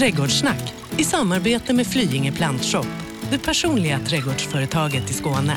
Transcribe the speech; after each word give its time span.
Trädgårdssnack 0.00 0.74
i 0.98 1.04
samarbete 1.04 1.72
med 1.72 1.86
Flyinge 1.86 2.32
Plantshop, 2.32 2.86
det 3.30 3.38
personliga 3.38 3.98
trädgårdsföretaget 3.98 5.10
i 5.10 5.12
Skåne. 5.12 5.56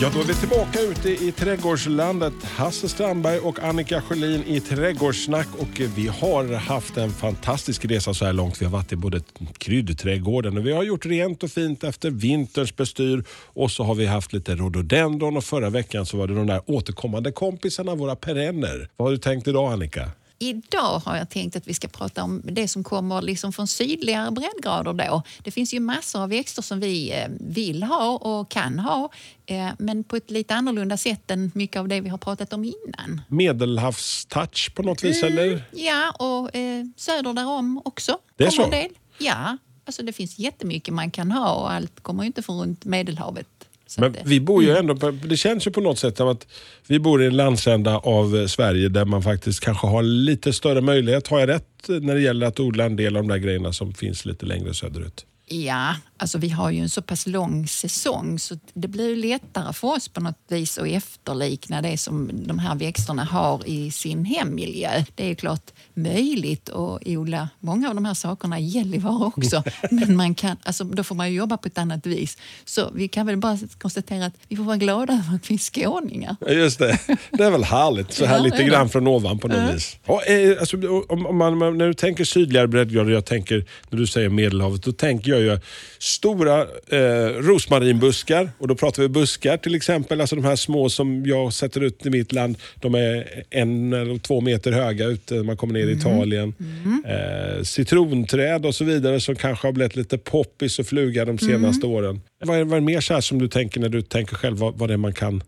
Ja, 0.00 0.10
då 0.14 0.20
är 0.20 0.24
vi 0.24 0.34
tillbaka 0.34 0.80
ute 0.80 1.24
i 1.24 1.32
trädgårdslandet. 1.32 2.32
Hasse 2.44 2.88
Strandberg 2.88 3.38
och 3.38 3.58
Annika 3.58 4.02
Sjölin 4.02 4.44
i 4.46 4.60
Trädgårdssnack. 4.60 5.46
Och 5.58 5.80
vi 5.96 6.06
har 6.06 6.54
haft 6.54 6.96
en 6.96 7.10
fantastisk 7.10 7.84
resa 7.84 8.14
så 8.14 8.24
här 8.24 8.32
långt. 8.32 8.60
Vi 8.60 8.64
har 8.64 8.72
varit 8.72 8.92
i 8.92 8.96
både 8.96 9.20
kryddträdgården 9.58 10.58
och 10.58 10.66
vi 10.66 10.72
har 10.72 10.82
gjort 10.82 11.06
rent 11.06 11.42
och 11.42 11.50
fint 11.50 11.84
efter 11.84 12.10
vinterns 12.10 12.76
bestyr. 12.76 13.24
Och 13.30 13.70
så 13.70 13.84
har 13.84 13.94
vi 13.94 14.06
haft 14.06 14.32
lite 14.32 14.56
rhododendron 14.56 15.36
och 15.36 15.44
förra 15.44 15.70
veckan 15.70 16.06
så 16.06 16.16
var 16.16 16.26
det 16.26 16.34
de 16.34 16.46
där 16.46 16.60
återkommande 16.66 17.32
kompisarna, 17.32 17.94
våra 17.94 18.16
perenner. 18.16 18.88
Vad 18.96 19.08
har 19.08 19.12
du 19.12 19.18
tänkt 19.18 19.48
idag 19.48 19.72
Annika? 19.72 20.10
Idag 20.38 20.98
har 20.98 21.16
jag 21.16 21.30
tänkt 21.30 21.56
att 21.56 21.66
vi 21.66 21.74
ska 21.74 21.88
prata 21.88 22.22
om 22.22 22.42
det 22.44 22.68
som 22.68 22.84
kommer 22.84 23.22
liksom 23.22 23.52
från 23.52 23.66
sydligare 23.68 24.30
breddgrader. 24.30 24.92
Då. 24.92 25.22
Det 25.42 25.50
finns 25.50 25.74
ju 25.74 25.80
massor 25.80 26.22
av 26.22 26.28
växter 26.28 26.62
som 26.62 26.80
vi 26.80 27.12
eh, 27.12 27.28
vill 27.40 27.82
ha 27.82 28.10
och 28.10 28.50
kan 28.50 28.78
ha 28.78 29.10
eh, 29.46 29.68
men 29.78 30.04
på 30.04 30.16
ett 30.16 30.30
lite 30.30 30.54
annorlunda 30.54 30.96
sätt 30.96 31.30
än 31.30 31.50
mycket 31.54 31.80
av 31.80 31.88
det 31.88 32.00
vi 32.00 32.08
har 32.08 32.18
pratat 32.18 32.52
om 32.52 32.64
innan. 32.64 33.20
Medelhavstouch 33.28 34.74
på 34.74 34.82
något 34.82 35.04
vis 35.04 35.22
mm, 35.22 35.38
eller? 35.38 35.64
Ja, 35.72 36.10
och 36.10 36.56
eh, 36.56 36.84
söder 36.96 37.32
därom 37.32 37.82
också. 37.84 38.18
Det 38.36 38.44
är 38.44 38.50
så? 38.50 38.64
En 38.64 38.70
del. 38.70 38.90
Ja, 39.18 39.56
alltså 39.84 40.02
det 40.02 40.12
finns 40.12 40.38
jättemycket 40.38 40.94
man 40.94 41.10
kan 41.10 41.32
ha 41.32 41.54
och 41.54 41.72
allt 41.72 42.00
kommer 42.00 42.24
inte 42.24 42.42
från 42.42 42.60
runt 42.60 42.84
Medelhavet. 42.84 43.57
Men 43.98 44.16
vi 44.24 44.40
bor 44.40 44.62
ju 44.62 44.70
mm. 44.70 44.90
ändå, 44.90 45.10
det 45.10 45.36
känns 45.36 45.66
ju 45.66 45.70
på 45.70 45.80
något 45.80 45.98
sätt 45.98 46.16
som 46.16 46.28
att 46.28 46.46
vi 46.86 46.98
bor 46.98 47.22
i 47.22 47.26
en 47.26 47.36
landsända 47.36 47.98
av 47.98 48.36
eh, 48.36 48.46
Sverige 48.46 48.88
där 48.88 49.04
man 49.04 49.22
faktiskt 49.22 49.60
kanske 49.60 49.86
har 49.86 50.02
lite 50.02 50.52
större 50.52 50.80
möjlighet, 50.80 51.28
har 51.28 51.40
jag 51.40 51.48
rätt, 51.48 51.88
när 51.88 52.14
det 52.14 52.20
gäller 52.20 52.46
att 52.46 52.60
odla 52.60 52.84
en 52.84 52.96
del 52.96 53.16
av 53.16 53.22
de 53.22 53.28
där 53.28 53.38
grejerna 53.38 53.72
som 53.72 53.94
finns 53.94 54.24
lite 54.24 54.46
längre 54.46 54.74
söderut? 54.74 55.26
Ja, 55.46 55.94
alltså 56.18 56.38
vi 56.38 56.48
har 56.48 56.70
ju 56.70 56.80
en 56.80 56.90
så 56.90 57.02
pass 57.02 57.26
lång 57.26 57.68
säsong 57.68 58.38
så 58.38 58.58
det 58.74 58.88
blir 58.88 59.16
lättare 59.16 59.72
för 59.72 59.88
oss 59.88 60.08
på 60.08 60.20
något 60.20 60.38
vis 60.48 60.78
att 60.78 60.86
efterlikna 60.86 61.82
det 61.82 61.98
som 61.98 62.30
de 62.46 62.58
här 62.58 62.74
växterna 62.74 63.24
har 63.24 63.68
i 63.68 63.90
sin 63.90 64.24
hemmiljö. 64.24 65.04
Det 65.14 65.24
är 65.24 65.28
ju 65.28 65.34
klart 65.34 65.72
möjligt 65.94 66.68
att 66.68 67.06
odla 67.06 67.48
många 67.60 67.88
av 67.88 67.94
de 67.94 68.04
här 68.04 68.14
sakerna 68.14 68.58
i 68.60 68.64
Gällivare 68.64 69.24
också. 69.24 69.62
Men 69.90 70.16
man 70.16 70.34
kan, 70.34 70.56
alltså, 70.62 70.84
då 70.84 71.04
får 71.04 71.14
man 71.14 71.32
jobba 71.32 71.56
på 71.56 71.68
ett 71.68 71.78
annat 71.78 72.06
vis. 72.06 72.38
Så 72.64 72.90
vi 72.94 73.08
kan 73.08 73.26
väl 73.26 73.36
bara 73.36 73.58
konstatera 73.78 74.26
att 74.26 74.34
vi 74.48 74.56
får 74.56 74.64
vara 74.64 74.76
glada 74.76 75.12
över 75.12 75.34
att 75.34 75.50
vi 75.50 75.54
är 75.54 75.58
skåningar. 75.58 76.36
Just 76.48 76.78
det. 76.78 76.98
Det 77.30 77.44
är 77.44 77.50
väl 77.50 77.64
härligt. 77.64 78.12
Så 78.12 78.24
här 78.24 78.36
ja, 78.36 78.42
lite 78.42 78.64
grann 78.64 78.88
från 78.88 79.06
ovan 79.06 79.38
på 79.38 79.48
något 79.48 79.56
ja. 79.56 79.72
vis. 79.72 79.96
Och, 80.06 80.28
eh, 80.28 80.60
alltså, 80.60 80.76
om 81.08 81.38
man, 81.38 81.78
när 81.78 81.86
du 81.86 81.94
tänker 81.94 82.24
sydligare 82.24 82.66
breddgrader, 82.66 83.12
jag 83.12 83.24
tänker 83.24 83.64
när 83.90 83.98
du 83.98 84.06
säger 84.06 84.28
Medelhavet, 84.28 84.82
då 84.82 84.92
tänker 84.92 85.30
jag 85.30 85.40
ju 85.40 85.60
stora 86.08 86.60
eh, 86.88 87.26
rosmarinbuskar. 87.26 88.50
Och 88.58 88.68
då 88.68 88.74
pratar 88.74 89.02
vi 89.02 89.08
buskar 89.08 89.56
till 89.56 89.74
exempel. 89.74 90.20
Alltså 90.20 90.36
de 90.36 90.44
här 90.44 90.56
små 90.56 90.88
som 90.88 91.26
jag 91.26 91.52
sätter 91.52 91.80
ut 91.80 92.06
i 92.06 92.10
mitt 92.10 92.32
land. 92.32 92.58
De 92.74 92.94
är 92.94 93.44
en 93.50 93.92
eller 93.92 94.18
två 94.18 94.40
meter 94.40 94.72
höga 94.72 95.06
ute 95.06 95.34
när 95.34 95.42
man 95.42 95.56
kommer 95.56 95.74
ner 95.74 95.80
i 95.80 95.92
mm. 95.92 95.98
Italien. 95.98 96.54
Mm. 96.60 97.04
Eh, 97.04 97.62
citronträd 97.62 98.66
och 98.66 98.74
så 98.74 98.84
vidare 98.84 99.20
som 99.20 99.36
kanske 99.36 99.66
har 99.66 99.72
blivit 99.72 99.96
lite 99.96 100.18
poppis 100.18 100.78
och 100.78 100.86
fluga 100.86 101.24
de 101.24 101.38
senaste 101.38 101.86
mm. 101.86 101.96
åren. 101.96 102.20
Vad 102.44 102.58
är, 102.58 102.64
vad 102.64 102.76
är 102.76 102.80
det 102.80 102.86
mer 102.86 103.00
så 103.00 103.22
som 103.22 103.38
du 103.38 103.48
tänker 103.48 103.80
när 103.80 103.88
du 103.88 104.02
tänker 104.02 104.36
själv 104.36 104.58
vad, 104.58 104.78
vad 104.78 104.88
det 104.88 104.92
är 104.92 104.96
man 104.96 105.12
kan 105.12 105.42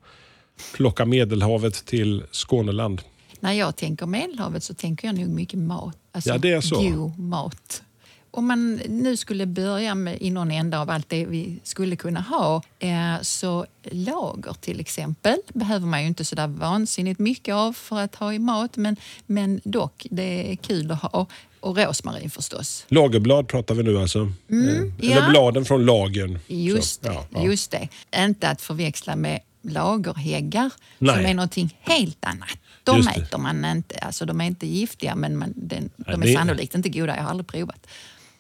plocka 0.75 1.05
Medelhavet 1.05 1.85
till 1.85 2.23
Skåneland? 2.31 3.03
När 3.41 3.53
jag 3.53 3.77
tänker 3.77 4.07
Medelhavet 4.07 4.63
så 4.63 4.75
tänker 4.75 5.09
jag 5.09 5.19
nog 5.19 5.29
mycket 5.29 5.59
mat. 5.59 5.97
Alltså 6.13 6.31
ja, 6.31 6.39
det 6.39 6.53
är 6.53 6.61
så. 6.61 6.83
god 6.83 7.19
mat 7.19 7.83
om 8.31 8.47
man 8.47 8.75
nu 8.89 9.17
skulle 9.17 9.47
börja 9.47 9.95
med, 9.95 10.19
i 10.21 10.31
någon 10.31 10.51
ända 10.51 10.81
av 10.81 10.91
allt 10.91 11.09
det 11.09 11.27
vi 11.27 11.61
skulle 11.63 11.97
kunna 11.97 12.21
ha, 12.21 12.63
eh, 12.79 13.21
så 13.23 13.67
lager 13.83 14.53
till 14.61 14.81
exempel 14.81 15.37
behöver 15.53 15.87
man 15.87 16.01
ju 16.01 16.07
inte 16.07 16.25
så 16.25 16.35
där 16.35 16.47
vansinnigt 16.47 17.19
mycket 17.21 17.55
av 17.55 17.73
för 17.73 18.01
att 18.01 18.15
ha 18.15 18.35
i 18.35 18.39
mat, 18.39 18.77
men, 18.77 18.97
men 19.27 19.61
dock, 19.65 20.07
det 20.11 20.53
är 20.53 20.57
kul 20.57 20.91
att 20.91 21.03
ha. 21.03 21.27
Och 21.61 21.77
rosmarin 21.77 22.31
förstås. 22.31 22.85
Lagerblad 22.89 23.49
pratar 23.49 23.75
vi 23.75 23.83
nu 23.83 23.99
alltså? 23.99 24.33
Mm, 24.51 24.93
eh, 25.03 25.11
eller 25.11 25.23
ja. 25.23 25.31
bladen 25.31 25.65
från 25.65 25.87
lagern? 25.87 26.39
Just 26.47 27.03
det, 27.03 27.13
ja, 27.13 27.27
ja. 27.31 27.45
just 27.45 27.71
det. 27.71 27.89
Inte 28.17 28.49
att 28.49 28.63
förväxla 28.63 29.17
med 29.17 29.41
lagerhäggar 29.63 30.71
Nej. 30.99 31.17
som 31.17 31.27
är 31.27 31.35
någonting 31.35 31.77
helt 31.81 32.25
annat. 32.25 32.59
De 32.85 33.09
äter 33.09 33.39
man 33.39 33.65
inte. 33.65 33.99
Alltså, 33.99 34.27
de 34.27 34.41
är 34.41 34.45
inte 34.45 34.67
giftiga 34.67 35.15
men 35.15 35.39
man, 35.39 35.53
den, 35.57 35.91
de 35.97 36.23
är 36.23 36.27
det... 36.27 36.35
sannolikt 36.35 36.75
inte 36.75 36.89
goda. 36.89 37.17
Jag 37.17 37.23
har 37.23 37.31
aldrig 37.31 37.47
provat. 37.47 37.87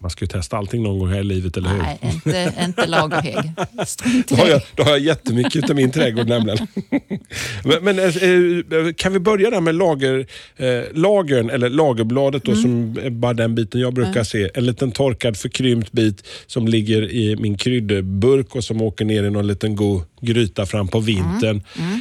Man 0.02 0.10
ska 0.10 0.24
ju 0.24 0.26
testa 0.26 0.56
allting 0.56 0.82
någon 0.82 0.98
gång 0.98 1.08
här 1.08 1.20
i 1.20 1.24
livet, 1.24 1.56
eller 1.56 1.68
hur? 1.68 1.78
Nej, 1.78 1.98
inte, 2.02 2.54
inte 2.64 2.86
lagerhägg. 2.86 3.52
då, 4.28 4.34
har 4.34 4.48
jag, 4.48 4.62
då 4.74 4.82
har 4.82 4.90
jag 4.90 5.00
jättemycket 5.00 5.70
i 5.70 5.74
min 5.74 5.90
trädgård 5.90 6.28
nämligen. 6.28 6.66
men, 7.64 7.84
men 7.84 7.98
äh, 7.98 8.92
kan 8.92 9.12
vi 9.12 9.18
börja 9.18 9.50
där 9.50 9.60
med 9.60 9.74
lager, 9.74 10.26
äh, 10.56 10.82
lagern, 10.92 11.50
eller 11.50 11.68
lagerbladet 11.68 12.44
då, 12.44 12.52
mm. 12.52 12.62
som 12.62 13.04
är 13.04 13.10
bara 13.10 13.34
den 13.34 13.54
biten 13.54 13.80
jag 13.80 13.94
brukar 13.94 14.10
mm. 14.10 14.24
se. 14.24 14.50
En 14.54 14.66
liten 14.66 14.92
torkad 14.92 15.36
förkrympt 15.36 15.92
bit 15.92 16.26
som 16.46 16.68
ligger 16.68 17.10
i 17.10 17.36
min 17.36 17.56
kryddburk 17.56 18.56
och 18.56 18.64
som 18.64 18.82
åker 18.82 19.04
ner 19.04 19.24
i 19.24 19.30
någon 19.30 19.46
liten 19.46 19.76
god 19.76 20.02
gryta 20.20 20.66
fram 20.66 20.88
på 20.88 21.00
vintern. 21.00 21.62
Mm. 21.78 22.00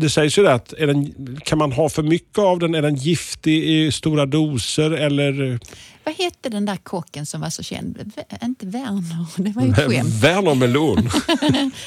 Det 0.00 0.10
sägs 0.10 0.38
ju 0.38 0.48
att 0.48 0.74
den, 0.78 1.40
kan 1.44 1.58
man 1.58 1.72
ha 1.72 1.88
för 1.88 2.02
mycket 2.02 2.38
av 2.38 2.58
den? 2.58 2.74
Är 2.74 2.82
den 2.82 2.94
giftig 2.94 3.64
i 3.64 3.92
stora 3.92 4.26
doser? 4.26 4.90
Eller? 4.90 5.60
Vad 6.04 6.14
hette 6.14 6.48
den 6.48 6.66
där 6.66 6.76
kocken 6.76 7.26
som 7.26 7.40
var 7.40 7.50
så 7.50 7.62
känd? 7.62 8.12
V 8.16 8.22
inte 8.42 8.66
Werner, 8.66 9.26
det 9.36 9.50
var 9.50 9.62
ju 9.62 9.74
skämt. 9.74 10.14
Werner 10.22 10.54
Melon. 10.54 11.10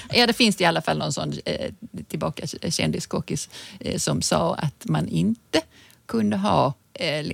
ja, 0.13 0.27
det 0.27 0.33
finns 0.33 0.61
i 0.61 0.65
alla 0.65 0.81
fall 0.81 0.97
någon 0.97 1.13
sån 1.13 1.33
eh, 1.45 1.71
tillbaka 2.07 2.47
kändiskockis 2.69 3.49
eh, 3.79 3.97
som 3.97 4.21
sa 4.21 4.55
att 4.55 4.85
man 4.85 5.07
inte 5.07 5.61
kunde 6.05 6.37
ha 6.37 6.73
eh, 6.93 7.25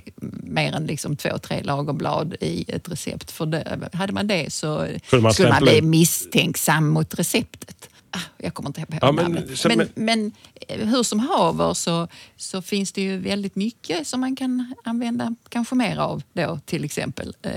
mer 0.42 0.72
än 0.72 0.86
liksom 0.86 1.16
två, 1.16 1.38
tre 1.38 1.62
lagerblad 1.62 2.36
i 2.40 2.64
ett 2.68 2.88
recept. 2.88 3.30
För 3.30 3.46
det, 3.46 3.88
hade 3.92 4.12
man 4.12 4.26
det 4.26 4.52
så 4.52 4.86
man 5.12 5.34
skulle 5.34 5.48
man 5.48 5.62
bli 5.62 5.82
misstänksam 5.82 6.88
mot 6.88 7.14
receptet. 7.14 7.89
Ah, 8.10 8.20
jag 8.38 8.54
kommer 8.54 8.68
inte 8.68 8.80
ihåg 8.80 8.88
ja, 9.02 9.12
men, 9.12 9.24
namnet. 9.24 9.64
Men, 9.64 9.78
men, 9.78 9.88
men, 9.94 10.32
eh, 10.68 10.88
hur 10.88 11.02
som 11.02 11.18
haver 11.18 11.74
så, 11.74 12.08
så 12.36 12.62
finns 12.62 12.92
det 12.92 13.02
ju 13.02 13.18
väldigt 13.18 13.56
mycket 13.56 14.06
som 14.06 14.20
man 14.20 14.36
kan 14.36 14.74
använda 14.84 15.34
kanske 15.48 15.74
mer 15.74 15.98
av 15.98 16.22
då, 16.32 16.60
till 16.64 16.84
exempel 16.84 17.34
eh, 17.42 17.52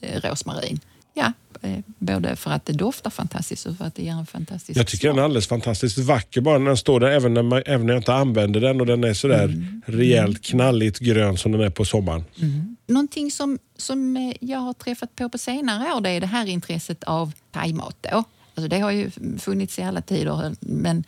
eh 0.00 0.20
rosmarin. 0.20 0.80
Ja, 1.14 1.32
eh, 1.62 1.78
både 1.98 2.36
för 2.36 2.50
att 2.50 2.66
det 2.66 2.72
doftar 2.72 3.10
fantastiskt 3.10 3.66
och 3.66 3.76
för 3.76 3.84
att 3.84 3.94
det 3.94 4.02
ger 4.02 4.12
en 4.12 4.26
fantastisk 4.26 4.78
Jag 4.78 4.86
tycker 4.86 5.08
smak. 5.08 5.14
den 5.14 5.18
är 5.18 5.24
alldeles 5.24 5.46
fantastiskt 5.46 5.98
vacker 5.98 6.40
bara 6.40 6.58
när 6.58 6.66
den 6.66 6.76
står 6.76 7.00
där, 7.00 7.10
även 7.10 7.34
när, 7.34 7.42
man, 7.42 7.62
även 7.66 7.86
när 7.86 7.92
jag 7.92 8.00
inte 8.00 8.14
använder 8.14 8.60
den 8.60 8.80
och 8.80 8.86
den 8.86 9.04
är 9.04 9.14
sådär 9.14 9.44
mm. 9.44 9.82
rejält 9.86 10.42
knalligt 10.42 10.98
grön 10.98 11.36
som 11.36 11.52
den 11.52 11.60
är 11.60 11.70
på 11.70 11.84
sommaren. 11.84 12.24
Mm. 12.42 12.76
Någonting 12.86 13.30
som, 13.30 13.58
som 13.76 14.32
jag 14.40 14.58
har 14.58 14.72
träffat 14.72 15.16
på 15.16 15.28
på 15.28 15.38
senare 15.38 15.94
år 15.94 16.00
det 16.00 16.10
är 16.10 16.20
det 16.20 16.26
här 16.26 16.46
intresset 16.46 17.04
av 17.04 17.32
thaimat. 17.52 17.96
Då. 18.12 18.24
Alltså 18.56 18.68
det 18.68 18.78
har 18.78 18.90
ju 18.90 19.10
funnits 19.38 19.78
i 19.78 19.82
alla 19.82 20.02
tider, 20.02 20.56
men 20.60 21.04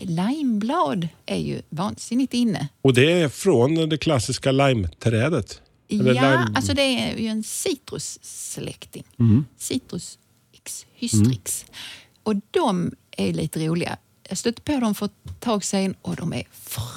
limeblad 0.00 1.08
är 1.26 1.36
ju 1.36 1.62
vansinnigt 1.68 2.34
inne. 2.34 2.68
Och 2.82 2.94
det 2.94 3.12
är 3.12 3.28
från 3.28 3.88
det 3.88 3.98
klassiska 3.98 4.52
limeträdet? 4.52 5.62
Ja, 5.88 6.02
lime... 6.02 6.52
alltså 6.54 6.74
det 6.74 6.82
är 6.82 7.16
ju 7.16 7.26
en 7.26 7.42
citrussläkting. 7.42 9.04
Mm. 9.18 9.44
Citrus 9.56 10.18
X 10.52 10.86
hystrix. 10.94 11.64
Mm. 11.68 11.74
Och 12.22 12.34
de 12.50 12.92
är 13.10 13.32
lite 13.32 13.66
roliga. 13.66 13.96
Jag 14.28 14.38
stötte 14.38 14.62
på 14.62 14.80
dem 14.80 14.94
för 14.94 15.06
ett 15.06 15.40
tag 15.40 15.64
sedan 15.64 15.94
och 16.02 16.16
de 16.16 16.32
är 16.32 16.42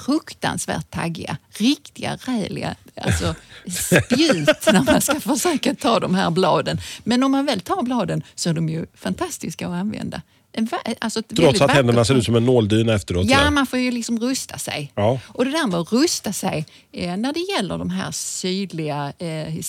fruktansvärt 0.05 0.91
taggiga. 0.91 1.37
Riktiga 1.49 2.15
räliga 2.15 2.75
alltså, 3.01 3.35
spjut 3.69 4.65
när 4.65 4.83
man 4.83 5.01
ska 5.01 5.19
försöka 5.19 5.75
ta 5.75 5.99
de 5.99 6.15
här 6.15 6.31
bladen. 6.31 6.77
Men 7.03 7.23
om 7.23 7.31
man 7.31 7.45
väl 7.45 7.61
tar 7.61 7.83
bladen 7.83 8.23
så 8.35 8.49
är 8.49 8.53
de 8.53 8.69
ju 8.69 8.85
fantastiska 8.93 9.67
att 9.67 9.73
använda. 9.73 10.21
Alltså 10.99 11.21
Trots 11.21 11.61
att 11.61 11.71
händerna 11.71 12.05
ser 12.05 12.15
ut 12.15 12.25
som 12.25 12.35
en 12.35 12.45
nåldyna 12.45 12.93
efteråt? 12.93 13.27
Ja, 13.29 13.51
man 13.51 13.67
får 13.67 13.79
ju 13.79 13.91
liksom 13.91 14.19
rusta 14.19 14.57
sig. 14.57 14.91
Ja. 14.95 15.19
Och 15.27 15.45
det 15.45 15.51
där 15.51 15.67
med 15.67 15.79
att 15.79 15.91
rusta 15.91 16.33
sig, 16.33 16.65
eh, 16.91 17.17
när 17.17 17.33
det 17.33 17.39
gäller 17.39 17.77
de 17.77 17.89
här 17.89 18.11
sydliga, 18.11 19.13
eh, 19.17 19.55
eh, 19.55 19.61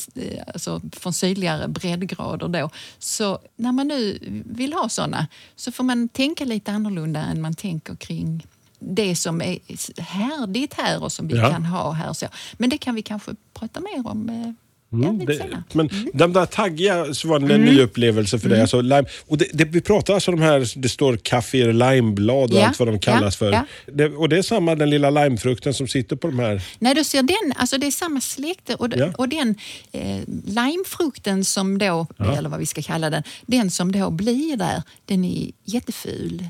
alltså 0.55 0.81
från 0.93 1.13
sydligare 1.13 1.69
breddgrader 1.69 2.49
då, 2.49 2.71
så 2.99 3.39
när 3.57 3.73
man 3.73 3.89
nu 3.89 4.19
vill 4.47 4.73
ha 4.73 4.89
sådana 4.89 5.27
så 5.57 5.73
får 5.73 5.85
man 5.85 6.09
tänka 6.09 6.45
lite 6.45 6.73
annorlunda 6.73 7.21
än 7.21 7.41
man 7.41 7.55
tänker 7.55 7.95
kring 7.95 8.47
det 8.79 9.17
som 9.17 9.43
är 9.43 9.59
härdigt 10.01 10.75
här 10.75 11.03
och 11.03 11.13
som 11.13 11.29
vi 11.29 11.37
ja. 11.37 11.51
kan 11.51 11.65
ha 11.65 11.93
här. 11.93 12.13
Så. 12.13 12.27
Men 12.53 12.71
det 12.71 12.79
kan 12.79 12.95
vi 12.95 13.03
kanske 13.03 13.31
prata 13.55 13.81
mer 13.81 14.07
om 14.07 14.29
ja, 14.29 14.55
Mm, 14.93 15.27
det, 15.27 15.63
men 15.73 15.91
de 16.15 16.33
där 16.33 16.47
taggiga 16.47 17.15
så 17.15 17.29
var 17.29 17.39
det 17.39 17.55
en 17.55 17.65
ny 17.65 17.81
upplevelse 17.81 18.39
för 18.39 18.49
dig. 18.49 18.57
Mm. 18.57 18.63
Alltså 18.63 18.81
lime, 18.81 19.05
och 19.27 19.39
det, 19.39 19.47
det, 19.53 19.65
vi 19.65 19.81
pratar 19.81 20.15
alltså 20.15 20.31
de 20.31 20.43
här, 20.43 20.73
det 20.77 20.89
står 20.89 21.17
kaffe 21.17 21.73
limeblad 21.73 22.53
och 22.53 22.59
Ja, 22.59 22.67
allt 22.67 22.79
vad 22.79 22.89
de 22.89 22.99
kallas 22.99 23.41
ja, 23.41 23.47
för. 23.47 23.53
ja. 23.53 23.65
Det, 23.93 24.09
och 24.09 24.29
det 24.29 24.39
är 24.39 24.43
samma, 24.43 24.75
den 24.75 24.91
lilla 24.91 25.11
limefrukten 25.11 25.75
som 25.75 25.89
sitter 25.89 26.17
på 26.17 26.27
de 26.27 26.39
här. 26.39 26.63
Nej, 26.79 26.95
du 26.95 27.05
ser 27.05 27.23
den, 27.23 27.53
alltså 27.57 27.79
det 27.79 27.87
är 27.87 27.91
samma 27.91 28.21
släkte 28.21 28.75
och, 28.75 28.89
och 29.17 29.29
den 29.29 29.55
eh, 29.93 30.21
limefrukten 30.47 31.45
som 31.45 31.79
då, 31.79 32.07
eller 32.39 32.49
vad 32.49 32.61
vi 32.61 32.67
ska 32.67 32.83
kalla 32.83 33.11
den, 33.11 33.23
den 33.47 33.71
som 33.71 33.93
då 33.93 34.11
blir 34.11 34.57
där, 34.57 34.83
den 35.05 35.25
är 35.25 35.51
jätteful. 35.65 36.45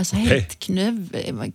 Alltså 0.00 0.16
helt 0.16 0.58
knöv, 0.58 1.08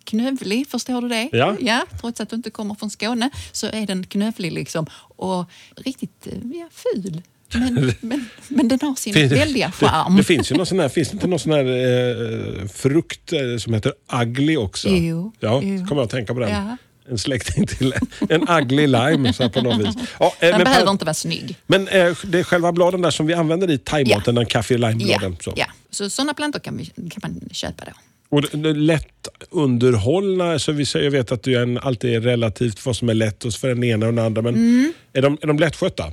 knövlig, 0.04 0.68
förstår 0.68 1.02
du 1.02 1.08
det? 1.10 1.30
Ja. 1.62 1.86
Trots 2.02 2.22
att 2.22 2.30
du 2.30 2.36
inte 2.36 2.50
kommer 2.50 2.76
från 2.76 2.90
Skåne 2.90 3.30
så 3.52 3.68
är 3.68 3.88
den 3.88 4.04
knövlig 4.04 4.52
liksom 4.52 4.86
och 5.18 5.50
riktigt 5.78 6.28
eh, 6.28 6.34
ja, 6.54 6.68
ful. 6.72 7.22
Men, 7.54 7.94
men, 8.02 8.26
men 8.48 8.68
den 8.68 8.80
har 8.82 8.96
sin 8.96 9.14
Fin- 9.14 9.30
väldiga 9.30 9.68
Det, 9.80 9.86
charm. 9.88 10.16
det 10.18 10.24
finns 10.24 10.52
ju 10.52 10.56
någon 10.56 10.66
sån 10.66 10.80
här, 10.80 10.90
finns 10.90 11.10
det 11.10 11.14
inte 11.14 11.28
någon 11.28 11.40
sån 11.40 11.52
här 11.52 11.66
eh, 11.66 12.68
frukt 12.68 13.34
eh, 13.34 13.40
som 13.60 13.74
heter 13.74 13.94
ugly 14.22 14.58
också? 14.58 14.90
Jo, 14.90 15.32
Ja, 15.40 15.62
jo. 15.64 15.86
kommer 15.86 16.02
jag 16.02 16.06
att 16.06 16.10
tänka 16.12 16.34
på 16.34 16.40
den. 16.40 16.50
Ja. 16.50 16.78
En 17.10 17.18
släkting 17.18 17.68
till 17.68 17.94
en 18.30 18.50
ugly 18.50 18.88
lime 18.88 19.34
så 19.34 19.50
på 19.50 19.62
något 19.62 19.80
vis. 19.88 19.96
Ja, 20.20 20.26
eh, 20.26 20.32
Den 20.40 20.52
men 20.52 20.64
behöver 20.64 20.92
inte 20.92 21.06
vara 21.06 21.14
snygg. 21.14 21.56
men 21.68 21.88
eh, 21.88 22.18
det 22.26 22.40
är 22.40 22.44
själva 22.44 22.72
bladen 22.72 23.02
där 23.02 23.12
som 23.12 23.26
vi 23.26 23.34
använder 23.34 23.72
i 23.72 23.78
thaimaten, 23.78 24.36
den 24.36 24.46
kaffe 24.46 24.74
Ja, 24.74 24.88
limebladen. 24.90 25.38
Så. 25.42 25.54
ja. 25.56 25.66
Så 25.90 26.10
sådana 26.10 26.34
plantor 26.34 26.60
kan, 26.60 26.78
vi, 26.78 26.86
kan 26.86 27.20
man 27.22 27.42
köpa 27.52 27.86
då. 27.86 27.92
Och 28.36 28.56
lätt 28.76 29.28
underhållna, 29.50 30.60
så 30.60 30.72
vi 30.72 30.86
säger, 30.86 31.06
jag 31.06 31.12
vet 31.12 31.32
att 31.32 31.44
du 31.44 31.56
är 31.58 31.62
en, 31.62 31.78
alltid 31.78 32.16
är 32.16 32.22
relativt 32.22 32.86
vad 32.86 32.96
som 32.96 33.10
är 33.10 33.14
lätt 33.14 33.56
för 33.56 33.68
den 33.68 33.84
ena 33.84 34.06
och 34.08 34.14
den 34.14 34.26
andra, 34.26 34.42
men 34.42 34.56
Mm. 34.56 34.94
är, 35.14 35.22
de, 35.22 35.38
är 35.42 35.48
de 35.48 35.60
lättskötta? 35.60 36.12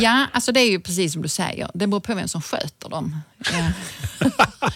Ja, 0.00 0.26
alltså 0.32 0.52
det 0.52 0.60
är 0.60 0.70
ju 0.70 0.80
precis 0.80 1.12
som 1.12 1.22
du 1.22 1.28
säger. 1.28 1.70
Det 1.74 1.86
beror 1.86 2.00
på 2.00 2.14
vem 2.14 2.28
som 2.28 2.42
sköter 2.42 2.88
dem. 2.88 3.20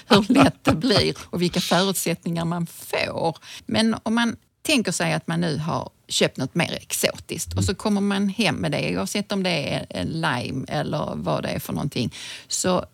Hur 0.09 0.33
lätt 0.33 0.65
det 0.65 0.75
blir 0.75 1.15
och 1.23 1.43
vilka 1.43 1.61
förutsättningar 1.61 2.45
man 2.45 2.67
får. 2.67 3.37
Men 3.67 3.97
om 4.03 4.15
man 4.15 4.37
tänker 4.67 4.93
sig 4.93 5.13
att 5.13 5.27
man 5.27 5.41
nu 5.41 5.57
har 5.59 5.91
köpt 6.09 6.37
något 6.37 6.55
mer 6.55 6.79
exotiskt 6.81 7.57
och 7.57 7.65
så 7.65 7.75
kommer 7.75 8.01
man 8.01 8.29
hem 8.29 8.55
med 8.55 8.73
det, 8.73 8.97
oavsett 8.99 9.33
om 9.33 9.43
det 9.43 9.51
är 9.75 9.87
en 9.91 10.07
lime 10.07 10.65
eller 10.69 11.13
vad 11.15 11.43
det 11.43 11.49
är 11.49 11.59
för 11.59 11.73
någonting, 11.73 12.15
så 12.49 12.85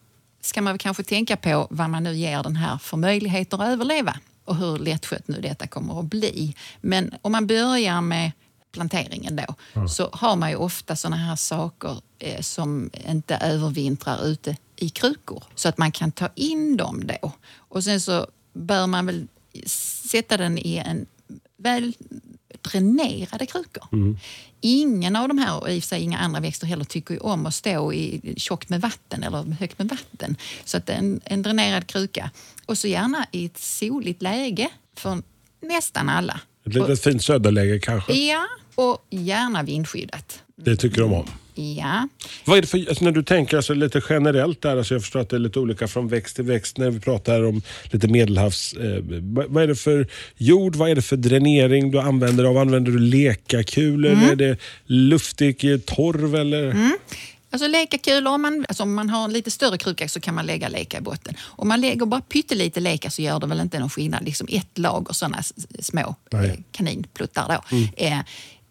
ska 0.48 0.62
man 0.62 0.72
väl 0.72 0.78
kanske 0.78 1.02
tänka 1.02 1.36
på 1.36 1.66
vad 1.70 1.90
man 1.90 2.02
nu 2.02 2.16
ger 2.16 2.42
den 2.42 2.56
här 2.56 2.78
för 2.78 2.96
möjligheter 2.96 3.62
att 3.62 3.68
överleva 3.68 4.16
och 4.44 4.56
hur 4.56 4.78
lättskött 4.78 5.28
nu 5.28 5.40
detta 5.40 5.66
kommer 5.66 6.00
att 6.00 6.04
bli. 6.04 6.54
Men 6.80 7.14
om 7.22 7.32
man 7.32 7.46
börjar 7.46 8.00
med 8.00 8.32
planteringen 8.72 9.36
då, 9.36 9.54
så 9.88 10.10
har 10.12 10.36
man 10.36 10.50
ju 10.50 10.56
ofta 10.56 10.96
såna 10.96 11.16
här 11.16 11.36
saker 11.36 11.96
eh, 12.18 12.40
som 12.40 12.90
inte 13.08 13.36
övervintrar 13.36 14.24
ute 14.24 14.56
i 14.76 14.88
krukor. 14.88 15.44
Så 15.54 15.68
att 15.68 15.78
man 15.78 15.92
kan 15.92 16.12
ta 16.12 16.28
in 16.34 16.76
dem 16.76 17.06
då. 17.06 17.32
Och 17.56 17.84
sen 17.84 18.00
så 18.00 18.26
bör 18.52 18.86
man 18.86 19.06
väl 19.06 19.26
sätta 20.10 20.36
den 20.36 20.58
i 20.58 20.82
en 20.86 21.06
väl 21.56 21.94
dränerade 22.62 23.46
krukor. 23.46 24.16
Ingen 24.60 25.16
av 25.16 25.28
de 25.28 25.38
här, 25.38 25.60
och 25.60 25.70
i 25.70 25.78
och 25.78 25.82
för 25.82 25.88
sig 25.88 26.02
inga 26.02 26.18
andra 26.18 26.40
växter 26.40 26.66
heller, 26.66 26.84
tycker 26.84 27.14
ju 27.14 27.20
om 27.20 27.46
att 27.46 27.54
stå 27.54 27.92
i 27.92 28.34
tjockt 28.36 28.68
med 28.68 28.80
vatten 28.80 29.22
eller 29.22 29.42
högt 29.42 29.78
med 29.78 29.88
vatten. 29.88 30.36
Så 30.64 30.76
att 30.76 30.88
en, 30.90 31.20
en 31.24 31.42
dränerad 31.42 31.86
kruka. 31.86 32.30
Och 32.66 32.78
så 32.78 32.88
gärna 32.88 33.26
i 33.32 33.44
ett 33.44 33.58
soligt 33.58 34.22
läge 34.22 34.68
för 34.96 35.22
nästan 35.60 36.08
alla. 36.08 36.40
Ett 36.66 36.74
litet 36.74 37.02
fint 37.02 37.24
söderläge 37.24 37.78
kanske? 37.78 38.12
Ja, 38.12 38.46
och 38.74 39.06
gärna 39.10 39.62
vindskyddat. 39.62 40.42
Det 40.56 40.76
tycker 40.76 41.00
de 41.00 41.12
om. 41.12 41.26
Ja. 41.58 42.08
Vad 42.44 42.58
är 42.58 42.62
det 42.62 42.68
för, 42.68 42.88
alltså 42.88 43.04
när 43.04 43.12
du 43.12 43.22
tänker 43.22 43.56
alltså 43.56 43.74
lite 43.74 44.02
generellt 44.08 44.62
där, 44.62 44.76
alltså 44.76 44.94
jag 44.94 45.02
förstår 45.02 45.20
att 45.20 45.28
det 45.28 45.36
är 45.36 45.40
lite 45.40 45.58
olika 45.58 45.88
från 45.88 46.08
växt 46.08 46.36
till 46.36 46.44
växt 46.44 46.78
när 46.78 46.90
vi 46.90 47.00
pratar 47.00 47.44
om 47.44 47.62
lite 47.84 48.08
medelhavs... 48.08 48.72
Eh, 48.72 49.02
vad, 49.48 49.62
är 49.62 49.66
det 49.66 49.74
för 49.76 50.06
jord, 50.36 50.76
vad 50.76 50.90
är 50.90 50.94
det 50.94 51.02
för 51.02 51.16
dränering 51.16 51.90
du 51.90 52.00
använder 52.00 52.44
av? 52.44 52.58
Använder 52.58 52.92
du 52.92 52.98
lekakulor? 52.98 54.12
Mm. 54.12 54.30
Är 54.30 54.36
det 54.36 54.56
luftig 54.86 55.72
eh, 55.72 55.78
torv 55.78 56.34
eller? 56.34 56.74
Alltså 57.50 57.68
lekakulor, 57.68 58.32
om 58.32 58.42
man, 58.42 58.64
alltså 58.68 58.82
om 58.82 58.94
man 58.94 59.10
har 59.10 59.24
en 59.24 59.32
lite 59.32 59.50
större 59.50 59.78
kruka 59.78 60.08
så 60.08 60.20
kan 60.20 60.34
man 60.34 60.46
lägga 60.46 60.68
leka 60.68 60.98
i 60.98 61.00
botten. 61.00 61.34
Om 61.40 61.68
man 61.68 61.80
lägger 61.80 62.06
bara 62.06 62.20
pyttelite 62.20 62.80
leka 62.80 63.10
så 63.10 63.22
gör 63.22 63.40
det 63.40 63.46
väl 63.46 63.60
inte 63.60 63.78
någon 63.78 63.90
skillnad. 63.90 64.24
Liksom 64.24 64.48
ett 64.50 64.78
lager 64.78 65.12
sådana 65.12 65.42
små 65.80 66.14
Nej. 66.30 66.50
eh, 66.50 66.56
kaninpluttar 66.72 67.48
då. 67.48 67.76
Eh, 67.96 68.18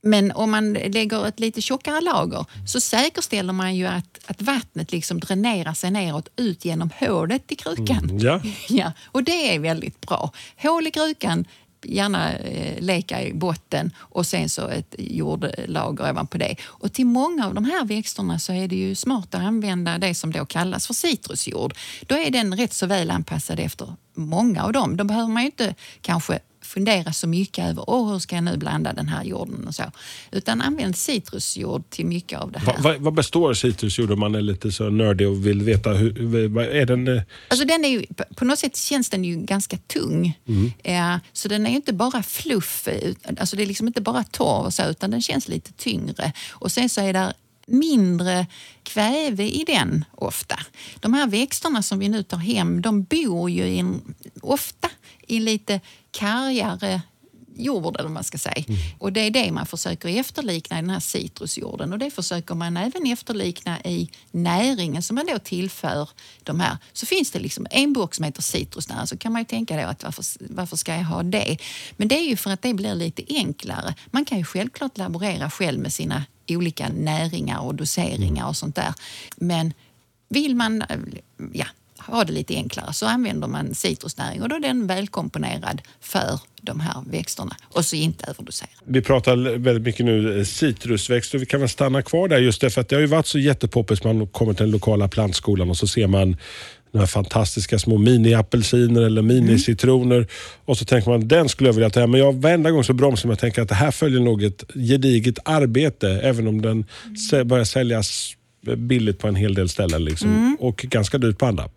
men 0.01 0.31
om 0.31 0.51
man 0.51 0.73
lägger 0.73 1.27
ett 1.27 1.39
lite 1.39 1.61
tjockare 1.61 2.01
lager 2.01 2.45
så 2.67 2.81
säkerställer 2.81 3.53
man 3.53 3.75
ju 3.75 3.85
att, 3.85 4.19
att 4.25 4.41
vattnet 4.41 4.91
liksom 4.91 5.19
dränerar 5.19 5.73
sig 5.73 5.91
neråt 5.91 6.29
ut 6.35 6.65
genom 6.65 6.89
hålet 6.99 7.51
i 7.51 7.55
krukan. 7.55 8.03
Mm, 8.03 8.19
ja. 8.19 8.41
Ja, 8.69 8.91
och 9.05 9.23
det 9.23 9.55
är 9.55 9.59
väldigt 9.59 10.01
bra. 10.01 10.31
Hål 10.57 10.87
i 10.87 10.91
krukan, 10.91 11.45
gärna 11.83 12.33
eh, 12.33 12.81
leka 12.81 13.23
i 13.23 13.33
botten 13.33 13.91
och 13.97 14.25
sen 14.25 14.49
så 14.49 14.67
ett 14.67 14.95
jordlager 14.97 16.11
ovanpå 16.11 16.37
det. 16.37 16.55
Och 16.63 16.93
till 16.93 17.05
många 17.05 17.47
av 17.47 17.53
de 17.53 17.65
här 17.65 17.85
växterna 17.85 18.39
så 18.39 18.53
är 18.53 18.67
det 18.67 18.75
ju 18.75 18.95
smart 18.95 19.35
att 19.35 19.41
använda 19.41 19.97
det 19.97 20.15
som 20.15 20.31
då 20.31 20.45
kallas 20.45 20.87
för 20.87 20.93
citrusjord. 20.93 21.73
Då 22.01 22.15
är 22.15 22.31
den 22.31 22.57
rätt 22.57 22.73
så 22.73 22.85
väl 22.85 23.11
anpassad 23.11 23.59
efter 23.59 23.93
många 24.13 24.63
av 24.63 24.73
dem. 24.73 24.97
Då 24.97 25.03
behöver 25.03 25.27
man 25.27 25.43
ju 25.43 25.45
inte 25.45 25.75
kanske 26.01 26.39
fundera 26.67 27.13
så 27.13 27.27
mycket 27.27 27.65
över 27.65 27.83
Åh, 27.89 28.11
hur 28.11 28.19
ska 28.19 28.35
jag 28.35 28.43
nu 28.43 28.57
blanda 28.57 28.93
den 28.93 29.07
här 29.07 29.23
jorden 29.23 29.67
och 29.67 29.75
så. 29.75 29.83
Utan 30.31 30.61
använd 30.61 30.95
citrusjord 30.95 31.89
till 31.89 32.05
mycket 32.05 32.39
av 32.39 32.51
det 32.51 32.59
här. 32.59 32.65
Va, 32.65 32.73
va, 32.81 32.95
vad 32.99 33.13
består 33.13 33.53
citrusjord 33.53 34.11
om 34.11 34.19
man 34.19 34.35
är 34.35 34.41
lite 34.41 34.71
så 34.71 34.89
nördig 34.89 35.27
och 35.27 35.47
vill 35.47 35.61
veta 35.61 35.89
hur, 35.89 36.47
vad 36.47 36.65
är 36.65 36.85
den? 36.85 37.07
eh, 37.07 37.21
Alltså 37.47 37.65
den 37.65 37.85
är 37.85 37.89
ju, 37.89 38.05
på 38.35 38.45
något 38.45 38.59
sätt 38.59 38.77
känns 38.77 39.09
den 39.09 39.23
ju 39.23 39.35
ganska 39.35 39.77
tung. 39.77 40.37
Eh, 40.83 41.15
så 41.33 41.47
den 41.47 41.65
är 41.65 41.69
ju 41.69 41.75
inte 41.75 41.93
bara 41.93 42.23
fluff, 42.23 42.87
alltså 43.39 43.55
det 43.55 43.63
är 43.63 43.67
liksom 43.67 43.87
inte 43.87 44.01
bara 44.01 44.23
torr 44.23 44.65
och 44.65 44.73
så, 44.73 44.83
utan 44.83 45.11
den 45.11 45.21
känns 45.21 45.47
lite 45.47 45.71
tyngre. 45.73 46.31
Och 46.51 46.71
sen 46.71 46.89
så 46.89 47.01
är 47.01 47.13
det 47.13 47.33
mindre 47.69 48.47
kväve 48.83 49.43
i 49.43 49.63
den 49.67 50.05
ofta. 50.15 50.59
De 50.99 51.13
här 51.13 51.27
växterna 51.27 51.83
som 51.83 51.99
vi 51.99 52.09
nu 52.09 52.23
tar 52.23 52.37
hem, 52.37 52.81
de 52.81 53.03
bor 53.03 53.49
ju 53.49 53.63
i 53.63 53.79
en, 53.79 54.01
ofta 54.41 54.89
i 55.27 55.39
lite 55.39 55.79
kargare 56.11 57.01
jord 57.57 57.95
eller 57.95 58.03
vad 58.03 58.11
man 58.11 58.23
ska 58.23 58.37
säga. 58.37 58.63
Och 58.97 59.13
det 59.13 59.21
är 59.21 59.31
det 59.31 59.51
man 59.51 59.65
försöker 59.65 60.09
efterlikna 60.09 60.77
i 60.77 60.81
den 60.81 60.89
här 60.89 60.99
citrusjorden 60.99 61.93
och 61.93 61.99
det 61.99 62.11
försöker 62.11 62.55
man 62.55 62.77
även 62.77 63.05
efterlikna 63.05 63.81
i 63.81 64.09
näringen 64.31 65.03
som 65.03 65.15
man 65.15 65.25
då 65.25 65.39
tillför 65.39 66.09
de 66.43 66.59
här. 66.59 66.77
Så 66.93 67.05
finns 67.05 67.31
det 67.31 67.39
liksom 67.39 67.67
en 67.71 67.93
burk 67.93 68.15
som 68.15 68.25
heter 68.25 68.41
citrusnäring 68.41 69.07
så 69.07 69.17
kan 69.17 69.31
man 69.31 69.41
ju 69.41 69.45
tänka 69.45 69.81
då 69.81 69.87
att 69.87 70.03
varför, 70.03 70.25
varför 70.39 70.77
ska 70.77 70.95
jag 70.95 71.03
ha 71.03 71.23
det? 71.23 71.57
Men 71.97 72.07
det 72.07 72.15
är 72.15 72.25
ju 72.29 72.37
för 72.37 72.51
att 72.51 72.61
det 72.61 72.73
blir 72.73 72.95
lite 72.95 73.23
enklare. 73.27 73.95
Man 74.11 74.25
kan 74.25 74.37
ju 74.37 74.43
självklart 74.43 74.97
laborera 74.97 75.49
själv 75.49 75.79
med 75.79 75.93
sina 75.93 76.23
olika 76.47 76.89
näringar 76.89 77.59
och 77.59 77.75
doseringar 77.75 78.47
och 78.47 78.57
sånt 78.57 78.75
där. 78.75 78.93
Men 79.35 79.73
vill 80.29 80.55
man 80.55 80.83
ja, 81.53 81.65
ha 82.07 82.23
det 82.23 82.33
lite 82.33 82.53
enklare 82.55 82.93
så 82.93 83.05
använder 83.05 83.47
man 83.47 83.75
citrusnäring 83.75 84.41
och 84.41 84.49
då 84.49 84.55
är 84.55 84.59
den 84.59 84.87
välkomponerad 84.87 85.81
för 86.01 86.39
de 86.61 86.79
här 86.79 87.03
växterna 87.11 87.55
och 87.63 87.85
så 87.85 87.95
inte 87.95 88.25
överdosera. 88.29 88.69
Vi 88.85 89.01
pratar 89.01 89.35
väldigt 89.57 89.83
mycket 89.83 90.05
nu 90.05 90.39
eh, 90.39 90.43
citrusväxter. 90.45 91.37
Vi 91.37 91.45
kan 91.45 91.59
väl 91.59 91.69
stanna 91.69 92.01
kvar 92.01 92.27
där 92.27 92.37
just 92.37 92.61
därför 92.61 92.81
att 92.81 92.89
det 92.89 92.95
har 92.95 93.01
ju 93.01 93.07
varit 93.07 93.27
så 93.27 93.39
jättepoppis. 93.39 94.03
Man 94.03 94.27
kommer 94.27 94.53
till 94.53 94.63
den 94.63 94.71
lokala 94.71 95.07
plantskolan 95.07 95.69
och 95.69 95.77
så 95.77 95.87
ser 95.87 96.07
man 96.07 96.37
de 96.91 96.99
här 96.99 97.05
fantastiska 97.05 97.79
små 97.79 97.97
mini-apelsiner 97.97 99.01
eller 99.01 99.21
minicitroner. 99.21 100.27
Och 100.65 100.77
så 100.77 100.85
tänker 100.85 101.09
man 101.09 101.27
den 101.27 101.49
skulle 101.49 101.69
jag 101.69 101.73
vilja 101.73 101.89
ta 101.89 101.99
hem. 101.99 102.11
Men 102.11 102.19
jag, 102.19 102.33
varenda 102.33 102.71
gång 102.71 102.83
så 102.83 102.93
bromsar 102.93 103.27
man 103.27 103.33
och 103.33 103.39
tänker 103.39 103.61
att 103.61 103.69
det 103.69 103.75
här 103.75 103.91
följer 103.91 104.19
nog 104.19 104.43
ett 104.43 104.63
gediget 104.73 105.39
arbete. 105.45 106.09
Även 106.09 106.47
om 106.47 106.61
den 106.61 106.85
sä- 107.31 107.43
börjar 107.43 107.65
säljas 107.65 108.33
billigt 108.77 109.19
på 109.19 109.27
en 109.27 109.35
hel 109.35 109.53
del 109.53 109.69
ställen. 109.69 110.05
Liksom. 110.05 110.57
Och 110.59 110.77
ganska 110.77 111.17
dyrt 111.17 111.37
på 111.37 111.45
andra. 111.45 111.69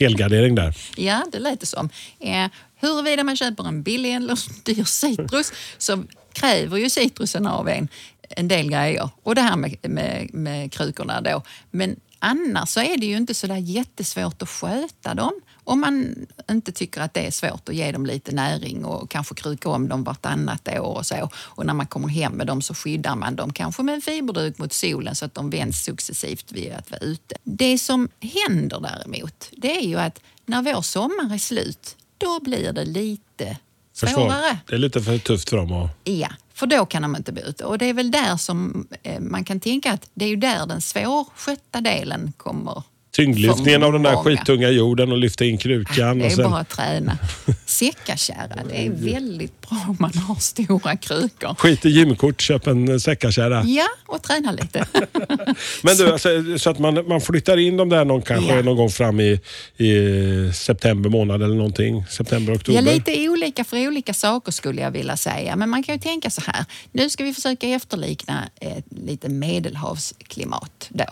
Helgardering 0.00 0.54
där. 0.54 0.76
Ja, 0.96 1.24
det 1.32 1.38
lät 1.38 1.60
det 1.60 1.66
som. 1.66 1.88
Eh, 2.20 2.50
huruvida 2.80 3.24
man 3.24 3.36
köper 3.36 3.68
en 3.68 3.82
billig 3.82 4.14
eller 4.14 4.38
dyr 4.64 4.84
citrus 4.84 5.52
så 5.78 6.04
kräver 6.32 6.76
ju 6.76 6.90
citrusen 6.90 7.46
av 7.46 7.68
en 7.68 7.88
en 8.30 8.48
del 8.48 8.70
grejer. 8.70 9.10
Och 9.22 9.34
det 9.34 9.40
här 9.40 9.56
med, 9.56 9.76
med, 9.82 10.34
med 10.34 10.72
krukorna 10.72 11.20
då. 11.20 11.42
Men 11.70 11.96
annars 12.26 12.68
så 12.68 12.80
är 12.80 12.96
det 12.96 13.06
ju 13.06 13.16
inte 13.16 13.34
så 13.34 13.46
där 13.46 13.56
jättesvårt 13.56 14.42
att 14.42 14.48
sköta 14.48 15.14
dem. 15.14 15.32
Om 15.64 15.80
man 15.80 16.26
inte 16.50 16.72
tycker 16.72 17.00
att 17.00 17.14
det 17.14 17.26
är 17.26 17.30
svårt 17.30 17.68
att 17.68 17.74
ge 17.74 17.92
dem 17.92 18.06
lite 18.06 18.32
näring 18.32 18.84
och 18.84 19.10
kanske 19.10 19.34
kruka 19.34 19.68
om 19.68 19.88
dem 19.88 20.04
vartannat 20.04 20.68
år 20.68 20.96
och 20.96 21.06
så. 21.06 21.30
Och 21.36 21.66
när 21.66 21.74
man 21.74 21.86
kommer 21.86 22.08
hem 22.08 22.32
med 22.32 22.46
dem 22.46 22.62
så 22.62 22.74
skyddar 22.74 23.16
man 23.16 23.36
dem 23.36 23.52
kanske 23.52 23.82
med 23.82 23.94
en 23.94 24.00
fiberduk 24.00 24.58
mot 24.58 24.72
solen 24.72 25.14
så 25.14 25.24
att 25.24 25.34
de 25.34 25.50
vänds 25.50 25.84
successivt 25.84 26.52
vid 26.52 26.72
att 26.72 26.90
vara 26.90 27.00
ute. 27.00 27.36
Det 27.44 27.78
som 27.78 28.08
händer 28.20 28.80
däremot, 28.80 29.50
det 29.52 29.78
är 29.78 29.86
ju 29.86 29.96
att 29.96 30.20
när 30.46 30.62
vår 30.62 30.82
sommar 30.82 31.34
är 31.34 31.38
slut, 31.38 31.96
då 32.18 32.40
blir 32.40 32.72
det 32.72 32.84
lite 32.84 33.56
svårare. 33.92 34.58
Det 34.66 34.74
är 34.74 34.78
lite 34.78 35.02
för 35.02 35.18
tufft 35.18 35.48
för 35.48 35.56
dem. 35.56 35.72
Och... 35.72 35.88
Ja, 36.04 36.28
för 36.56 36.66
då 36.66 36.86
kan 36.86 37.02
de 37.02 37.16
inte 37.16 37.32
bo 37.32 37.40
ute. 37.40 37.64
Och 37.64 37.78
det 37.78 37.86
är 37.86 37.94
väl 37.94 38.10
där 38.10 38.36
som 38.36 38.88
eh, 39.02 39.20
man 39.20 39.44
kan 39.44 39.60
tänka 39.60 39.92
att 39.92 40.10
det 40.14 40.24
är 40.24 40.28
ju 40.28 40.36
där 40.36 40.66
den 40.66 40.80
svårskötta 40.80 41.80
delen 41.80 42.32
kommer 42.36 42.82
Tyngdlyftningen 43.16 43.82
av 43.82 43.92
den 43.92 44.02
där 44.02 44.16
skittunga 44.16 44.68
jorden 44.70 45.12
och 45.12 45.18
lyfta 45.18 45.44
in 45.44 45.58
krukan. 45.58 46.18
Det 46.18 46.26
är 46.26 46.30
sen, 46.30 46.50
bara 46.50 46.60
att 46.60 46.68
träna. 46.68 47.18
Säckakärra, 47.66 48.62
det 48.68 48.86
är 48.86 48.90
väldigt 48.90 49.60
bra 49.68 49.78
om 49.88 49.96
man 50.00 50.12
har 50.18 50.34
stora 50.34 50.96
krukor. 50.96 51.54
Skit 51.54 51.86
i 51.86 51.88
gymkort, 51.88 52.40
köp 52.40 52.66
en 52.66 53.00
säckakärra. 53.00 53.62
Ja, 53.64 53.86
och 54.06 54.22
träna 54.22 54.52
lite. 54.52 54.86
Men 55.82 55.96
du, 55.96 56.12
alltså, 56.12 56.28
så 56.58 56.70
att 56.70 56.78
man, 56.78 57.08
man 57.08 57.20
flyttar 57.20 57.56
in 57.56 57.76
dem 57.76 57.88
där 57.88 58.04
någon, 58.04 58.22
kanske 58.22 58.54
Ja. 58.56 58.62
någon 58.62 58.76
gång 58.76 58.90
fram 58.90 59.20
i, 59.20 59.40
i 59.76 60.52
september 60.54 61.10
månad 61.10 61.42
eller 61.42 61.56
någonting. 61.56 62.04
September, 62.10 62.54
oktober. 62.56 62.82
Ja, 62.82 62.92
lite 62.92 63.28
olika 63.28 63.64
för 63.64 63.86
olika 63.88 64.14
saker 64.14 64.52
skulle 64.52 64.80
jag 64.82 64.90
vilja 64.90 65.16
säga. 65.16 65.56
Men 65.56 65.70
man 65.70 65.82
kan 65.82 65.94
ju 65.94 66.00
tänka 66.00 66.30
så 66.30 66.42
här. 66.46 66.64
Nu 66.92 67.10
ska 67.10 67.24
vi 67.24 67.34
försöka 67.34 67.66
efterlikna 67.68 68.48
ett 68.60 68.84
lite 69.06 69.28
medelhavsklimat 69.28 70.88
då. 70.90 71.04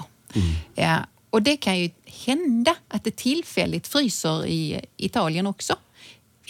Ja, 0.74 0.98
och 1.34 1.42
det 1.42 1.56
kan 1.56 1.78
ju 1.78 1.90
hända 2.04 2.76
att 2.88 3.04
det 3.04 3.16
tillfälligt 3.16 3.86
fryser 3.86 4.46
i 4.46 4.84
Italien 4.96 5.46
också. 5.46 5.76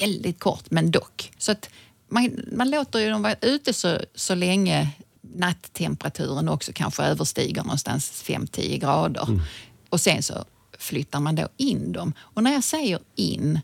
Väldigt 0.00 0.38
kort, 0.38 0.70
men 0.70 0.90
dock. 0.90 1.32
Så 1.38 1.52
att 1.52 1.70
man, 2.08 2.40
man 2.52 2.70
låter 2.70 2.98
ju 2.98 3.10
dem 3.10 3.22
vara 3.22 3.34
ute 3.40 3.72
så, 3.72 4.00
så 4.14 4.34
länge 4.34 4.90
nattemperaturen 5.20 6.48
också 6.48 6.72
kanske 6.74 7.02
överstiger 7.02 7.62
någonstans 7.62 8.24
5-10 8.26 8.78
grader. 8.78 9.40
Och 9.88 10.00
sen 10.00 10.22
så 10.22 10.44
flyttar 10.78 11.20
man 11.20 11.34
då 11.34 11.48
in 11.56 11.92
dem. 11.92 12.12
Och 12.18 12.42
när 12.42 12.52
jag 12.52 12.64
säger 12.64 12.98
in 13.14 13.60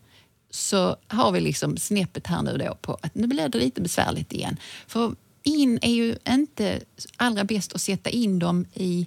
så 0.50 0.96
har 1.08 1.32
vi 1.32 1.40
liksom 1.40 1.76
snäppet 1.76 2.26
här 2.26 2.42
nu 2.42 2.56
då 2.56 2.74
på 2.74 2.98
att 3.02 3.14
nu 3.14 3.26
blir 3.26 3.48
det 3.48 3.58
lite 3.58 3.80
besvärligt 3.80 4.32
igen. 4.32 4.56
För 4.86 5.14
in 5.42 5.78
är 5.82 5.92
ju 5.92 6.16
inte 6.28 6.80
allra 7.16 7.44
bäst 7.44 7.72
att 7.72 7.80
sätta 7.80 8.10
in 8.10 8.38
dem 8.38 8.66
i 8.74 9.06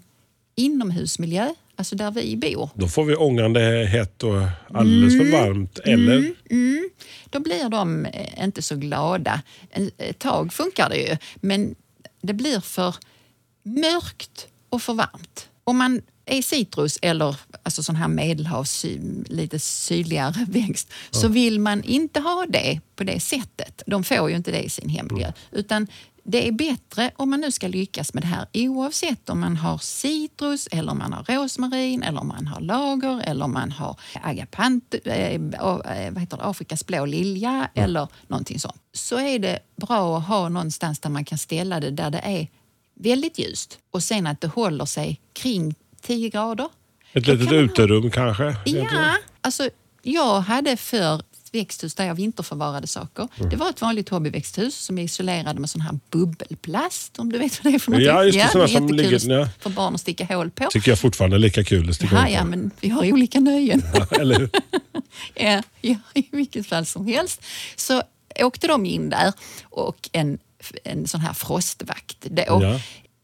inomhusmiljö, 0.55 1.55
alltså 1.75 1.95
där 1.95 2.11
vi 2.11 2.37
bor. 2.37 2.69
Då 2.75 2.87
får 2.87 3.03
vi 3.05 3.15
ångande 3.15 3.59
hett 3.91 4.23
och 4.23 4.41
alldeles 4.73 5.13
Mm. 5.13 5.31
för 5.31 5.37
varmt. 5.37 5.79
Eller? 5.79 6.33
Då 7.29 7.39
blir 7.39 7.69
de 7.69 8.05
eh, 8.05 8.43
inte 8.43 8.61
så 8.61 8.75
glada. 8.75 9.41
Ett 9.97 10.19
tag 10.19 10.53
funkar 10.53 10.89
det 10.89 10.97
ju, 10.97 11.17
men 11.35 11.75
det 12.21 12.33
blir 12.33 12.59
för 12.59 12.95
mörkt 13.63 14.47
och 14.69 14.81
för 14.81 14.93
varmt. 14.93 15.49
Om 15.63 15.77
man 15.77 16.01
är 16.25 16.41
citrus 16.41 16.99
eller 17.01 17.35
alltså 17.63 17.83
sån 17.83 17.95
här 17.95 18.07
medelhavs, 18.07 18.85
lite 19.25 19.59
sydligare 19.59 20.45
växt 20.47 20.91
så 21.11 21.27
vill 21.27 21.59
man 21.59 21.83
inte 21.83 22.19
ha 22.19 22.45
det 22.49 22.79
på 22.95 23.03
det 23.03 23.19
sättet. 23.19 23.83
De 23.85 24.03
får 24.03 24.29
ju 24.29 24.35
inte 24.35 24.51
det 24.51 24.63
i 24.63 24.69
sin 24.69 24.89
hemmiljö. 24.89 25.31
Utan 25.51 25.87
det 26.25 26.47
är 26.47 26.51
bättre 26.51 27.11
om 27.15 27.29
man 27.29 27.41
nu 27.41 27.51
ska 27.51 27.67
lyckas 27.67 28.13
med 28.13 28.23
det 28.23 28.27
här 28.27 28.45
oavsett 28.53 29.29
om 29.29 29.39
man 29.39 29.57
har 29.57 29.77
citrus 29.77 30.67
eller 30.71 30.91
om 30.91 30.97
man 30.97 31.13
har 31.13 31.23
rosmarin 31.23 32.03
eller 32.03 32.21
om 32.21 32.27
man 32.27 32.47
har 32.47 32.61
lager 32.61 33.21
eller 33.25 33.45
om 33.45 33.53
man 33.53 33.71
har 33.71 33.99
agapant, 34.21 34.95
eh, 35.05 35.41
vad 36.11 36.19
heter 36.19 36.37
det, 36.37 36.43
Afrikas 36.43 36.85
blå 36.85 37.05
lilja 37.05 37.69
eller 37.73 38.07
någonting 38.27 38.59
sånt. 38.59 38.81
Så 38.93 39.19
är 39.19 39.39
det 39.39 39.59
bra 39.75 40.17
att 40.17 40.27
ha 40.27 40.49
någonstans 40.49 40.99
där 40.99 41.09
man 41.09 41.25
kan 41.25 41.37
ställa 41.37 41.79
det 41.79 41.91
där 41.91 42.09
det 42.09 42.21
är 42.23 42.47
väldigt 42.95 43.39
ljust 43.39 43.79
och 43.91 44.03
sen 44.03 44.27
att 44.27 44.41
det 44.41 44.47
håller 44.47 44.85
sig 44.85 45.21
kring 45.33 45.75
10 46.05 46.29
grader. 46.29 46.69
Ett 47.13 47.27
litet 47.27 47.47
kan 47.49 47.55
man 47.57 47.65
ha- 47.65 47.71
uterum 47.73 48.11
kanske? 48.11 48.43
egentligen. 48.43 49.03
Ja, 49.03 49.15
alltså 49.41 49.69
jag 50.01 50.39
hade 50.41 50.77
för 50.77 51.21
växthus 51.51 51.95
där 51.95 52.05
jag 52.05 52.15
vinterförvarade 52.15 52.87
saker. 52.87 53.27
Mm. 53.37 53.49
Det 53.49 53.55
var 53.55 53.69
ett 53.69 53.81
vanligt 53.81 54.09
hobbyväxthus 54.09 54.75
som 54.75 54.97
är 54.97 55.03
isolerade 55.03 55.59
med 55.59 55.69
sån 55.69 55.81
här 55.81 55.99
bubbelplast, 56.09 57.19
om 57.19 57.31
du 57.31 57.37
vet 57.39 57.63
vad 57.63 57.73
det 57.73 57.77
är 57.77 57.79
för 57.79 57.91
något. 57.91 58.01
Ja, 58.01 58.23
just 58.23 58.39
det, 58.39 58.49
såna 58.51 58.63
är 58.63 58.67
som 58.67 58.87
ligger- 58.89 59.29
ja. 59.39 59.47
för 59.59 59.69
barn 59.69 59.95
att 59.95 60.01
sticka 60.01 60.25
hål 60.25 60.49
på. 60.51 60.67
Tycker 60.69 60.91
jag 60.91 60.99
fortfarande 60.99 61.37
är 61.37 61.39
lika 61.39 61.63
kul 61.63 61.89
att 61.89 61.95
sticka 61.95 62.15
Ja, 62.15 62.21
hål 62.21 62.27
på. 62.27 62.33
ja, 62.33 62.43
men 62.43 62.71
vi 62.79 62.89
har 62.89 63.11
olika 63.13 63.39
nöjen. 63.39 63.81
Eller 64.11 64.39
hur? 64.39 64.49
Ja, 65.35 65.63
ja, 65.81 65.95
i 66.13 66.27
vilket 66.31 66.67
fall 66.67 66.85
som 66.85 67.07
helst. 67.07 67.43
Så 67.75 68.01
åkte 68.39 68.67
de 68.67 68.85
in 68.85 69.09
där 69.09 69.33
och 69.63 70.09
en, 70.11 70.39
en 70.83 71.07
sån 71.07 71.19
här 71.21 71.33
frostvakt 71.33 72.17
då. 72.21 72.43
Ja. 72.47 72.79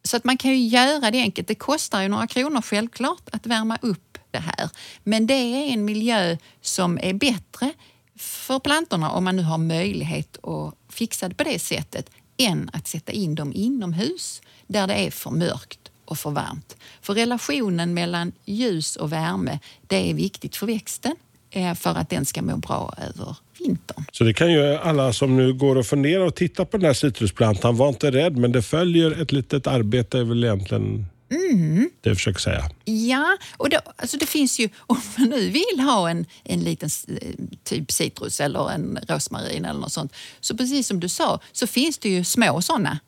Så 0.09 0.17
att 0.17 0.23
man 0.23 0.37
kan 0.37 0.51
ju 0.51 0.67
göra 0.67 1.11
det 1.11 1.21
enkelt. 1.21 1.47
Det 1.47 1.55
kostar 1.55 2.01
ju 2.01 2.07
några 2.07 2.27
kronor 2.27 2.61
självklart 2.61 3.29
att 3.31 3.45
värma 3.45 3.77
upp 3.81 4.17
det 4.31 4.39
här. 4.39 4.69
Men 5.03 5.27
det 5.27 5.33
är 5.33 5.73
en 5.73 5.85
miljö 5.85 6.37
som 6.61 6.99
är 7.01 7.13
bättre 7.13 7.73
för 8.15 8.59
plantorna 8.59 9.11
om 9.11 9.23
man 9.23 9.35
nu 9.35 9.41
har 9.41 9.57
möjlighet 9.57 10.45
att 10.45 10.75
fixa 10.89 11.29
det 11.29 11.35
på 11.35 11.43
det 11.43 11.59
sättet 11.59 12.09
än 12.37 12.69
att 12.73 12.87
sätta 12.87 13.11
in 13.11 13.35
dem 13.35 13.53
inomhus 13.55 14.41
där 14.67 14.87
det 14.87 14.93
är 14.93 15.11
för 15.11 15.31
mörkt 15.31 15.91
och 16.05 16.17
för 16.17 16.31
varmt. 16.31 16.75
För 17.01 17.13
relationen 17.13 17.93
mellan 17.93 18.31
ljus 18.45 18.95
och 18.95 19.11
värme, 19.11 19.59
det 19.87 20.09
är 20.09 20.13
viktigt 20.13 20.55
för 20.55 20.67
växten 20.67 21.15
eh, 21.49 21.73
för 21.73 21.95
att 21.95 22.09
den 22.09 22.25
ska 22.25 22.41
må 22.41 22.57
bra 22.57 22.93
över 22.97 23.35
vintern. 23.59 24.05
Så 24.11 24.23
det 24.23 24.33
kan 24.33 24.51
ju 24.51 24.75
alla 24.75 25.13
som 25.13 25.37
nu 25.37 25.53
går 25.53 25.75
och 25.75 25.85
funderar 25.85 26.25
och 26.25 26.35
tittar 26.35 26.65
på 26.65 26.77
den 26.77 26.85
här 26.85 26.93
citrusplantan, 26.93 27.77
var 27.77 27.89
inte 27.89 28.11
rädd, 28.11 28.37
men 28.37 28.51
det 28.51 28.61
följer 28.61 29.21
ett 29.21 29.31
litet 29.31 29.67
arbete 29.67 30.19
är 30.19 30.23
väl 30.23 30.43
egentligen 30.43 31.05
Mm. 31.31 31.89
det 32.01 32.09
jag 32.09 32.17
försöker 32.17 32.39
säga. 32.39 32.69
Ja, 32.85 33.37
och 33.57 33.69
då, 33.69 33.77
alltså 33.95 34.17
det 34.17 34.25
finns 34.25 34.59
ju, 34.59 34.69
om 34.79 34.97
man 35.17 35.29
nu 35.29 35.49
vill 35.49 35.79
ha 35.79 36.09
en, 36.09 36.25
en 36.43 36.59
liten 36.59 36.89
eh, 37.07 37.27
typ 37.63 37.91
citrus 37.91 38.39
eller 38.39 38.71
en 38.71 38.99
rosmarin 39.07 39.65
eller 39.65 39.79
något 39.79 39.91
sånt, 39.91 40.13
så 40.39 40.57
precis 40.57 40.87
som 40.87 40.99
du 40.99 41.09
sa 41.09 41.39
så 41.51 41.67
finns 41.67 41.97
det 41.97 42.09
ju 42.09 42.23
små 42.23 42.61
sådana. 42.61 42.99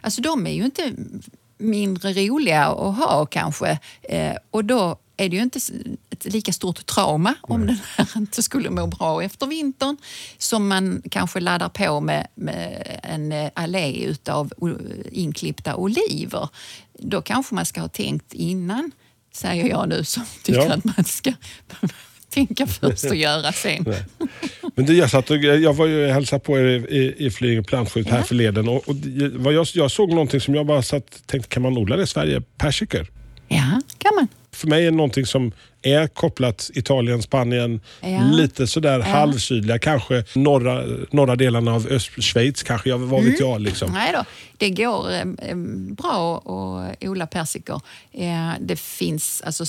Alltså 0.00 0.22
de 0.22 0.46
är 0.46 0.50
ju 0.52 0.64
inte 0.64 0.92
mindre 1.58 2.12
roliga 2.12 2.66
att 2.66 2.96
ha 2.96 3.26
kanske 3.26 3.78
eh, 4.02 4.34
och 4.50 4.64
då 4.64 4.98
är 5.18 5.28
det 5.28 5.36
ju 5.36 5.42
inte 5.42 5.58
ett 6.10 6.24
lika 6.24 6.52
stort 6.52 6.86
trauma 6.86 7.34
om 7.40 7.66
den 7.66 7.78
här 7.96 8.06
inte 8.16 8.42
skulle 8.42 8.70
må 8.70 8.86
bra 8.86 9.22
efter 9.22 9.46
vintern 9.46 9.96
som 10.38 10.68
man 10.68 11.02
kanske 11.10 11.40
laddar 11.40 11.68
på 11.68 12.00
med, 12.00 12.26
med 12.34 12.98
en 13.02 13.32
eh, 13.32 13.50
allé 13.54 14.04
utav 14.04 14.52
inklippta 15.12 15.76
oliver. 15.76 16.48
Då 16.98 17.22
kanske 17.22 17.54
man 17.54 17.66
ska 17.66 17.80
ha 17.80 17.88
tänkt 17.88 18.34
innan, 18.34 18.90
säger 19.34 19.68
jag 19.68 19.88
nu 19.88 20.04
som 20.04 20.24
tycker 20.42 20.60
Ja. 20.60 20.72
att 20.74 20.84
man 20.84 21.04
ska 21.04 21.32
tänka 22.30 22.66
först 22.66 23.04
och 23.04 23.16
göra 23.16 23.52
sen. 23.52 23.94
Men 24.74 24.86
det, 24.86 24.94
jag, 24.94 25.10
satt 25.10 25.30
och, 25.30 25.36
jag 25.36 25.74
var 25.74 25.86
ju 25.86 26.06
hälsade 26.06 26.40
på 26.40 26.58
er 26.58 26.64
i, 26.92 27.14
i, 27.26 27.30
Flyinge 27.30 27.62
plantskydd 27.62 28.08
här 28.08 28.18
Ja. 28.18 28.24
förleden 28.24 28.68
och, 28.68 28.88
och 28.88 28.94
det- 28.94 29.28
vad 29.38 29.52
jag, 29.54 29.66
jag 29.74 29.90
såg 29.90 30.10
någonting 30.10 30.40
som 30.40 30.54
jag 30.54 30.66
bara 30.66 30.82
satt, 30.82 31.26
tänkte, 31.26 31.48
kan 31.48 31.62
man 31.62 31.76
odla 31.78 31.96
det 31.96 32.02
i 32.02 32.06
Sverige? 32.06 32.40
Persikor. 32.40 33.06
Ja, 33.48 33.80
kan 33.98 34.14
man. 34.14 34.28
För 34.58 34.66
mig 34.68 34.86
är 34.86 34.90
någonting 34.90 35.26
som 35.26 35.52
är 35.82 36.06
kopplat 36.06 36.70
Italien, 36.74 37.22
Spanien, 37.22 37.80
Ja. 38.00 38.20
lite 38.32 38.66
sådär 38.66 39.00
halvsydliga, 39.00 39.78
kanske 39.78 40.24
norra, 40.34 40.84
norra 41.10 41.36
delarna 41.36 41.74
av 41.74 41.86
Östschweiz 41.86 42.62
kanske, 42.62 42.88
jag, 42.88 42.98
vad 42.98 43.20
Mm. 43.20 43.30
vet 43.32 43.40
jag. 43.40 43.60
Liksom. 43.60 43.92
Nej 43.92 44.12
då, 44.12 44.24
det 44.56 44.70
går 44.70 45.10
eh, 45.10 45.20
eh, 45.20 45.56
bra 45.96 46.36
att 46.38 47.04
odla 47.08 47.26
persikor. 47.26 47.80
Eh, 48.12 48.50
det 48.60 48.76
finns, 48.80 49.42
alltså, 49.46 49.64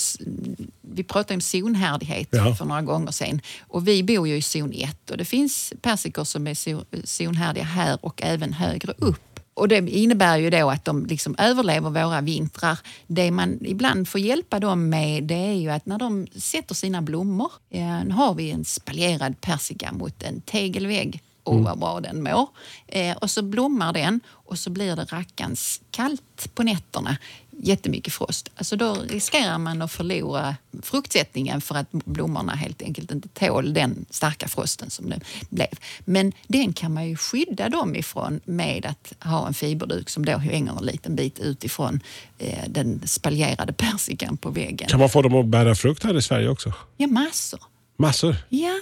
vi 0.94 1.04
pratade 1.04 1.34
om 1.34 1.40
zonhärdighet 1.40 2.28
Ja. 2.30 2.54
för 2.54 2.64
några 2.64 2.82
gånger 2.82 3.10
sedan 3.12 3.40
och 3.68 3.88
vi 3.88 4.02
bor 4.02 4.28
ju 4.28 4.36
i 4.36 4.42
zon 4.42 4.72
1 4.74 5.10
och 5.10 5.16
det 5.16 5.24
finns 5.24 5.72
persikor 5.82 6.24
som 6.24 6.46
är 6.46 6.54
zo- 6.54 6.84
zonhärdiga 7.04 7.64
här 7.64 7.98
och 8.02 8.22
även 8.22 8.52
högre 8.52 8.92
upp. 8.98 9.29
Och 9.60 9.68
det 9.68 9.90
innebär 9.90 10.38
ju 10.38 10.50
då 10.50 10.70
att 10.70 10.84
de 10.84 11.06
liksom 11.06 11.34
överlever 11.38 11.90
våra 11.90 12.20
vintrar. 12.20 12.78
Det 13.06 13.30
man 13.30 13.58
ibland 13.64 14.08
får 14.08 14.20
hjälpa 14.20 14.60
dem 14.60 14.88
med 14.88 15.24
det 15.24 15.34
är 15.34 15.52
ju 15.52 15.70
att 15.70 15.86
när 15.86 15.98
de 15.98 16.26
sätter 16.36 16.74
sina 16.74 17.02
blommor, 17.02 17.52
eh, 17.70 18.04
nu 18.04 18.10
har 18.10 18.34
vi 18.34 18.50
en 18.50 18.64
spaljerad 18.64 19.40
persika 19.40 19.92
mot 19.92 20.22
en 20.22 20.40
tegelvägg 20.40 21.22
och 21.42 21.62
vad 21.62 21.78
bra 21.78 22.00
den 22.00 22.22
mår. 22.22 22.48
Eh, 22.86 23.16
och 23.16 23.30
så 23.30 23.42
blommar 23.42 23.92
den 23.92 24.20
och 24.28 24.58
så 24.58 24.70
blir 24.70 24.96
det 24.96 25.04
rackans 25.04 25.80
kallt 25.90 26.54
på 26.54 26.62
nätterna. 26.62 27.16
Jättemycket 27.62 28.12
frost. 28.12 28.50
Alltså 28.54 28.76
då 28.76 28.94
riskerar 28.94 29.58
man 29.58 29.82
att 29.82 29.92
förlora 29.92 30.56
fruktsättningen 30.82 31.60
för 31.60 31.74
att 31.74 31.92
blommorna 31.92 32.54
helt 32.54 32.82
enkelt 32.82 33.10
inte 33.10 33.28
tål 33.28 33.74
den 33.74 34.06
starka 34.10 34.48
frosten 34.48 34.90
som 34.90 35.10
det 35.10 35.20
blev. 35.50 35.68
Men 36.04 36.32
den 36.46 36.72
kan 36.72 36.94
man 36.94 37.08
ju 37.08 37.16
skydda 37.16 37.68
dem 37.68 37.96
ifrån 37.96 38.40
med 38.44 38.86
att 38.86 39.28
ha 39.28 39.46
en 39.46 39.54
fiberduk 39.54 40.10
som 40.10 40.24
då 40.24 40.36
hänger 40.36 40.78
en 40.78 40.86
liten 40.86 41.16
bit 41.16 41.38
utifrån 41.38 42.00
eh, 42.38 42.64
den 42.68 43.02
spaljerade 43.06 43.72
persikan 43.78 44.36
på 44.36 44.50
väggen. 44.50 44.88
Kan 44.88 45.00
man 45.00 45.08
få 45.08 45.22
dem 45.22 45.34
att 45.34 45.46
bära 45.46 45.74
frukt 45.74 46.04
här 46.04 46.16
i 46.18 46.22
Sverige 46.22 46.48
också? 46.48 46.72
Ja, 46.96 47.06
massor. 47.06 47.60
Massor. 47.96 48.36
Ja, 48.48 48.80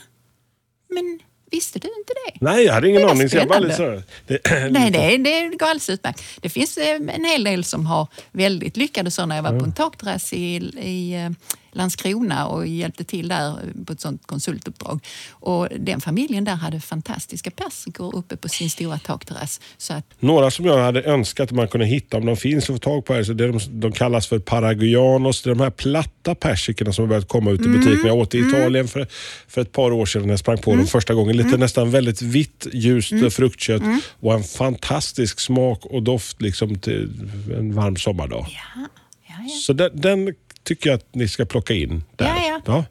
men 0.88 1.20
visste 1.50 1.78
du 1.78 1.88
inte 1.98 2.12
det? 2.26 2.44
Nej, 2.44 2.64
jag 2.64 2.74
hade 2.74 2.88
ingen 2.88 3.02
Det 3.02 3.10
aning. 3.10 3.28
Så 3.28 3.36
jag 3.36 3.48
bara 3.48 3.72
sådär. 3.72 4.02
Det, 4.26 4.40
Nej, 4.70 4.90
det, 4.90 5.16
det 5.16 5.56
går 5.56 5.66
alldeles 5.66 5.90
utmärkt. 5.90 6.22
Det 6.40 6.48
finns 6.48 6.76
eh, 6.78 6.96
en 6.96 7.24
hel 7.24 7.44
del 7.44 7.64
som 7.64 7.86
har 7.86 8.08
väldigt 8.32 8.76
lyckade 8.76 9.10
sådana. 9.10 9.36
Jag 9.36 9.42
var 9.42 9.58
på 9.58 9.64
en 9.64 9.72
takterrass 9.72 10.32
i, 10.32 10.56
i, 10.82 11.14
eh, 11.14 11.30
Landskrona 11.72 12.46
och 12.46 12.66
hjälpte 12.66 13.04
till 13.04 13.28
där 13.28 13.58
på 13.86 13.92
ett 13.92 14.00
sånt 14.00 14.26
konsultuppdrag. 14.26 15.06
Och 15.30 15.68
den 15.78 16.00
familjen 16.00 16.44
där 16.44 16.54
hade 16.54 16.80
fantastiska 16.80 17.50
persikor 17.50 18.16
uppe 18.16 18.36
på 18.36 18.48
sin 18.48 18.70
stora 18.70 18.98
takterrass. 18.98 19.60
Så 19.78 19.94
att, 19.94 20.04
Några 20.18 20.50
som 20.50 20.64
jag 20.64 20.82
hade 20.82 21.02
önskat 21.02 21.48
att 21.48 21.56
man 21.56 21.68
kunde 21.68 21.86
hitta, 21.86 22.16
om 22.16 22.26
de 22.26 22.36
finns 22.36 22.64
att 22.64 22.76
få 22.76 22.78
tag 22.78 23.04
på 23.04 23.14
här, 23.14 23.24
så 23.24 23.32
det 23.32 23.46
de, 23.46 23.60
de 23.68 23.92
kallas 23.92 24.26
för 24.26 24.38
paraguanos. 24.38 25.42
Det 25.42 25.50
är 25.50 25.54
de 25.54 25.62
här 25.62 25.70
platta 25.70 26.34
persikorna 26.34 26.92
som 26.92 27.02
har 27.02 27.08
börjat 27.08 27.28
komma 27.28 27.50
ut 27.50 27.60
i 27.60 27.68
butikerna. 27.68 28.08
Jag 28.08 28.16
åt 28.16 28.34
i 28.34 28.38
Italien 28.38 28.88
för, 28.88 29.06
för 29.48 29.60
ett 29.60 29.72
par 29.72 29.90
år 29.90 30.06
sedan 30.06 30.22
när 30.22 30.28
jag 30.28 30.38
sprang 30.38 30.58
på 30.58 30.76
dem 30.76 30.86
första 30.86 31.14
gången. 31.14 31.36
Lite 31.36 31.56
nästan 31.56 31.90
väldigt 31.90 32.22
vitt, 32.22 32.66
ljust 32.72 33.12
fruktkött 33.30 33.82
och 34.20 34.34
en 34.34 34.44
fantastisk 34.44 35.40
smak 35.40 35.86
och 35.86 36.02
doft 36.02 36.42
liksom 36.42 36.78
till 36.78 37.30
en 37.58 37.74
varm 37.74 37.96
sommardag. 37.96 38.46
ja, 38.48 38.86
ja, 39.28 39.34
ja. 39.48 39.54
Så 39.66 39.72
den, 39.72 39.90
den 39.94 40.34
tycker 40.68 40.90
jag 40.90 40.96
att 40.96 41.14
ni 41.14 41.28
ska 41.28 41.44
plocka 41.44 41.74
in 41.74 42.04
där. 42.16 42.26
Ja, 42.26 42.60
ja. 42.66 42.84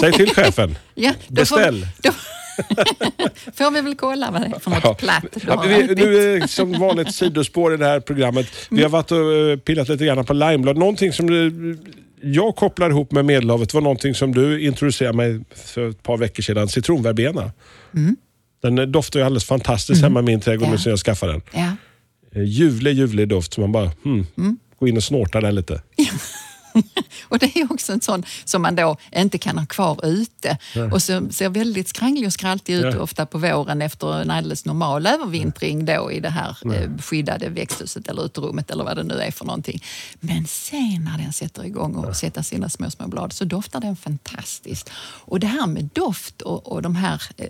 Säg 0.00 0.12
till 0.12 0.30
chefen. 0.34 0.78
Ja, 0.94 1.12
Beställ. 1.28 1.86
Får, 2.02 2.02
då 2.02 2.12
får 3.54 3.70
vi 3.70 3.80
väl 3.80 3.94
kolla 3.94 4.30
vad 4.30 4.40
det 4.40 4.46
är 4.56 4.58
för 4.60 4.70
något 4.70 4.80
Ja. 4.84 4.94
platt 4.94 5.24
Ja, 5.46 5.64
vi, 5.68 5.94
nu 5.94 6.36
är 6.42 6.46
som 6.46 6.72
vanligt 6.72 7.14
sidospår 7.14 7.74
i 7.74 7.76
det 7.76 7.84
här 7.86 8.00
programmet. 8.00 8.46
Vi 8.70 8.82
har 8.82 8.88
varit 8.90 9.10
och 9.12 9.32
eh, 9.32 9.56
pillat 9.58 9.88
lite 9.88 10.04
grann 10.04 10.24
på 10.24 10.32
limeblad. 10.32 10.76
Någonting 10.76 11.12
som 11.12 11.30
du, 11.30 11.78
jag 12.22 12.56
kopplar 12.56 12.90
ihop 12.90 13.12
med 13.12 13.24
Medelhavet 13.24 13.74
var 13.74 13.80
någonting 13.80 14.14
som 14.14 14.34
du 14.34 14.64
introducerade 14.66 15.16
mig 15.16 15.40
för 15.54 15.88
ett 15.90 16.02
par 16.02 16.16
veckor 16.16 16.42
sedan. 16.42 16.68
Citronverbena. 16.68 17.52
Den 18.62 18.78
eh, 18.78 18.84
doftar 18.86 19.20
ju 19.20 19.26
alldeles 19.26 19.44
fantastiskt 19.44 20.02
hemma 20.02 20.20
i 20.20 20.22
min 20.22 20.40
trädgård 20.40 20.68
Ja. 20.68 20.72
nu 20.72 20.78
sen 20.78 20.90
jag 20.90 20.98
skaffade 20.98 21.32
den. 21.32 21.42
Ja. 21.52 21.76
Eh, 22.34 22.42
Ljuvlig, 22.44 22.92
ljuvlig 22.94 23.28
doft 23.28 23.54
som 23.54 23.60
man 23.62 23.72
bara, 23.72 23.90
hmm, 24.04 24.26
gå 24.78 24.88
in 24.88 24.96
och 24.96 25.04
snorta 25.04 25.40
den 25.40 25.54
lite. 25.54 25.82
Och 27.28 27.38
det 27.38 27.56
är 27.56 27.72
också 27.72 27.92
en 27.92 28.00
sån 28.00 28.22
som 28.44 28.62
man 28.62 28.76
då 28.76 28.96
inte 29.16 29.38
kan 29.38 29.58
ha 29.58 29.66
kvar 29.66 30.06
ute 30.06 30.58
och 30.92 31.02
som 31.02 31.30
ser 31.30 31.48
väldigt 31.48 31.88
skranglig 31.88 32.26
och 32.26 32.32
skraltig 32.32 32.74
ut 32.74 32.94
Ja. 32.94 33.00
ofta 33.00 33.26
på 33.26 33.38
våren 33.38 33.82
efter 33.82 34.20
en 34.20 34.30
alldeles 34.30 34.64
normal 34.64 35.06
övervintring 35.06 35.84
då 35.84 36.12
i 36.12 36.20
det 36.20 36.30
här 36.30 36.56
eh, 36.74 36.90
skyddade 37.02 37.48
växthuset 37.48 38.08
eller 38.08 38.24
uterummet 38.24 38.70
eller 38.70 38.84
vad 38.84 38.96
det 38.96 39.02
nu 39.02 39.14
är 39.20 39.30
för 39.30 39.44
någonting. 39.44 39.82
Men 40.20 40.46
sen 40.46 41.08
när 41.12 41.18
den 41.18 41.32
sätter 41.32 41.64
igång 41.64 41.94
och 41.94 42.16
sätter 42.16 42.42
sina 42.42 42.68
små, 42.68 42.90
små 42.90 43.06
blad 43.08 43.32
så 43.32 43.44
doftar 43.44 43.80
den 43.80 43.96
fantastiskt. 43.96 44.90
Och 45.00 45.40
det 45.40 45.46
här 45.46 45.66
med 45.66 45.88
doft 45.92 46.42
och, 46.42 46.72
och 46.72 46.82
de 46.82 46.96
här, 46.96 47.22
eh, 47.36 47.46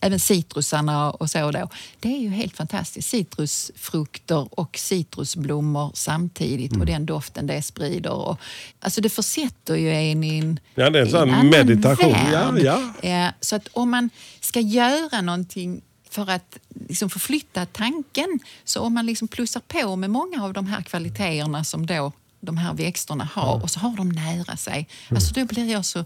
även 0.00 0.20
citrusarna 0.20 1.10
och 1.10 1.30
så 1.30 1.50
då, 1.50 1.68
det 2.00 2.08
är 2.16 2.20
ju 2.20 2.28
helt 2.28 2.56
fantastiskt. 2.56 3.08
Citrusfrukter 3.10 4.60
och 4.60 4.78
citrusblommor 4.78 5.90
samtidigt 5.94 6.76
och 6.76 6.86
den 6.86 7.06
doften 7.06 7.46
det 7.46 7.62
sprider. 7.62 8.10
Och, 8.12 8.38
alltså 8.80 9.00
det 9.00 9.08
försätter 9.08 9.74
ju 9.76 9.92
en 9.92 10.24
i 10.24 10.38
en, 10.38 10.60
Ja, 10.74 10.90
det 10.90 10.98
är 10.98 11.02
en 11.02 11.10
sån 11.10 11.48
meditation. 11.50 12.12
värld. 12.12 12.58
Ja, 12.58 12.80
Eh, 13.02 13.28
Så 13.40 13.56
att 13.56 13.68
om 13.72 13.90
man 13.90 14.10
ska 14.40 14.60
göra 14.60 15.20
någonting 15.20 15.80
för 16.10 16.30
att 16.30 16.58
liksom 16.88 17.10
förflytta 17.10 17.66
tanken, 17.66 18.38
så 18.64 18.80
om 18.80 18.94
man 18.94 19.06
liksom 19.06 19.28
plussar 19.28 19.60
på 19.60 19.96
med 19.96 20.10
många 20.10 20.44
av 20.44 20.52
de 20.52 20.66
här 20.66 20.82
kvaliteterna 20.82 21.64
som 21.64 21.86
då 21.86 22.12
de 22.40 22.56
här 22.56 22.74
växterna 22.74 23.28
har 23.32 23.62
och 23.62 23.70
så 23.70 23.80
har 23.80 23.96
de 23.96 24.08
nära 24.08 24.56
sig. 24.56 24.88
Alltså 25.10 25.34
då 25.34 25.44
blir 25.44 25.70
jag 25.70 25.84
så 25.84 26.04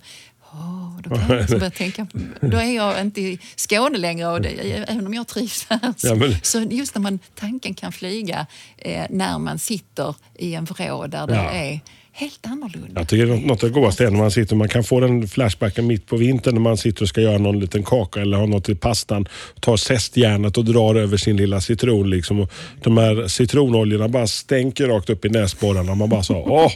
Åh, 0.53 1.01
då 1.03 1.11
kan 1.17 1.29
jag 1.37 1.49
börja 1.49 1.71
tänka, 1.71 2.07
då 2.41 2.57
är 2.57 2.75
jag 2.77 3.01
inte 3.01 3.21
i 3.21 3.39
Skåne 3.57 3.99
längre, 3.99 4.27
och 4.29 4.41
det, 4.41 4.49
även 4.89 5.07
om 5.07 5.15
jag 5.15 5.27
trivs 5.27 5.67
här. 5.71 5.95
Så, 5.97 6.07
Ja, 6.07 6.15
men- 6.15 6.35
så 6.43 6.61
just 6.61 6.95
när 6.95 7.03
man, 7.03 7.19
tanken 7.35 7.75
kan 7.75 7.93
flyga 7.93 8.47
eh, 8.77 9.07
när 9.11 9.39
man 9.39 9.59
sitter 9.59 10.15
i 10.35 10.55
en 10.55 10.65
vrå 10.65 11.07
där 11.07 11.27
det 11.27 11.35
Ja. 11.35 11.51
är 11.51 11.81
helt 12.19 12.47
annorlunda. 12.47 13.01
Jag 13.01 13.09
tycker 13.09 13.27
det 13.27 13.33
är 13.33 13.37
något 13.37 13.65
av 13.65 13.71
det 13.71 13.75
godaste 13.75 14.05
är 14.05 14.11
när 14.11 14.19
man 14.19 14.31
sitter, 14.31 14.57
man 14.57 14.69
kan 14.69 14.85
få 14.85 15.01
den 15.01 15.29
flashbacken 15.29 15.87
mitt 15.87 16.07
på 16.07 16.17
vintern 16.17 16.55
när 16.55 16.61
man 16.61 16.77
sitter 16.77 17.03
och 17.03 17.09
ska 17.09 17.21
göra 17.21 17.39
någon 17.39 17.61
liten 17.61 17.83
kaka 17.83 18.21
eller 18.21 18.37
ha 18.37 18.47
något 18.47 18.69
i 18.69 18.75
pastan. 18.75 19.29
Tar 19.61 19.77
zestjärnet 19.77 20.59
och 20.59 20.65
drar 20.65 20.95
över 20.95 21.17
sin 21.17 21.37
lilla 21.37 21.61
citron. 21.61 22.11
Liksom. 22.11 22.41
Och 22.41 22.53
de 22.83 22.97
här 22.97 23.29
citronoljorna 23.29 24.09
bara 24.09 24.27
stänker 24.27 24.87
rakt 24.87 25.11
upp 25.11 25.25
i 25.25 25.29
näsborrarna. 25.29 25.95
Man 25.95 26.09
bara 26.09 26.23
så, 26.23 26.35
åh! 26.35 26.73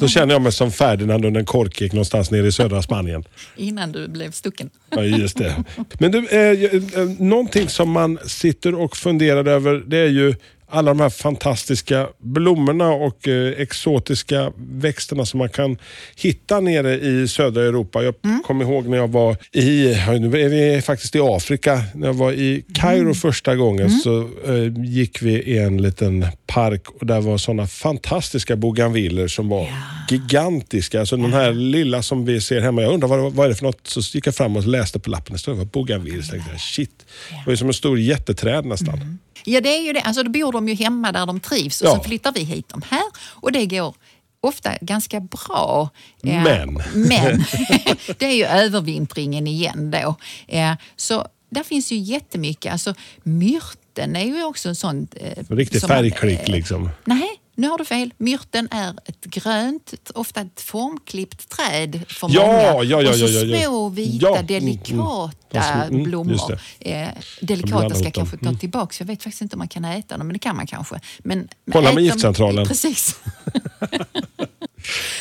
Då 0.00 0.08
känner 0.08 0.34
jag 0.34 0.42
mig 0.42 0.52
som 0.52 0.72
Ferdinand 0.72 1.24
under 1.24 1.40
en 1.40 1.46
korkek 1.46 1.92
någonstans 1.92 2.30
nere 2.30 2.46
i 2.46 2.52
södra 2.52 2.82
Spanien. 2.82 3.24
Innan 3.56 3.92
du 3.92 4.08
blev 4.08 4.30
stucken. 4.30 4.70
Ja, 4.90 5.04
just 5.04 5.38
det. 5.38 5.64
Men 5.98 6.12
du, 6.12 6.26
eh, 6.28 7.00
eh, 7.02 7.08
någonting 7.18 7.68
som 7.68 7.90
man 7.90 8.18
sitter 8.26 8.74
och 8.74 8.96
funderar 8.96 9.48
över 9.48 9.82
det 9.86 9.98
är 9.98 10.08
ju 10.08 10.34
alla 10.70 10.90
de 10.90 11.00
här 11.00 11.10
fantastiska 11.10 12.08
blommorna 12.18 12.88
och 12.88 13.28
eh, 13.28 13.52
exotiska 13.60 14.52
växterna 14.56 15.26
som 15.26 15.38
man 15.38 15.48
kan 15.48 15.76
hitta 16.16 16.60
nere 16.60 16.94
i 16.94 17.28
södra 17.28 17.62
Europa. 17.62 18.02
Jag 18.02 18.14
kommer 18.46 18.64
ihåg 18.64 18.86
när 18.86 18.96
jag 18.96 19.08
var 19.08 19.36
i, 19.52 19.92
ja, 19.92 20.12
nu 20.12 20.40
är 20.40 20.48
vi 20.48 20.82
faktiskt 20.82 21.16
i 21.16 21.20
Afrika, 21.20 21.82
när 21.94 22.06
jag 22.06 22.14
var 22.14 22.32
i 22.32 22.64
Kairo 22.74 23.14
första 23.14 23.56
gången 23.56 23.90
så 23.90 24.20
eh, 24.20 24.84
gick 24.84 25.22
vi 25.22 25.32
i 25.32 25.58
en 25.58 25.82
liten 25.82 26.26
park 26.46 26.88
och 26.88 27.06
där 27.06 27.20
var 27.20 27.38
sådana 27.38 27.66
fantastiska 27.66 28.56
bougainviller 28.56 29.28
som 29.28 29.48
var 29.48 29.68
gigantiska. 30.10 31.00
Alltså 31.00 31.16
den 31.16 31.32
här 31.32 31.52
lilla 31.52 32.02
som 32.02 32.24
vi 32.24 32.40
ser 32.40 32.60
hemma. 32.60 32.82
Jag 32.82 32.94
undrar 32.94 33.08
vad, 33.08 33.32
vad 33.32 33.44
är 33.46 33.48
det 33.48 33.56
för 33.56 33.64
något? 33.64 33.80
Så 33.86 34.00
gick 34.00 34.26
jag 34.26 34.34
fram 34.34 34.56
och 34.56 34.66
läste 34.66 34.98
på 34.98 35.10
lappen. 35.10 35.32
Det 35.32 35.38
stod 35.38 35.66
bougainville. 35.66 36.22
Så 36.22 36.30
tänkte 36.30 36.50
jag, 36.50 36.60
shit, 36.60 36.90
det 37.30 37.42
var 37.46 37.52
ju 37.52 37.56
som 37.56 37.68
en 37.68 37.74
stor 37.74 37.98
jätteträd 37.98 38.64
nästan. 38.64 39.18
Ja, 39.48 39.60
det 39.60 39.68
är 39.76 39.82
ju 39.82 39.92
det. 39.92 40.00
Alltså, 40.00 40.22
då 40.22 40.30
bor 40.30 40.52
de 40.52 40.68
ju 40.68 40.74
hemma 40.74 41.12
där 41.12 41.26
de 41.26 41.40
trivs 41.40 41.80
och 41.80 41.88
Ja. 41.88 41.94
så 41.96 42.02
flyttar 42.02 42.32
vi 42.32 42.40
hit 42.44 42.68
dem 42.68 42.82
här 42.90 43.02
och 43.30 43.52
det 43.52 43.66
går 43.66 43.94
ofta 44.40 44.70
ganska 44.80 45.20
bra. 45.20 45.90
Eh, 46.24 46.42
Men. 46.42 46.74
men 46.94 47.44
det 48.18 48.26
är 48.26 48.34
ju 48.34 48.44
övervintringen 48.44 49.46
igen 49.46 49.90
då. 49.90 50.16
Eh, 50.48 50.72
Så 50.96 51.26
där 51.50 51.62
finns 51.62 51.92
ju 51.92 51.96
jättemycket. 51.96 52.72
Alltså, 52.72 52.94
myrten 53.22 54.16
är 54.16 54.24
ju 54.24 54.44
också 54.44 54.68
en 54.68 54.76
sån... 54.76 55.08
eh, 55.16 55.44
Riktig 55.54 55.80
färgklick 55.82 56.48
liksom. 56.48 56.90
Nej, 57.04 57.28
nu 57.58 57.68
har 57.68 57.78
du 57.78 57.84
fel. 57.84 58.14
Myrten 58.18 58.68
är 58.70 58.94
ett 59.06 59.24
grönt, 59.24 59.94
ofta 60.14 60.40
ett 60.40 60.60
formklippt 60.60 61.48
träd 61.48 62.04
för 62.08 62.28
Ja, 62.32 62.46
många. 62.46 62.84
ja, 62.84 63.02
ja, 63.02 63.08
och 63.10 63.14
så 63.16 63.26
ja, 63.26 63.40
ja. 63.44 63.60
små, 63.66 63.88
vita, 63.88 64.26
Ja, 64.26 64.28
mm, 64.28 64.38
mm. 64.38 64.46
delikata 64.46 65.32
De 65.50 65.60
små- 65.62 65.82
mm, 65.82 65.98
just 65.98 66.04
blommor. 66.10 66.52
Eh, 66.80 67.08
De 67.40 67.46
delikata 67.46 67.94
ska 67.94 68.04
jag 68.04 68.14
kanske 68.14 68.36
ta 68.36 68.54
tillbaka. 68.54 68.94
Jag 68.98 69.06
vet 69.06 69.22
faktiskt 69.22 69.42
inte 69.42 69.56
om 69.56 69.58
man 69.58 69.68
kan 69.68 69.84
äta 69.84 70.18
dem, 70.18 70.26
men 70.26 70.32
det 70.34 70.38
kan 70.38 70.56
man 70.56 70.66
kanske. 70.66 71.00
Men, 71.18 71.48
Kolla 71.72 71.92
med 71.92 72.04
giftcentralen. 72.04 72.66
Precis. 72.66 73.20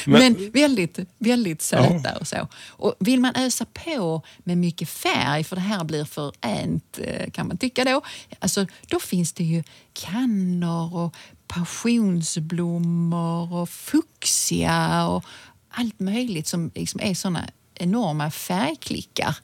Men- 0.06 0.34
Men, 0.34 0.52
väldigt, 0.52 1.00
väldigt 1.18 1.62
söta 1.62 2.18
och 2.20 2.28
så. 2.28 2.48
Och 2.68 2.96
vill 3.00 3.20
man 3.20 3.34
ösa 3.36 3.66
på 3.86 4.22
med 4.44 4.58
mycket 4.58 4.90
färg, 4.90 5.44
för 5.44 5.56
det 5.56 5.62
här 5.62 5.84
blir 5.84 6.06
för 6.06 6.32
änt 6.42 7.00
eh, 7.04 7.30
kan 7.32 7.48
man 7.48 7.58
tycka 7.58 7.84
då, 7.84 8.02
alltså, 8.40 8.66
då 8.88 9.00
finns 9.00 9.34
det 9.34 9.44
ju 9.44 9.64
kannor 9.94 10.96
och 10.96 11.16
passionsblommor 11.48 13.54
och 13.54 13.70
fuchsia 13.70 15.08
och 15.08 15.26
allt 15.70 16.00
möjligt 16.00 16.48
som 16.48 16.72
liksom 16.76 17.00
är 17.04 17.14
såna 17.14 17.50
enorma 17.74 18.32
färgklickar. 18.32 19.38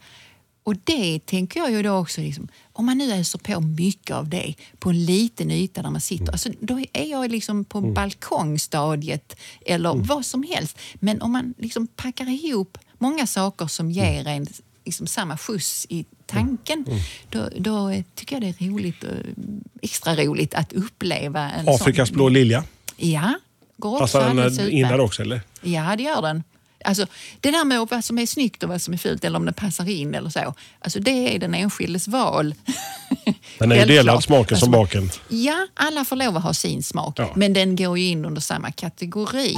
Och 0.64 0.76
det 0.84 1.26
tänker 1.26 1.60
jag 1.60 1.72
ju 1.72 1.84
då 1.84 1.92
också, 1.92 2.22
liksom, 2.22 2.48
om 2.74 2.86
man 2.86 2.98
nu 2.98 3.14
öser 3.14 3.40
på 3.40 3.60
mycket 3.60 4.16
av 4.16 4.30
det 4.30 4.54
på 4.80 4.90
en 4.90 5.06
liten 5.06 5.52
yta 5.52 5.82
där 5.82 5.90
man 5.90 6.02
sitter, 6.02 6.32
alltså, 6.32 6.50
då 6.60 6.80
är 6.94 7.06
jag 7.06 7.32
liksom 7.32 7.66
på 7.66 7.82
balkongstadiet 7.82 9.38
eller 9.66 9.94
vad 9.96 10.26
som 10.26 10.44
helst. 10.44 10.78
Men 10.94 11.22
om 11.22 11.32
man 11.32 11.54
liksom 11.58 11.88
packar 11.88 12.30
ihop 12.30 12.78
många 12.98 13.28
saker 13.28 13.68
som 13.68 13.92
ger 13.92 14.28
en 14.28 14.48
liksom 14.86 15.08
samma 15.08 15.38
skjuts 15.38 15.86
i 15.90 16.06
tanken, 16.26 16.86
då, 17.30 17.50
då 17.58 17.90
eh, 17.90 18.04
tycker 18.16 18.36
jag 18.36 18.42
det 18.42 18.66
är 18.66 18.70
roligt, 18.70 19.04
eh, 19.04 19.10
extra 19.82 20.16
roligt 20.16 20.54
att 20.54 20.74
uppleva 20.74 21.52
en 21.52 21.70
Afrikas 21.70 22.10
sån... 22.10 22.16
blå 22.16 22.30
lilja. 22.30 22.64
Ja, 22.98 23.34
går 23.78 24.02
också 24.02 24.20
Passar 24.20 24.34
den 24.34 24.70
in 24.70 24.88
där 24.88 25.00
också 25.00 25.22
eller? 25.22 25.42
Ja, 25.62 25.96
det 25.96 26.04
gör 26.04 26.22
den. 26.22 26.44
Alltså, 26.86 27.06
det 27.40 27.52
där 27.52 27.66
med 27.66 27.88
vad 27.92 28.04
som 28.04 28.20
är 28.20 28.26
snyggt 28.26 28.64
och 28.64 28.70
vad 28.70 28.82
som 28.82 28.94
är 28.94 28.98
fult 28.98 29.24
eller 29.24 29.40
om 29.40 29.46
det 29.46 29.54
passar 29.54 29.90
in 29.90 30.16
eller 30.16 30.30
så. 30.30 30.54
Alltså, 30.80 31.00
det 31.00 31.36
är 31.36 31.40
den 31.40 31.54
enskildes 31.54 32.08
val. 32.08 32.56
Den 33.60 33.72
är 33.72 33.76
ju 33.76 33.86
delad 33.86 34.24
smaken 34.24 34.58
som 34.58 34.74
Alltså, 34.74 35.00
baken. 35.00 35.10
Ja, 35.30 35.68
alla 35.74 36.06
får 36.06 36.16
lov 36.16 36.38
att 36.38 36.44
ha 36.44 36.54
sin 36.54 36.84
smak. 36.84 37.20
Ja. 37.20 37.32
Men 37.36 37.54
den 37.54 37.76
går 37.76 37.98
ju 37.98 38.06
in 38.06 38.26
under 38.26 38.42
samma 38.42 38.72
kategori. 38.72 39.58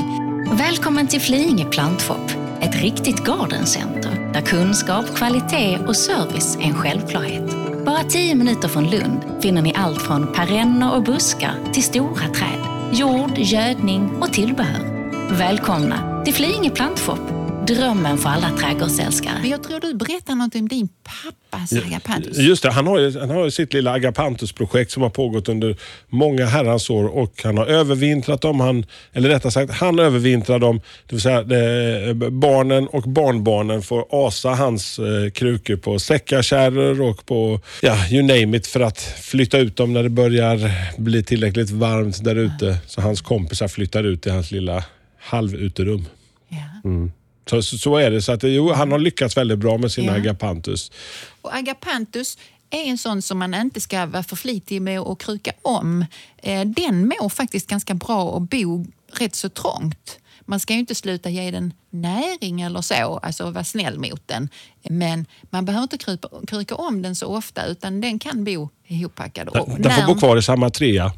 Välkommen 0.51 1.07
till 1.07 1.21
Flyinge 1.21 1.65
plantshop, 1.65 2.31
ett 2.61 2.81
riktigt 2.81 3.25
gardencenter 3.25 4.24
där 4.35 4.41
kunskap, 4.41 5.05
kvalitet 5.15 5.79
och 5.87 5.95
service 5.95 6.55
är 6.55 6.61
en 6.61 6.73
självklarhet. 6.73 7.55
Bara 7.85 8.03
tio 8.03 8.35
minuter 8.35 8.67
från 8.67 8.89
Lund 8.89 9.21
finner 9.41 9.61
ni 9.61 9.73
allt 9.75 10.01
från 10.01 10.33
perenner 10.33 10.95
och 10.95 11.03
buskar 11.03 11.53
till 11.73 11.83
stora 11.83 12.27
träd, 12.27 12.59
jord, 12.93 13.37
gödning 13.37 14.11
och 14.21 14.33
tillbehör. 14.33 15.11
Välkomna 15.31 16.23
till 16.25 16.33
Flyinge 16.33 16.69
plantshop, 16.69 17.19
Drömmen 17.67 18.17
för 18.17 18.29
alla 18.29 18.51
trädgårdsälskare. 18.57 19.33
Men 19.41 19.49
jag 19.49 19.63
tror 19.63 19.79
du 19.79 19.93
berättar 19.93 20.35
något 20.35 20.55
om 20.55 20.67
din 20.67 20.87
pappas 20.87 21.73
agapantus. 21.73 22.37
Just 22.37 22.63
det, 22.63 22.71
han 22.71 22.87
har 22.87 22.99
ju, 22.99 23.19
han 23.19 23.29
har 23.29 23.45
ju 23.45 23.51
sitt 23.51 23.73
lilla 23.73 23.91
Agapantus-projekt 23.91 24.91
som 24.91 25.03
har 25.03 25.09
pågått 25.09 25.49
under 25.49 25.77
många 26.09 26.45
herrans 26.45 26.89
år 26.89 27.05
och 27.05 27.41
han 27.43 27.57
har 27.57 27.65
övervintrat 27.65 28.41
dem. 28.41 28.59
Han, 28.59 28.85
eller 29.13 29.29
rättare 29.29 29.51
sagt, 29.51 29.73
han 29.73 29.99
övervintrar 29.99 30.59
dem. 30.59 30.81
Det 31.07 31.15
vill 31.15 31.21
säga 31.21 31.43
det, 31.43 32.31
barnen 32.31 32.87
och 32.87 33.03
barnbarnen 33.03 33.81
får 33.81 34.05
asa 34.09 34.49
hans 34.49 34.99
eh, 34.99 35.31
krukor 35.31 35.75
på 35.75 35.99
säckakärror 35.99 37.01
och 37.01 37.25
på, 37.25 37.59
ja, 37.81 38.07
you 38.11 38.21
name 38.21 38.57
it 38.57 38.67
för 38.67 38.79
att 38.79 38.99
flytta 39.21 39.57
ut 39.57 39.75
dem 39.75 39.93
när 39.93 40.03
det 40.03 40.09
börjar 40.09 40.71
bli 40.97 41.23
tillräckligt 41.23 41.69
varmt 41.69 42.23
där 42.23 42.35
ute. 42.35 42.77
Så 42.87 43.01
hans 43.01 43.21
kompisar 43.21 43.67
flyttar 43.67 44.03
ut 44.03 44.27
i 44.27 44.29
hans 44.29 44.51
lilla 44.51 44.83
halvuterum. 45.19 46.05
Ja. 46.49 46.57
Så, 46.83 47.24
så, 47.49 47.61
så 47.61 47.97
är 47.97 48.11
det. 48.11 48.21
Så 48.21 48.31
att, 48.31 48.43
jo, 48.43 48.71
han 48.71 48.91
har 48.91 48.99
lyckats 48.99 49.37
väldigt 49.37 49.59
bra 49.59 49.77
med 49.77 49.91
sina 49.91 50.11
Ja. 50.11 50.17
Agapantus. 50.17 50.91
Och 51.41 51.55
agapantus 51.55 52.37
är 52.69 52.83
en 52.83 52.97
sån 52.97 53.21
som 53.21 53.39
man 53.39 53.53
inte 53.53 53.81
ska 53.81 54.05
vara 54.05 54.23
för 54.23 54.35
flitig 54.35 54.81
med 54.81 54.99
att 54.99 55.19
kruka 55.19 55.51
om. 55.61 56.05
Eh, 56.37 56.65
Den 56.65 57.07
mår 57.07 57.29
faktiskt 57.29 57.67
ganska 57.69 57.93
bra 57.93 58.37
att 58.37 58.49
bo 58.49 58.85
rätt 59.13 59.35
så 59.35 59.49
trångt. 59.49 60.19
Man 60.47 60.59
ska 60.59 60.73
ju 60.73 60.79
inte 60.79 60.95
sluta 60.95 61.29
ge 61.29 61.51
den 61.51 61.73
näring 61.89 62.61
eller 62.61 62.81
så, 62.81 63.17
alltså 63.23 63.51
vara 63.51 63.63
snäll 63.63 63.99
mot 63.99 64.21
den. 64.25 64.49
Men 64.89 65.25
man 65.49 65.65
behöver 65.65 65.83
inte 65.83 65.97
krypa, 65.97 66.29
kruka 66.47 66.75
om 66.75 67.01
den 67.01 67.15
så 67.15 67.27
ofta 67.27 67.65
utan 67.65 68.01
den 68.01 68.19
kan 68.19 68.43
bo 68.43 68.69
ihoppackad. 68.87 69.47
Och 69.49 69.79
Den 69.79 69.91
får 69.91 70.13
bo 70.13 70.19
kvar 70.19 70.37
i 70.37 70.41
samma 70.41 70.69
trea. 70.69 71.11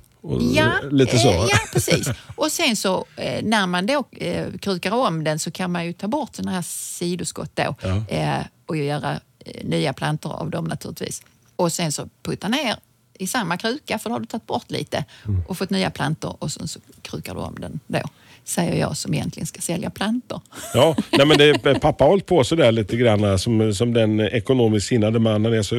Ja, 0.53 0.71
lite 0.91 1.17
så. 1.19 1.29
eh, 1.29 1.47
ja, 1.51 1.57
precis. 1.73 2.07
Och 2.35 2.51
sen 2.51 2.75
så 2.75 3.05
eh, 3.15 3.43
när 3.43 3.67
man 3.67 3.85
då 3.85 4.05
eh, 4.11 4.51
krukar 4.61 4.91
om 4.91 5.23
den 5.23 5.39
så 5.39 5.51
kan 5.51 5.71
man 5.71 5.85
ju 5.85 5.93
ta 5.93 6.07
bort 6.07 6.35
sådana 6.35 6.51
här 6.51 6.61
sidoskott 6.61 7.51
då 7.53 7.75
Ja. 7.81 8.03
eh, 8.07 8.39
och 8.65 8.77
göra 8.77 9.19
nya 9.63 9.93
plantor 9.93 10.33
av 10.33 10.49
dem 10.49 10.65
naturligtvis. 10.65 11.21
Och 11.55 11.73
sen 11.73 11.91
så 11.91 12.09
putta 12.23 12.47
ner 12.47 12.75
i 13.19 13.27
samma 13.27 13.57
kruka 13.57 13.99
för 13.99 14.09
då 14.09 14.15
har 14.15 14.19
du 14.19 14.25
tagit 14.25 14.45
bort 14.47 14.71
lite 14.71 15.05
Mm. 15.25 15.41
och 15.47 15.57
fått 15.57 15.69
nya 15.69 15.89
plantor 15.89 16.35
och 16.39 16.51
sen 16.51 16.67
så 16.67 16.79
krukar 17.01 17.33
du 17.35 17.39
om 17.41 17.55
den 17.59 17.79
då. 17.87 17.99
Säger 18.47 18.79
jag 18.79 18.97
som 18.97 19.13
egentligen 19.13 19.47
ska 19.47 19.61
sälja 19.61 19.89
plantor. 19.89 20.41
Ja, 20.73 20.95
nej 21.11 21.25
men 21.27 21.37
det, 21.37 21.79
pappa 21.81 22.03
har 22.03 22.09
hållit 22.09 22.25
på 22.25 22.43
sådär 22.43 22.71
lite 22.71 22.97
grann 22.97 23.39
som, 23.39 23.73
som 23.73 23.93
den 23.93 24.19
ekonomiskt 24.19 24.87
sinnade 24.87 25.19
mannen 25.19 25.53
är. 25.53 25.61
Så, 25.63 25.75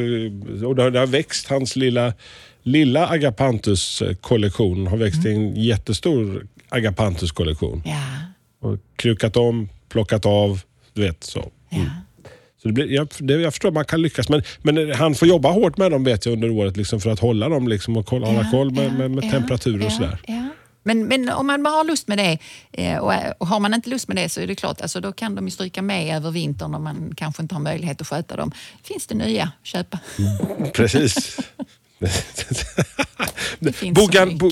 och 0.66 0.76
det, 0.76 0.82
har, 0.82 0.90
det 0.90 0.98
har 0.98 1.06
växt, 1.06 1.48
hans 1.48 1.76
lilla, 1.76 2.12
lilla 2.62 3.06
Agapantus-kollektion 3.08 4.86
har 4.86 4.96
växt 4.96 5.22
till 5.22 5.30
en 5.30 5.56
jättestor 5.56 6.46
Agapantus-kollektion. 6.68 7.82
Ja, 7.84 7.98
Och 8.68 8.78
krukat 8.96 9.36
om, 9.36 9.68
plockat 9.88 10.26
av, 10.26 10.60
du 10.94 11.02
vet 11.02 11.24
så. 11.24 11.50
ja. 11.70 11.78
Så 12.62 12.68
det 12.68 12.74
blir, 12.74 12.92
jag, 12.92 13.08
det, 13.18 13.34
jag 13.34 13.52
förstår 13.52 13.68
att 13.68 13.74
man 13.74 13.84
kan 13.84 14.02
lyckas, 14.02 14.28
men, 14.28 14.42
men 14.62 14.92
han 14.92 15.14
får 15.14 15.28
jobba 15.28 15.50
hårt 15.50 15.76
med 15.76 15.90
dem 15.90 16.04
vet 16.04 16.26
jag 16.26 16.32
under 16.32 16.50
året 16.50 16.76
liksom, 16.76 17.00
för 17.00 17.10
att 17.10 17.20
hålla 17.20 17.48
dem 17.48 17.68
liksom, 17.68 17.96
och 17.96 18.06
kolla, 18.06 18.26
hålla 18.26 18.42
Ja, 18.42 18.50
koll 18.50 18.70
med, 18.70 18.92
med, 18.92 19.10
med 19.10 19.24
ja, 19.24 19.30
temperatur 19.30 19.86
och 19.86 19.92
sådär. 19.92 20.18
Men, 20.82 21.06
men 21.08 21.28
om 21.28 21.46
man 21.46 21.62
bara 21.62 21.74
har 21.74 21.84
lust 21.84 22.08
med 22.08 22.18
det 22.18 22.38
eh, 22.72 22.98
och, 22.98 23.12
och 23.38 23.46
har 23.46 23.60
man 23.60 23.74
inte 23.74 23.90
lust 23.90 24.08
med 24.08 24.16
det 24.16 24.28
så 24.28 24.40
är 24.40 24.46
det 24.46 24.54
klart, 24.54 24.80
alltså, 24.80 25.00
då 25.00 25.12
kan 25.12 25.34
de 25.34 25.44
ju 25.44 25.50
stryka 25.50 25.82
med 25.82 26.16
över 26.16 26.30
vintern 26.30 26.74
om 26.74 26.84
man 26.84 27.12
kanske 27.16 27.42
inte 27.42 27.54
har 27.54 27.62
möjlighet 27.62 28.00
att 28.00 28.06
sköta 28.06 28.36
dem. 28.36 28.52
Finns 28.82 29.06
det 29.06 29.14
nya 29.14 29.52
köpa? 29.62 29.98
Precis. 30.74 31.36
Finns 33.72 33.98
så 33.98 34.04
Bogan, 34.06 34.38
bo, 34.38 34.50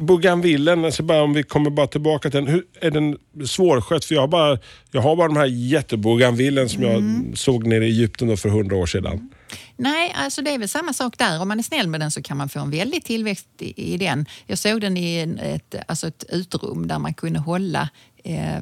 bo, 0.00 0.20
Ja. 0.22 0.86
Alltså 0.86 1.02
bara 1.02 1.22
om 1.22 1.32
vi 1.32 1.42
kommer 1.42 1.70
bara 1.70 1.86
tillbaka 1.86 2.30
till 2.30 2.40
den. 2.40 2.48
Hur, 2.48 2.64
är 2.80 2.90
den 2.90 3.16
svårskött? 3.46 4.04
För 4.04 4.14
jag 4.14 4.22
har 4.22 4.28
bara, 4.28 4.58
jag 4.90 5.00
har 5.00 5.16
bara 5.16 5.28
de 5.28 5.36
här 5.36 5.46
jättebougainvillen 5.46 6.68
som 6.68 6.82
Mm. 6.82 7.24
jag 7.28 7.38
såg 7.38 7.66
nere 7.66 7.86
i 7.86 7.88
Egypten 7.88 8.36
för 8.36 8.48
hundra 8.48 8.76
år 8.76 8.86
sedan. 8.86 9.30
Nej, 9.76 10.12
alltså 10.16 10.42
det 10.42 10.50
är 10.50 10.58
väl 10.58 10.68
samma 10.68 10.92
sak 10.92 11.18
där. 11.18 11.42
Om 11.42 11.48
man 11.48 11.58
är 11.58 11.62
snäll 11.62 11.88
med 11.88 12.00
den 12.00 12.10
så 12.10 12.22
kan 12.22 12.36
man 12.36 12.48
få 12.48 12.60
en 12.60 12.70
väldig 12.70 13.04
tillväxt 13.04 13.46
i, 13.58 13.94
i 13.94 13.96
den. 13.96 14.26
Jag 14.46 14.58
såg 14.58 14.80
den 14.80 14.96
i 14.96 15.16
en, 15.16 15.38
ett, 15.38 15.74
alltså 15.88 16.08
ett 16.08 16.24
uterum 16.28 16.88
där 16.88 16.98
man 16.98 17.14
kunde 17.14 17.38
hålla 17.38 17.88
eh, 18.24 18.60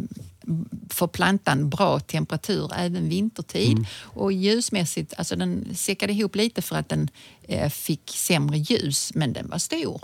för 0.90 1.06
plantan 1.06 1.70
bra 1.70 2.00
temperatur 2.00 2.72
även 2.76 3.08
vintertid. 3.08 3.86
Och 4.00 4.32
ljusmässigt, 4.32 5.14
alltså 5.16 5.36
den 5.36 5.74
säckade 5.74 6.12
ihop 6.12 6.36
lite 6.36 6.62
för 6.62 6.76
att 6.76 6.88
den 6.88 7.10
eh, 7.42 7.70
fick 7.70 8.10
sämre 8.10 8.58
ljus, 8.58 9.14
men 9.14 9.32
den 9.32 9.48
var 9.48 9.58
stor. 9.58 10.00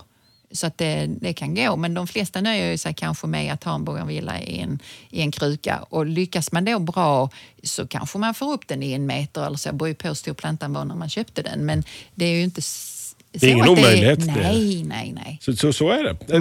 Så 0.53 0.67
att 0.67 0.79
det, 0.79 1.07
det 1.21 1.33
kan 1.33 1.55
gå. 1.55 1.77
Men 1.77 1.95
de 1.95 2.07
flesta 2.07 2.41
nöjer 2.41 2.77
sig 2.77 2.95
kanske 2.95 3.27
med 3.27 3.53
att 3.53 3.65
ha 3.65 3.75
en 3.75 3.85
bougainvillea 3.85 4.41
i 4.43 4.59
en, 4.59 4.79
i 5.11 5.21
en 5.21 5.31
kruka. 5.33 5.79
Och 5.91 6.07
lyckas 6.07 6.53
man 6.53 6.65
då 6.65 6.79
bra 6.79 7.31
så 7.63 7.87
kanske 7.87 8.19
man 8.19 8.35
får 8.35 8.53
upp 8.53 8.69
den 8.69 8.83
i 8.83 8.93
en 8.93 9.07
meter 9.07 9.47
eller 9.47 9.57
så. 9.57 9.69
Det 9.69 9.75
beror 9.75 9.89
ju 9.89 9.95
på 9.95 10.09
hur 10.09 10.15
stor 10.15 10.35
plantan 10.35 10.73
var 10.73 10.85
när 10.85 10.95
man 10.95 11.09
köpte 11.09 11.43
den. 11.43 11.67
Men 11.67 11.85
det 12.15 12.25
är 12.25 12.31
ju 12.37 12.43
inte 12.43 12.59
s- 12.59 13.15
så 13.41 13.47
ingen 13.47 13.69
omöjlighet, 13.69 14.27
det. 14.27 14.33
Nej, 14.43 14.85
nej, 14.85 15.13
nej. 15.15 15.39
Så, 15.41 15.53
så, 15.57 15.73
så 15.73 15.91
är 15.91 16.05
det. 16.05 16.39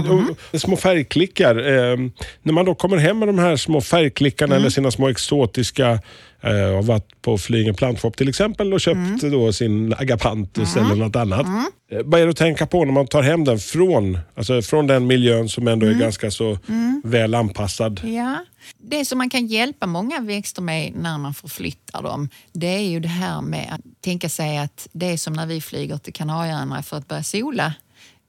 Och 0.54 0.62
små 0.62 0.78
färgklickar. 0.78 1.56
Eh, 1.56 1.98
när 2.44 2.54
man 2.54 2.66
då 2.66 2.76
kommer 2.76 2.98
hem 2.98 3.20
med 3.20 3.28
de 3.28 3.40
här 3.40 3.56
små 3.58 3.82
färgklickarna 3.82 4.56
Mm. 4.56 4.62
eller 4.62 4.70
sina 4.70 4.92
små 4.92 5.08
exotiska, 5.10 6.00
eh, 6.42 6.52
har 6.76 6.82
varit 6.84 7.22
på 7.22 7.38
Flyinge 7.38 7.74
plantshop 7.74 8.12
till 8.18 8.30
exempel 8.30 8.74
och 8.74 8.82
köpt 8.82 8.96
Mm. 8.98 9.32
då 9.32 9.54
sin 9.54 9.94
agapantus 9.94 10.76
eller 10.76 10.96
något 10.96 11.16
annat. 11.16 11.46
Eh, 11.92 12.00
vad 12.06 12.22
är 12.22 12.26
det 12.26 12.32
att 12.32 12.38
tänka 12.38 12.66
på 12.68 12.86
när 12.86 12.94
man 12.94 13.08
tar 13.08 13.22
hem 13.22 13.44
den 13.44 13.60
från, 13.60 14.18
alltså 14.36 14.62
från 14.62 14.88
den 14.88 15.08
miljön 15.08 15.50
som 15.50 15.68
ändå 15.68 15.86
Mm. 15.86 15.98
är 15.98 16.04
ganska 16.04 16.32
så 16.32 16.58
väl 17.04 17.36
anpassad? 17.36 18.02
Ja. 18.04 18.46
Det 18.78 19.06
som 19.06 19.18
man 19.18 19.30
kan 19.30 19.48
hjälpa 19.48 19.86
många 19.88 20.20
växter 20.22 20.62
med 20.62 20.94
när 20.96 21.18
man 21.18 21.34
förflyttar 21.34 22.02
dem, 22.04 22.30
det 22.54 22.68
är 22.68 22.82
ju 22.90 23.00
det 23.00 23.08
här 23.08 23.42
med 23.42 23.68
att 23.74 24.02
tänka 24.02 24.30
sig 24.30 24.58
att 24.58 24.88
det 24.92 25.06
är 25.06 25.18
som 25.18 25.34
när 25.34 25.46
vi 25.46 25.62
flyger 25.62 25.98
till 25.98 26.14
Kanarieöarna 26.14 26.84
för 26.84 26.98
att 26.98 27.08
börja 27.08 27.24
sola. 27.24 27.74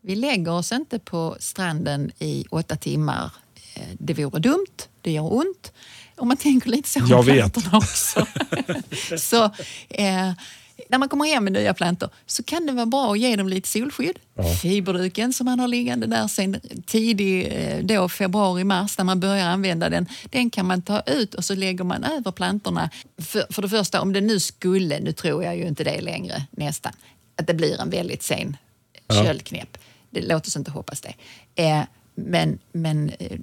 Vi 0.05 0.15
lägger 0.17 0.53
oss 0.53 0.73
inte 0.73 0.99
på 0.99 1.37
stranden 1.41 2.11
i 2.19 2.45
åtta 2.51 2.77
timmar. 2.77 3.31
Eh, 3.75 3.83
Det 3.99 4.15
vore 4.15 4.39
dumt, 4.41 4.77
det 5.01 5.11
gör 5.13 5.33
ont. 5.35 5.73
Om 6.23 6.29
man 6.29 6.37
tänker 6.37 6.71
lite 6.71 6.89
så 6.89 7.01
om 7.01 7.07
Jag 7.07 7.23
vet. 7.23 7.53
plantorna 7.53 7.79
också. 7.79 8.27
så, 9.19 9.45
eh, 9.89 10.33
när 10.89 10.99
man 10.99 11.09
kommer 11.09 11.25
hem 11.25 11.45
med 11.45 11.53
nya 11.53 11.75
plantor 11.75 12.11
så 12.27 12.43
kan 12.43 12.67
det 12.67 12.73
vara 12.73 12.87
bra 12.87 13.13
att 13.13 13.19
ge 13.19 13.37
dem 13.37 13.49
lite 13.49 13.69
solskydd. 13.69 14.19
Fiberduken 14.63 15.33
som 15.33 15.45
man 15.45 15.61
har 15.61 15.69
liggande 15.69 16.07
där 16.07 16.29
sen 16.29 16.61
tidig 16.87 17.47
eh, 17.53 17.85
då, 17.85 18.09
februari, 18.09 18.65
mars 18.65 18.99
när 18.99 19.05
man 19.05 19.21
börjar 19.21 19.47
använda 19.47 19.89
den, 19.89 20.07
den 20.25 20.51
kan 20.51 20.67
man 20.67 20.83
ta 20.83 21.01
ut 21.01 21.35
och 21.35 21.45
så 21.45 21.55
lägger 21.55 21.85
man 21.85 22.05
över 22.05 22.33
plantorna. 22.33 22.91
För, 23.19 23.47
för 23.51 23.63
det 23.63 23.69
första, 23.69 24.01
om 24.01 24.13
det 24.13 24.21
nu 24.21 24.41
skulle, 24.41 25.01
nu 25.01 25.13
tror 25.13 25.45
jag 25.45 25.57
ju 25.57 25.67
inte 25.67 25.85
det 25.85 26.01
längre 26.01 26.43
nästan, 26.51 26.93
att 27.37 27.47
det 27.47 27.55
blir 27.55 27.81
en 27.81 27.91
väldigt 27.91 28.23
sen 28.23 28.57
köldknäpp. 29.25 29.79
Det, 30.11 30.21
låt 30.21 30.47
oss 30.47 30.57
inte 30.57 30.71
hoppas 30.71 31.01
det. 31.01 31.15
Eh, 31.63 31.83
men 32.15 32.59
men 32.73 33.11
eh, 33.19 33.39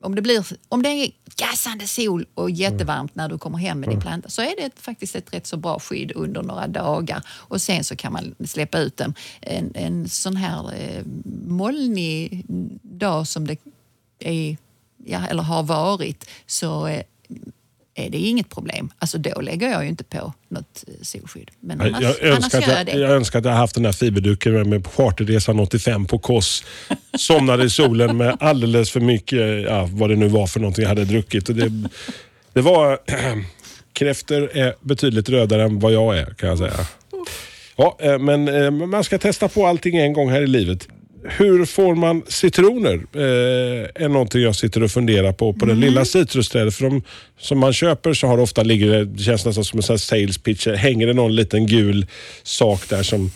om 0.00 0.14
det, 0.14 0.22
blir, 0.22 0.46
om 0.68 0.82
det 0.82 0.88
är 0.88 1.10
gassande 1.36 1.86
sol 1.86 2.26
och 2.34 2.50
jättevarmt 2.50 3.14
när 3.14 3.28
du 3.28 3.38
kommer 3.38 3.58
hem 3.58 3.80
med 3.80 3.88
din 3.88 4.00
planta 4.00 4.28
så 4.28 4.42
är 4.42 4.54
det 4.56 4.80
faktiskt 4.80 5.16
ett 5.16 5.34
rätt 5.34 5.46
så 5.46 5.56
bra 5.56 5.80
skydd 5.80 6.12
under 6.14 6.42
några 6.42 6.66
dagar. 6.66 7.22
Och 7.28 7.62
sen 7.62 7.84
så 7.84 7.96
kan 7.96 8.12
man 8.12 8.34
släppa 8.46 8.78
ut 8.78 8.96
den. 8.96 9.14
En, 9.40 9.72
en 9.74 10.08
sån 10.08 10.36
här 10.36 10.74
eh, 10.74 11.02
molnig 11.46 12.44
dag 12.82 13.26
som 13.26 13.46
det 13.46 13.58
är, 14.18 14.56
ja, 15.04 15.26
eller 15.26 15.42
har 15.42 15.62
varit 15.62 16.28
så 16.46 16.86
eh, 16.86 17.02
är 18.06 18.10
det 18.10 18.18
inget 18.18 18.48
problem. 18.48 18.90
Alltså 18.98 19.18
då 19.18 19.40
lägger 19.40 19.70
jag 19.70 19.82
ju 19.82 19.88
inte 19.88 20.04
på 20.04 20.32
något 20.48 20.84
eh, 20.86 20.94
solskydd. 21.02 21.50
Men 21.60 21.80
annars, 21.80 22.02
Jag, 22.02 22.30
annars 22.32 22.44
önskar 22.44 22.58
att 22.58 22.66
gör 22.66 22.76
jag, 22.76 22.86
det. 22.86 22.92
jag 22.92 23.10
önskar 23.10 23.38
att 23.38 23.44
jag 23.44 23.52
haft 23.52 23.74
den 23.74 23.84
här 23.84 23.92
fiberduken 23.92 24.52
med, 24.52 24.66
med 24.66 24.84
på 24.84 24.90
charterresan 24.90 25.60
85 25.60 26.06
på 26.06 26.18
Kos. 26.18 26.64
Somnade 27.18 27.64
i 27.64 27.70
solen 27.70 28.16
med 28.16 28.36
alldeles 28.40 28.90
för 28.90 29.00
mycket, 29.00 29.62
ja, 29.62 29.88
vad 29.92 30.10
det 30.10 30.16
nu 30.16 30.28
var 30.28 30.46
för 30.46 30.60
någonting 30.60 30.82
jag 30.82 30.88
hade 30.88 31.04
druckit. 31.04 31.46
Det, 31.46 31.72
det 32.52 32.60
var... 32.60 32.98
Kräftor 33.92 34.50
är 34.56 34.74
betydligt 34.80 35.28
rödare 35.28 35.62
än 35.62 35.78
vad 35.78 35.92
jag 35.92 36.18
är 36.18 36.26
kan 36.26 36.48
jag 36.48 36.58
säga. 36.58 36.72
Ja, 37.76 37.96
eh, 38.00 38.18
men 38.18 38.48
eh, 38.48 38.70
man 38.70 39.04
ska 39.04 39.18
testa 39.18 39.48
på 39.48 39.66
allting 39.66 39.96
en 39.96 40.12
gång 40.12 40.30
här 40.30 40.42
i 40.42 40.46
livet. 40.46 40.88
Hur 41.30 41.64
får 41.64 41.94
man 41.94 42.22
citroner? 42.28 42.94
Eh, 43.14 44.04
är 44.04 44.08
någonting 44.08 44.42
jag 44.42 44.56
sitter 44.56 44.82
och 44.82 44.90
funderar 44.90 45.32
på 45.32 45.52
på 45.52 45.64
Mm. 45.64 45.80
det 45.80 45.86
lilla 45.86 46.04
citrusträdet. 46.04 46.74
För 46.74 46.84
de 46.84 47.02
som 47.40 47.58
man 47.58 47.72
köper 47.72 48.14
så 48.14 48.26
har 48.26 48.36
det 48.36 48.42
ofta 48.42 48.62
ligger 48.62 49.04
det, 49.04 49.22
känns 49.22 49.44
nästan 49.46 49.64
som 49.64 49.78
en 49.78 49.82
sån 49.82 49.98
sales 49.98 50.38
pitch. 50.38 50.66
Hänger 50.66 51.06
det 51.06 51.12
någon 51.12 51.34
liten 51.36 51.66
gul 51.66 52.06
sak 52.42 52.88
där 52.88 53.02
som 53.02 53.30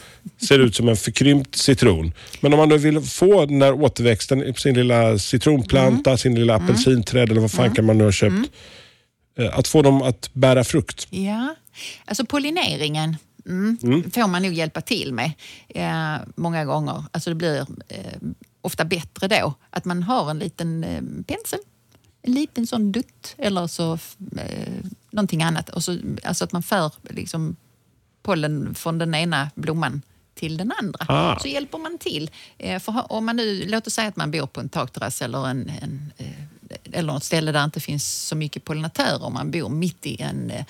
ser 0.49 0.59
ut 0.59 0.75
som 0.75 0.89
en 0.89 0.97
förkrympt 0.97 1.57
citron. 1.57 2.13
Men 2.41 2.53
om 2.53 2.59
man 2.59 2.69
nu 2.69 2.79
vill 2.79 3.01
få 3.01 3.47
den 3.47 3.59
där 3.59 3.73
återväxten 3.73 4.55
på 4.55 4.61
sin 4.61 4.75
lilla 4.75 5.19
citronplanta, 5.19 6.11
Mm. 6.11 6.19
sin 6.19 6.35
lilla 6.35 6.55
apelsinträd 6.57 7.31
eller 7.31 7.41
vad 7.41 7.51
fan 7.53 7.75
kan 7.75 7.85
man 7.85 7.99
nu 7.99 8.05
ha 8.05 8.13
köpt. 8.13 8.51
Eh, 9.39 9.59
Att 9.59 9.69
få 9.69 9.83
dem 9.83 10.03
att 10.03 10.31
bära 10.33 10.65
frukt. 10.65 11.07
Ja, 11.11 11.55
alltså 12.05 12.25
pollineringen 12.27 13.17
mm, 13.47 14.11
får 14.11 14.29
man 14.29 14.43
nog 14.43 14.53
hjälpa 14.53 14.81
till 14.81 15.15
med 15.15 15.33
eh, 15.69 16.17
många 16.35 16.65
gånger. 16.65 17.05
Alltså 17.13 17.31
det 17.31 17.37
blir 17.37 17.67
eh, 17.89 18.19
ofta 18.61 18.85
bättre 18.85 19.29
då 19.29 19.55
att 19.71 19.85
man 19.85 20.03
har 20.03 20.31
en 20.31 20.39
liten 20.39 20.85
eh, 20.85 21.03
pensel 21.27 21.61
en 22.23 22.33
liten 22.33 22.67
sån 22.67 22.93
dutt 22.93 23.35
eller 23.39 23.67
så 23.67 23.99
eh, 24.37 24.85
någonting 25.11 25.43
annat. 25.43 25.69
Och 25.69 25.85
så, 25.85 25.99
alltså 26.25 26.45
att 26.45 26.53
man 26.53 26.63
för 26.63 26.93
liksom, 27.03 27.57
pollen 28.23 28.75
från 28.75 28.99
den 28.99 29.15
ena 29.15 29.51
blomman 29.55 30.03
till 30.35 30.57
den 30.57 30.73
andra. 30.81 31.07
Ah. 31.09 31.39
Så 31.39 31.49
hjälper 31.49 31.79
man 31.79 31.99
till. 31.99 32.31
Eh, 32.59 32.81
för 32.81 33.13
om 33.13 33.27
man 33.27 33.37
nu, 33.37 33.65
låt 33.69 33.87
oss 33.87 33.95
säga 33.95 34.09
att 34.09 34.17
man 34.17 34.31
bor 34.31 34.47
på 34.47 34.61
en 34.61 34.69
takterrass 34.69 35.23
eller, 35.23 35.49
en, 35.49 35.73
en, 35.83 36.13
eh, 36.17 36.89
eller 36.93 37.13
något 37.13 37.25
ställe 37.25 37.53
där 37.53 37.61
det 37.61 37.65
inte 37.65 37.81
finns 37.81 38.27
så 38.27 38.37
mycket 38.37 38.65
pollinatörer. 38.65 39.31
Man 39.31 39.51
bor 39.51 39.69
mitt 39.69 40.07
i 40.07 40.23
en 40.23 40.51
eh, 40.51 40.65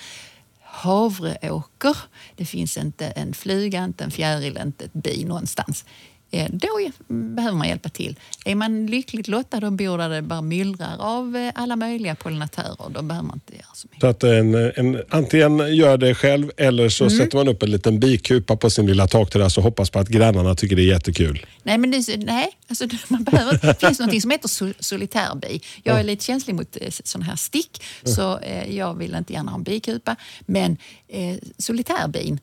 havreåker. 0.73 1.97
Det 2.35 2.45
finns 2.45 2.77
inte 2.77 3.05
en 3.05 3.33
fluga, 3.33 3.83
inte 3.83 4.03
en 4.03 4.11
fjäril, 4.11 4.57
inte 4.61 4.85
ett 4.85 4.93
bi 4.93 5.25
någonstans. 5.25 5.85
Eh, 6.33 6.47
då 6.51 6.67
behöver 7.07 7.57
man 7.57 7.67
hjälpa 7.67 7.89
till. 7.89 8.15
Är 8.45 8.55
man 8.55 8.85
lyckligt 8.87 9.27
lottad 9.27 9.65
och 9.67 9.71
bor 9.73 9.97
där 9.97 10.09
det 10.09 10.21
bara 10.21 10.41
myllrar 10.41 10.95
av 10.99 11.35
eh, 11.35 11.51
alla 11.55 11.75
möjliga 11.75 12.15
pollinatörer, 12.15 12.89
då 12.93 13.01
behöver 13.01 13.27
man 13.27 13.35
inte 13.45 13.53
göra 13.53 13.65
så 13.73 13.87
mycket. 13.91 14.01
Så 14.01 14.07
att 14.07 14.23
en, 14.23 14.55
en, 14.55 15.03
antingen 15.09 15.75
gör 15.75 15.97
det 15.97 16.15
själv 16.15 16.51
eller 16.57 16.89
så 16.89 17.03
Mm. 17.03 17.17
sätter 17.17 17.37
man 17.37 17.47
upp 17.47 17.63
en 17.63 17.71
liten 17.71 17.99
bikupa 17.99 18.55
på 18.57 18.69
sin 18.69 18.85
lilla 18.87 19.07
takterrass 19.07 19.57
och 19.57 19.63
hoppas 19.63 19.89
på 19.89 19.99
att 19.99 20.07
grannarna 20.07 20.55
tycker 20.55 20.75
det 20.75 20.81
är 20.81 20.93
jättekul. 20.93 21.45
Nej, 21.63 21.77
men 21.77 21.91
det, 21.91 22.17
nej 22.17 22.47
alltså, 22.69 22.85
man 23.07 23.23
behöver, 23.23 23.59
det 23.61 23.79
finns 23.79 23.99
något 23.99 24.21
som 24.21 24.31
heter 24.31 24.47
sol, 24.47 24.73
solitärbi. 24.79 25.61
Jag 25.83 25.99
är 25.99 26.03
lite 26.03 26.25
känslig 26.25 26.55
mot 26.55 26.77
eh, 26.81 26.89
sådana 27.03 27.25
här 27.25 27.35
stick, 27.35 27.83
så 28.03 28.39
eh, 28.39 28.75
jag 28.75 28.97
vill 28.97 29.15
inte 29.15 29.33
gärna 29.33 29.51
ha 29.51 29.57
en 29.57 29.63
bikupa. 29.63 30.15
Men 30.45 30.77
eh, 31.07 31.35
solitärbin, 31.57 32.33
eh, 32.33 32.39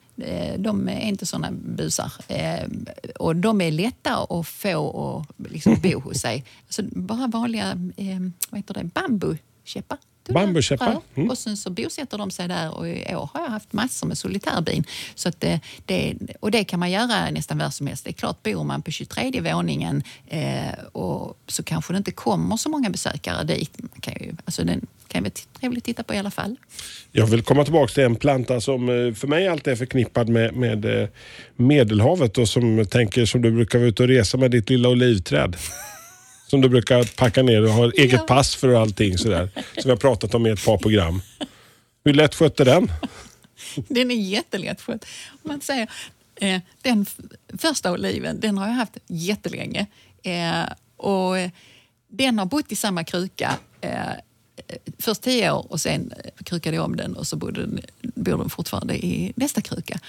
de 0.59 0.88
är 0.88 1.00
inte 1.00 1.26
sådana 1.26 1.50
busar. 1.50 2.12
Eh, 2.28 2.68
och 3.18 3.37
de 3.37 3.61
är 3.61 3.70
lätta 3.70 4.26
att 4.30 4.46
få 4.46 4.76
och 4.76 5.26
liksom 5.37 5.76
bo 5.83 6.00
hos 6.04 6.20
sig. 6.20 6.44
Alltså, 6.66 6.83
bara 6.83 7.26
vanliga 7.26 7.70
eh, 7.96 8.20
vad 8.50 8.59
heter 8.59 8.74
det, 8.74 8.85
bambukäppar. 8.85 9.98
Bambukäppar, 10.28 11.00
mm. 11.14 11.30
Och 11.30 11.38
sen 11.38 11.56
så 11.56 11.70
bosätter 11.70 12.18
de 12.18 12.30
sig 12.30 12.48
där 12.48 12.74
och 12.74 12.88
i 12.88 13.14
år 13.14 13.30
har 13.35 13.40
jag 13.40 13.50
haft 13.50 13.72
massor 13.72 14.06
med 14.06 14.18
solitärbin. 14.18 14.85
Så 15.14 15.28
att 15.28 15.40
det, 15.40 15.61
det, 15.87 16.16
och 16.40 16.50
det 16.50 16.64
kan 16.64 16.80
man 16.80 16.90
göra 16.90 17.30
nästan 17.30 17.59
var 17.59 17.70
som 17.70 17.87
helst. 17.87 18.04
Det 18.04 18.11
är 18.11 18.12
klart, 18.12 18.42
bor 18.42 18.64
man 18.64 18.83
på 18.83 18.90
23 18.90 19.40
våningen 19.40 20.02
eh, 20.26 20.85
och 20.92 21.38
så 21.46 21.62
kanske 21.62 21.92
det 21.92 21.96
inte 21.96 22.12
kommer 22.12 22.56
så 22.56 22.68
många 22.68 22.90
besökare 22.90 23.44
dit. 23.44 23.78
Man 23.78 24.00
kan 24.00 24.14
ju, 24.20 24.37
alltså 24.44 24.64
den 24.64 24.87
kan 25.10 25.22
vara 25.22 25.32
trevligt 25.60 25.82
att 25.82 25.84
titta 25.84 26.02
på 26.02 26.14
i 26.14 26.18
alla 26.18 26.30
fall. 26.30 26.56
Jag 27.12 27.26
vill 27.26 27.42
komma 27.42 27.64
tillbaka 27.64 27.92
till 27.92 28.02
en 28.02 28.16
planta 28.16 28.60
som 28.60 28.88
eh, 28.88 29.14
för 29.14 29.26
mig 29.26 29.48
alltid 29.48 29.72
är 29.72 29.76
förknippad 29.76 30.28
med, 30.28 30.54
med 30.54 30.84
eh, 30.84 31.08
Medelhavet 31.56 32.38
och 32.38 32.48
som, 32.48 32.86
tänker, 32.86 33.26
som 33.26 33.42
du 33.42 33.50
brukar 33.50 33.78
vara 33.78 33.88
ute 33.88 34.02
och 34.02 34.08
resa 34.08 34.38
med 34.38 34.50
ditt 34.50 34.70
lilla 34.70 34.88
olivträd. 34.88 35.56
Som 36.46 36.60
du 36.60 36.68
brukar 36.68 37.16
packa 37.16 37.42
ner 37.42 37.62
och 37.62 37.70
ha 37.70 37.90
eget 37.90 38.26
pass 38.26 38.56
för 38.56 38.68
och 38.68 38.80
allting 38.80 39.18
sådär. 39.18 39.48
Som 39.54 39.82
vi 39.84 39.90
har 39.90 39.96
pratat 39.96 40.34
om 40.34 40.46
i 40.46 40.50
ett 40.50 40.64
par 40.64 40.78
program. 40.78 41.22
Hur 42.04 42.14
lätt 42.14 42.34
skötte 42.34 42.64
den? 42.64 42.92
Den 43.88 44.10
är 44.10 44.14
jättelätt 44.14 44.80
skött. 44.80 45.06
Man 45.42 45.60
säger, 45.60 45.90
eh, 46.40 46.60
den 46.82 47.06
första 47.58 47.92
oliven 47.92 48.40
den 48.40 48.58
har 48.58 48.66
jag 48.66 48.74
haft 48.74 48.96
jättelänge. 49.06 49.86
Eh, 50.22 50.62
och 50.96 51.34
den 52.08 52.38
har 52.38 52.46
bott 52.46 52.72
i 52.72 52.76
samma 52.76 53.04
kruka 53.04 53.58
eh, 53.80 54.12
först 54.98 55.22
tio 55.22 55.50
år 55.52 55.66
och 55.72 55.80
sen 55.80 56.12
eh, 56.24 56.30
krukade 56.44 56.76
jag 56.76 56.84
om 56.84 56.96
den 56.96 57.16
och 57.16 57.26
så 57.26 57.36
bor 57.36 57.52
den, 57.52 57.80
bor 58.02 58.38
den 58.38 58.50
fortfarande 58.50 58.94
i 59.06 59.32
nästa 59.36 59.60
kruka. 59.60 60.00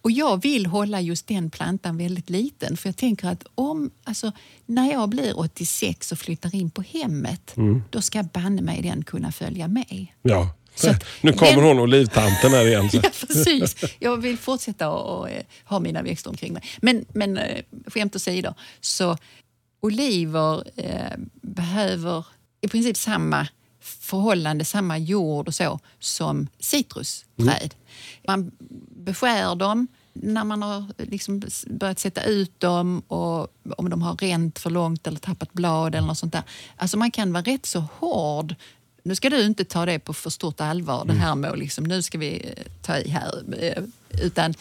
Och 0.00 0.10
jag 0.10 0.42
vill 0.42 0.66
hålla 0.66 1.00
just 1.00 1.26
den 1.26 1.50
plantan 1.50 1.96
väldigt 1.96 2.30
liten 2.30 2.76
för 2.76 2.88
jag 2.88 2.96
tänker 2.96 3.28
att 3.28 3.44
om, 3.54 3.90
alltså, 4.04 4.32
när 4.66 4.92
jag 4.92 5.08
blir 5.08 5.38
86 5.38 6.12
och 6.12 6.18
flyttar 6.18 6.54
in 6.54 6.70
på 6.70 6.82
hemmet, 6.82 7.54
då 7.90 8.02
ska 8.02 8.22
banne 8.22 8.62
mig 8.62 8.82
den 8.82 9.04
kunna 9.04 9.32
följa 9.32 9.68
med. 9.68 10.06
Ja. 10.22 10.54
Att 10.86 11.04
nu 11.20 11.32
kommer 11.32 11.52
den- 11.56 11.64
hon 11.64 11.78
olivtanten 11.78 12.50
här 12.52 12.66
igen. 12.66 12.88
Ja, 12.92 13.00
precis. 13.26 13.76
Jag 13.98 14.16
vill 14.16 14.38
fortsätta 14.38 14.90
och, 14.90 15.18
och, 15.20 15.30
eh, 15.30 15.42
ha 15.64 15.78
mina 15.80 16.02
växter 16.02 16.30
omkring 16.30 16.52
mig. 16.52 16.62
Men, 16.82 17.04
men 17.14 17.38
eh, 17.38 17.62
skämt 17.86 18.16
åsido, 18.16 18.54
så 18.80 19.16
oliver 19.80 20.62
eh, 20.76 21.18
behöver 21.42 22.24
i 22.60 22.68
princip 22.68 22.96
samma 22.96 23.48
förhållande, 23.88 24.64
samma 24.64 24.98
jord 24.98 25.48
och 25.48 25.54
så 25.54 25.80
som 25.98 26.48
citrusträd. 26.60 27.74
Man 28.26 28.50
beskär 29.04 29.54
dem 29.54 29.86
när 30.12 30.44
man 30.44 30.62
har 30.62 30.84
liksom 30.96 31.42
börjat 31.66 31.98
sätta 31.98 32.22
ut 32.22 32.60
dem 32.60 33.02
och 33.08 33.54
om 33.76 33.90
de 33.90 34.02
har 34.02 34.14
ränt 34.14 34.58
för 34.58 34.70
långt 34.70 35.06
eller 35.06 35.18
tappat 35.18 35.52
blad 35.52 35.94
eller 35.94 36.06
något 36.06 36.18
sånt 36.18 36.32
där. 36.32 36.42
Alltså 36.76 36.96
man 36.96 37.10
kan 37.10 37.32
vara 37.32 37.42
rätt 37.42 37.66
så 37.66 37.84
hård 37.98 38.54
nu 39.02 39.14
ska 39.14 39.30
du 39.30 39.44
inte 39.44 39.64
ta 39.64 39.86
det 39.86 39.98
på 39.98 40.14
för 40.14 40.30
stort 40.30 40.60
allvar, 40.60 41.04
det 41.04 41.12
här 41.12 41.34
med 41.34 41.50
att 41.50 41.58
liksom, 41.58 41.84
nu 41.84 42.02
ska 42.02 42.18
vi 42.18 42.54
eh, 42.56 42.64
ta 42.82 42.98
i 42.98 43.08
här. 43.08 43.42
eh, 43.60 43.82
Utan 44.22 44.54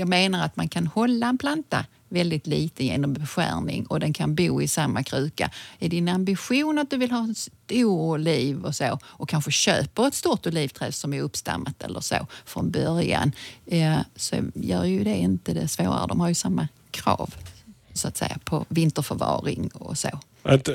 jag 0.00 0.08
menar 0.08 0.44
att 0.44 0.56
man 0.56 0.68
kan 0.68 0.86
hålla 0.86 1.28
en 1.28 1.38
planta 1.38 1.84
väldigt 2.08 2.46
lite 2.46 2.84
genom 2.84 3.12
beskärning 3.12 3.86
och 3.86 4.00
den 4.00 4.12
kan 4.12 4.34
bo 4.34 4.62
i 4.62 4.68
samma 4.68 5.02
kruka. 5.02 5.50
Är 5.78 5.88
din 5.88 6.08
ambition 6.08 6.78
att 6.78 6.90
du 6.90 6.96
vill 6.96 7.10
ha 7.10 7.18
en 7.18 7.34
stor 7.34 8.14
oliv 8.14 8.64
och 8.64 8.74
så 8.74 8.98
och 9.04 9.28
kanske 9.28 9.50
köper 9.50 10.06
ett 10.06 10.14
stort 10.14 10.46
olivträd 10.46 10.94
som 10.94 11.14
är 11.14 11.22
uppstammat 11.22 11.82
eller 11.82 12.00
så 12.00 12.26
från 12.44 12.70
början 12.70 13.32
eh, 13.66 13.98
så 14.16 14.36
gör 14.54 14.84
ju 14.84 15.04
det 15.04 15.16
inte 15.16 15.52
det 15.54 15.68
svårare. 15.68 16.06
De 16.06 16.20
har 16.20 16.28
ju 16.28 16.34
samma 16.34 16.68
krav 16.90 17.34
så 18.00 18.08
att 18.08 18.16
säga 18.16 18.38
på 18.44 18.64
vinterförvaring 18.68 19.70
och 19.74 19.98
så. 19.98 20.08
Att, 20.42 20.68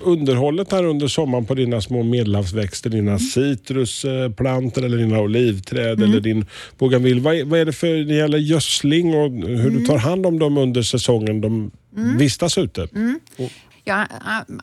underhållet 0.00 0.72
här 0.72 0.84
under 0.84 1.08
sommaren 1.08 1.46
på 1.46 1.54
dina 1.54 1.80
små 1.80 2.02
medelhavsväxter, 2.02 2.90
dina 2.90 3.10
Mm. 3.10 3.18
citrusplantor 3.18 4.84
eller 4.84 4.96
dina 4.96 5.20
olivträd 5.20 6.02
eller 6.02 6.20
din 6.20 6.46
bougainville. 6.78 7.20
Vad 7.20 7.34
är, 7.34 7.44
vad 7.44 7.60
är 7.60 7.64
det 7.64 7.72
för, 7.72 7.94
det 8.04 8.14
gäller 8.14 8.38
gödsling 8.38 9.14
och 9.14 9.30
hur 9.30 9.60
Mm. 9.60 9.74
du 9.78 9.86
tar 9.86 9.98
hand 9.98 10.26
om 10.26 10.38
dem 10.38 10.58
under 10.58 10.82
säsongen 10.82 11.40
de 11.40 11.70
vistas 12.18 12.58
ute? 12.58 12.88
Mm. 12.94 13.20
Och, 13.38 13.50
Ja, 13.84 14.06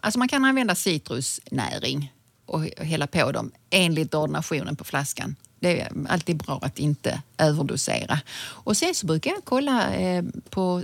alltså 0.01 0.19
man 0.19 0.27
kan 0.27 0.45
använda 0.45 0.75
citrusnäring 0.75 2.11
och 2.45 2.61
hälla 2.77 3.07
på 3.07 3.31
dem 3.31 3.51
enligt 3.69 4.13
ordinationen 4.13 4.75
på 4.75 4.83
flaskan. 4.83 5.35
Det 5.59 5.81
är 5.81 5.91
alltid 6.09 6.37
bra 6.37 6.59
att 6.61 6.79
inte 6.79 7.21
överdosera. 7.37 8.19
Och 8.37 8.77
sen 8.77 8.95
så 8.95 9.05
brukar 9.05 9.31
jag 9.31 9.45
kolla 9.45 9.93
eh, 9.93 10.23
på 10.49 10.83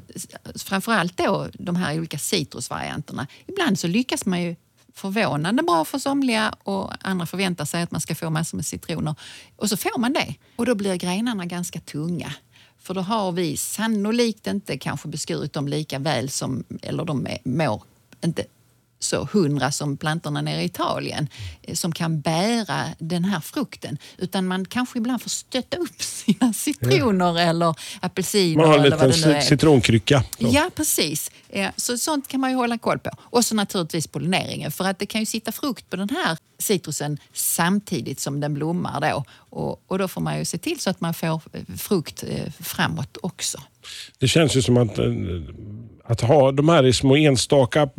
framförallt 0.56 1.18
då 1.18 1.48
de 1.54 1.76
här 1.76 1.98
olika 1.98 2.18
citrusvarianterna. 2.18 3.28
Ibland 3.48 3.80
så 3.80 3.88
lyckas 3.88 4.26
man 4.26 4.42
ju 4.42 4.56
förvånande 4.94 5.64
bra 5.64 5.86
för 5.86 6.00
somliga 6.00 6.56
och 6.64 6.92
andra 7.02 7.26
förväntar 7.26 7.66
sig 7.66 7.84
att 7.84 7.92
man 7.92 8.02
ska 8.02 8.16
få 8.16 8.30
massor 8.30 8.58
med 8.58 8.66
citroner. 8.66 9.16
Och 9.56 9.70
så 9.70 9.78
får 9.78 10.00
man 10.00 10.14
det. 10.14 10.36
Och 10.56 10.66
då 10.66 10.76
blir 10.76 10.96
grenarna 10.96 11.46
ganska 11.46 11.80
tunga. 11.80 12.34
För 12.80 12.94
då 12.94 13.02
har 13.02 13.32
vi 13.32 13.58
sannolikt 13.58 14.48
inte 14.48 14.78
kanske 14.78 15.08
beskurit 15.08 15.54
dem 15.54 15.68
lika 15.68 16.00
väl 16.00 16.30
som, 16.30 16.64
eller 16.82 17.06
de 17.06 17.28
mår 17.44 17.84
inte 18.24 18.46
så 19.04 19.28
hundra 19.32 19.72
som 19.72 19.98
plantorna 19.98 20.42
nere 20.42 20.62
i 20.62 20.66
Italien 20.66 21.28
eh, 21.62 21.76
som 21.76 21.92
kan 21.92 22.22
bära 22.22 22.86
den 23.00 23.24
här 23.24 23.40
frukten. 23.40 23.98
Utan 24.18 24.48
man 24.48 24.66
kanske 24.66 24.98
ibland 25.00 25.22
får 25.22 25.30
stötta 25.30 25.78
upp 25.78 26.02
sina 26.02 26.54
citroner 26.54 27.40
eller 27.40 27.76
apelsiner 28.00 28.62
man 28.62 28.70
har 28.70 28.78
en 28.78 29.12
liten 29.12 29.42
citronkrycka. 29.42 30.24
Ja, 30.38 30.70
precis. 30.76 31.32
Så 31.76 31.98
sånt 31.98 32.28
kan 32.28 32.40
man 32.40 32.50
ju 32.50 32.56
hålla 32.56 32.78
koll 32.78 33.00
på. 33.00 33.10
Och 33.20 33.46
så 33.46 33.56
naturligtvis 33.56 34.08
pollineringen. 34.08 34.72
För 34.72 34.86
att 34.86 35.00
det 35.00 35.06
kan 35.06 35.22
ju 35.22 35.26
sitta 35.26 35.52
frukt 35.52 35.90
på 35.90 35.96
den 35.96 36.10
här 36.10 36.38
citrusen 36.62 37.18
samtidigt 37.34 38.20
som 38.20 38.40
den 38.40 38.54
blommar 38.54 39.02
då. 39.02 39.24
Och, 39.34 39.84
och 39.88 39.98
då 39.98 40.08
får 40.08 40.22
man 40.22 40.40
ju 40.40 40.46
se 40.46 40.58
till 40.58 40.80
så 40.80 40.90
att 40.90 41.02
man 41.02 41.14
får 41.14 41.42
eh, 41.54 41.76
frukt 41.78 42.24
eh, 42.24 42.52
framåt 42.60 43.18
också. 43.22 43.58
Det 44.20 44.28
känns 44.28 44.56
ju 44.56 44.62
som 44.62 44.78
att, 44.78 44.98
eh, 44.98 45.06
att 46.04 46.22
ha 46.22 46.52
de 46.52 46.70
här 46.70 46.86
i 46.86 46.94
små 46.94 47.16
enstaka 47.16 47.90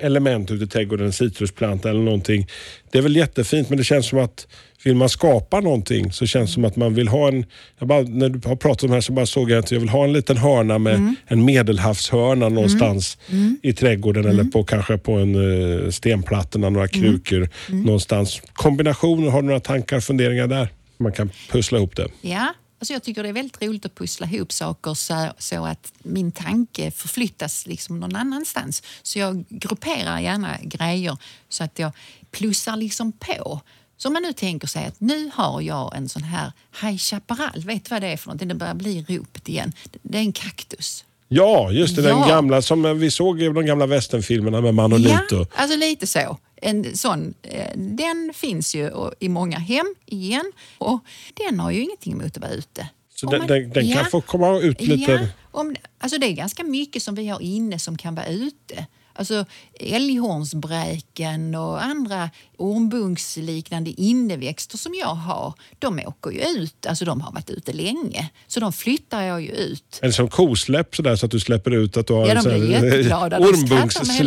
element 0.00 0.50
ute 0.50 0.64
i 0.64 0.66
trädgården, 0.66 1.06
en 1.06 1.12
citrusplanta 1.12 1.90
eller 1.90 2.02
någonting. 2.02 2.48
Det 2.90 2.98
är 2.98 3.02
väl 3.02 3.16
jättefint 3.16 3.68
men 3.68 3.78
det 3.78 3.84
känns 3.84 4.08
som 4.08 4.18
att 4.18 4.46
vill 4.84 4.96
man 4.96 5.08
skapa 5.08 5.60
någonting 5.60 6.12
så 6.12 6.26
känns 6.26 6.50
det 6.50 6.54
som 6.54 6.64
att 6.64 6.76
man 6.76 6.94
vill 6.94 7.08
ha 7.08 7.28
en... 7.28 7.44
Jag 7.78 7.88
bara, 7.88 8.02
när 8.02 8.28
du 8.28 8.48
har 8.48 8.56
pratat 8.56 8.82
om 8.82 8.88
det 8.88 8.94
här 8.94 9.00
så 9.00 9.12
bara 9.12 9.26
såg 9.26 9.50
jag 9.50 9.58
att 9.58 9.70
jag 9.70 9.80
vill 9.80 9.88
ha 9.88 10.04
en 10.04 10.12
liten 10.12 10.36
hörna 10.36 10.78
med 10.78 11.14
en 11.26 11.44
medelhavshörna 11.44 12.48
någonstans 12.48 13.18
i 13.62 13.72
trädgården 13.72 14.26
eller 14.26 14.44
på 14.44 14.64
kanske 14.64 14.98
på 14.98 15.12
en 15.12 15.34
uh, 15.34 15.90
stenplattorna, 15.90 16.70
några 16.70 16.88
krukor 16.88 17.48
någonstans. 17.68 18.42
Kombinationer, 18.52 19.30
har 19.30 19.42
du 19.42 19.46
några 19.46 19.60
tankar 19.60 20.00
funderingar 20.00 20.46
där? 20.46 20.68
Man 20.96 21.12
kan 21.12 21.30
pussla 21.50 21.78
ihop 21.78 21.96
det. 21.96 22.08
Ja, 22.20 22.54
alltså 22.78 22.92
jag 22.92 23.02
tycker 23.02 23.22
det 23.22 23.28
är 23.28 23.32
väldigt 23.32 23.62
roligt 23.62 23.86
att 23.86 23.94
pussla 23.94 24.26
ihop 24.26 24.52
saker 24.52 24.94
så, 24.94 25.28
så 25.38 25.66
att 25.66 25.92
min 26.02 26.32
tanke 26.32 26.90
förflyttas 26.90 27.66
liksom 27.66 28.00
någon 28.00 28.16
annanstans. 28.16 28.82
Så 29.02 29.18
jag 29.18 29.44
grupperar 29.48 30.20
gärna 30.20 30.58
grejer 30.62 31.16
så 31.48 31.64
att 31.64 31.78
jag 31.78 31.92
plussar 32.30 32.76
liksom 32.76 33.12
på. 33.12 33.60
Så 33.96 34.08
om 34.08 34.12
man 34.12 34.22
nu 34.22 34.32
tänker 34.32 34.68
sig 34.68 34.84
att 34.86 35.00
nu 35.00 35.30
har 35.34 35.60
jag 35.60 35.96
en 35.96 36.08
sån 36.08 36.22
här 36.22 36.52
High 36.82 36.96
Chaparral, 36.98 37.62
vet 37.64 37.84
du 37.84 37.88
vad 37.90 38.02
det 38.02 38.08
är 38.08 38.16
för 38.16 38.26
någonting? 38.28 38.48
Det 38.48 38.54
börjar 38.54 38.74
bli 38.74 39.04
ropet 39.08 39.48
igen. 39.48 39.72
Det 40.02 40.18
är 40.18 40.22
en 40.22 40.32
kaktus. 40.32 41.04
Ja, 41.28 41.70
just 41.70 41.96
det. 41.96 42.02
Den 42.02 42.18
Ja. 42.18 42.26
gamla 42.28 42.62
som 42.62 42.98
vi 42.98 43.10
såg 43.10 43.42
i 43.42 43.44
de 43.48 43.66
gamla 43.66 43.86
westernfilmerna 43.86 44.60
med 44.60 44.74
Manolito. 44.74 45.36
Ja, 45.36 45.46
alltså 45.54 45.76
lite 45.76 46.06
så. 46.06 46.38
En 46.56 46.96
sån, 46.96 47.34
eh, 47.42 47.70
den 47.76 48.32
finns 48.34 48.74
ju 48.74 48.90
i 49.20 49.28
många 49.28 49.58
hem 49.58 49.94
igen 50.06 50.52
och 50.78 51.00
den 51.34 51.60
har 51.60 51.70
ju 51.70 51.82
ingenting 51.82 52.12
emot 52.12 52.36
att 52.36 52.42
vara 52.42 52.50
ute. 52.52 52.88
Så 53.14 53.26
den, 53.30 53.38
man- 53.38 53.48
den, 53.48 53.62
den 53.70 53.72
kan 53.88 53.98
ja. 54.02 54.04
få 54.04 54.20
komma 54.20 54.58
ut 54.58 54.80
lite... 54.80 55.12
Ja, 55.12 55.26
om, 55.50 55.76
alltså 55.98 56.18
det 56.18 56.26
är 56.26 56.32
ganska 56.32 56.64
mycket 56.64 57.02
som 57.02 57.14
vi 57.14 57.28
har 57.28 57.42
inne 57.42 57.78
som 57.78 57.98
kan 57.98 58.14
vara 58.14 58.26
ute. 58.26 58.86
Alltså 59.16 59.44
älghornsbräken 59.80 61.54
och 61.54 61.82
andra 61.84 62.30
ormbunksliknande 62.56 63.90
inneväxter 63.90 64.78
som 64.78 64.94
jag 64.94 65.06
har, 65.14 65.54
de 65.78 66.00
åker 66.06 66.30
ju 66.30 66.40
ut. 66.40 66.86
Alltså 66.86 67.04
de 67.04 67.20
har 67.20 67.32
varit 67.32 67.50
ute 67.50 67.72
länge, 67.72 68.28
så 68.46 68.60
de 68.60 68.72
flyttar 68.72 69.22
jag 69.22 69.42
ju 69.42 69.48
ut. 69.50 69.98
Eller 70.02 70.12
som 70.12 70.28
kosläpp 70.28 70.96
sådär 70.96 71.16
så 71.16 71.26
att 71.26 71.32
du 71.32 71.40
släpper 71.40 71.70
ut 71.70 71.96
att 71.96 72.06
du 72.06 72.12
har 72.12 72.26
Ja, 72.28 72.34
de 72.34 72.42
blir 72.42 72.70
jätteglada. 72.70 73.38
Så, 73.38 73.44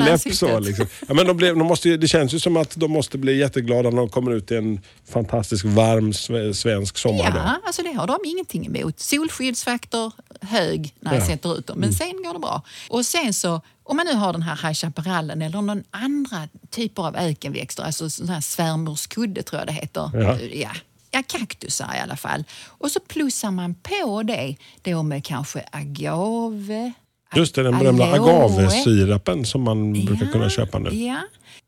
ansiktet. 0.02 0.64
liksom. 0.66 0.86
ja, 1.08 1.14
men 1.14 1.28
de 1.28 1.38
blev, 1.38 1.58
de 1.58 1.68
måste, 1.68 1.90
ju- 1.90 1.98
det 1.98 2.08
känns 2.08 2.34
ju 2.34 2.40
som 2.40 2.58
att 2.58 2.76
de 2.76 2.92
måste 2.92 3.18
bli 3.18 3.38
jätteglada 3.40 3.90
när 3.90 3.98
de 3.98 4.10
kommer 4.10 4.32
ut 4.32 4.52
i 4.52 4.56
en 4.56 4.82
fantastisk 5.10 5.66
varm 5.66 6.12
sve- 6.12 6.54
svensk 6.54 6.98
sommardag. 6.98 7.42
Ja, 7.46 7.56
alltså 7.66 7.82
det 7.84 7.92
har 7.94 8.08
de 8.08 8.18
ingenting 8.26 8.66
emot. 8.66 9.00
Solskyddsfaktor 9.00 10.12
hög 10.42 10.94
när 11.00 11.14
jag 11.14 11.22
Ja. 11.22 11.26
sätter 11.28 11.58
ut 11.58 11.68
dem, 11.68 11.80
men 11.80 11.94
sen 11.94 12.24
går 12.24 12.34
det 12.34 12.40
bra. 12.40 12.62
Och 12.90 13.06
sen 13.06 13.34
så, 13.34 13.62
om 13.88 13.98
man 13.98 14.06
nu 14.06 14.14
har 14.14 14.34
den 14.34 14.42
här 14.42 14.56
High 14.68 14.74
Chaparrallen 14.74 15.42
eller 15.42 15.62
någon 15.62 15.84
andra 15.92 16.48
typer 16.70 17.04
av 17.04 17.16
ökenväxter, 17.16 17.84
alltså 17.84 18.10
sån 18.10 18.30
här 18.30 18.42
svärmorskudde 18.42 19.44
tror 19.44 19.60
jag 19.62 19.68
det 19.68 19.74
heter. 19.74 20.10
Ja. 20.14 20.40
Ja. 20.40 20.72
Ja, 21.12 21.24
kaktusar 21.28 21.96
i 21.96 22.00
alla 22.00 22.18
fall. 22.18 22.44
Och 22.68 22.92
så 22.92 23.00
plussar 23.00 23.52
man 23.52 23.76
på 23.76 24.24
det 24.24 24.56
då 24.82 25.04
med 25.04 25.26
kanske 25.26 25.64
agave, 25.72 26.94
Just 27.36 27.56
det, 27.56 27.64
den 27.64 27.80
berömda 27.80 28.06
agavesirapen 28.14 29.46
som 29.46 29.62
man 29.62 29.94
brukar 29.94 30.32
kunna 30.32 30.50
köpa 30.50 30.80
nu. 30.80 30.90
Ja, 30.90 31.22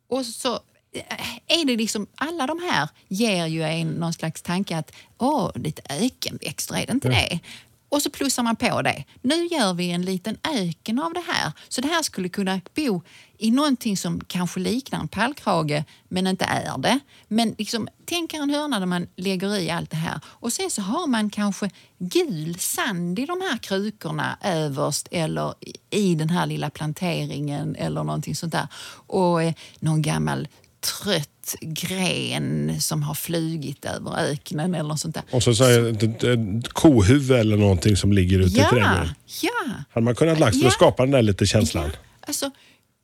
och 0.10 0.26
så 0.26 0.54
eh, 0.94 1.60
är 1.60 1.66
det 1.66 1.76
liksom, 1.76 2.08
alla 2.16 2.48
de 2.48 2.60
här 2.72 2.90
ger 3.08 3.46
ju 3.46 3.64
en 3.64 3.88
någon 3.88 4.14
slags 4.14 4.42
tanke 4.42 4.78
att 4.78 4.92
åh, 5.18 5.52
lite 5.56 5.82
ökenväxter, 5.90 6.76
är 6.76 6.86
det 6.86 6.94
inte 6.94 7.10
det? 7.10 7.40
Och 7.90 8.02
så 8.02 8.10
plussar 8.10 8.44
man 8.44 8.56
på 8.56 8.82
det. 8.82 9.04
Nu 9.22 9.46
gör 9.46 9.74
vi 9.74 9.92
en 9.92 10.02
liten 10.02 10.38
öken 10.60 11.00
av 11.00 11.14
det 11.14 11.24
här. 11.28 11.52
Så 11.70 11.82
det 11.82 11.88
här 11.88 12.02
skulle 12.02 12.30
kunna 12.30 12.62
bo 12.76 13.02
i 13.38 13.52
någonting 13.52 13.98
som 13.98 14.22
kanske 14.28 14.60
liknar 14.60 15.00
en 15.00 15.08
pallkrage, 15.08 15.84
men 16.10 16.28
inte 16.28 16.46
är 16.46 16.78
det. 16.78 17.00
Men 17.28 17.56
liksom, 17.58 17.88
tänk 18.06 18.34
er 18.34 18.38
en 18.42 18.50
hörna 18.50 18.80
där 18.80 18.86
man 18.86 19.08
lägger 19.16 19.56
i 19.60 19.70
allt 19.70 19.90
det 19.92 19.98
här. 19.98 20.20
Och 20.26 20.54
sen 20.54 20.70
så 20.72 20.82
har 20.82 21.08
man 21.08 21.30
kanske 21.30 21.70
gul 22.00 22.60
sand 22.60 23.20
i 23.20 23.26
de 23.26 23.42
här 23.42 23.58
krukorna 23.58 24.38
överst 24.44 25.08
eller 25.12 25.54
i- 25.90 26.16
den 26.16 26.30
här 26.30 26.46
lilla 26.46 26.70
planteringen 26.70 27.76
eller 27.76 28.04
någonting 28.04 28.36
sånt 28.36 28.52
där. 28.52 28.68
Och 29.08 29.44
eh, 29.44 29.54
någon 29.80 30.02
gammal 30.02 30.48
trött 30.82 31.56
gren 31.62 32.82
som 32.82 33.04
har 33.04 33.14
flugit 33.14 33.86
över 33.86 34.18
öknen 34.32 34.76
eller 34.76 34.96
sånt 34.96 35.16
där. 35.16 35.24
Och 35.32 35.44
så, 35.44 35.56
så 35.56 35.64
här, 35.64 35.90
ett, 35.92 36.04
ett, 36.04 36.24
ett 36.24 36.74
kohuvud 36.74 37.32
eller 37.40 37.58
någonting 37.58 37.96
som 37.98 38.14
ligger 38.14 38.40
ute 38.40 38.56
i 38.56 38.60
Ja, 38.60 38.70
trädgården. 38.70 39.10
ja. 39.42 39.52
Hade 39.90 40.04
man 40.04 40.16
kunnat 40.16 40.40
lagt 40.40 40.56
för 40.56 40.62
Ja. 40.64 40.68
att 40.68 40.74
skapa 40.74 41.04
den 41.04 41.12
där 41.12 41.22
lite 41.22 41.46
känslan. 41.46 41.84
Ja, 41.94 42.00
alltså, 42.28 42.52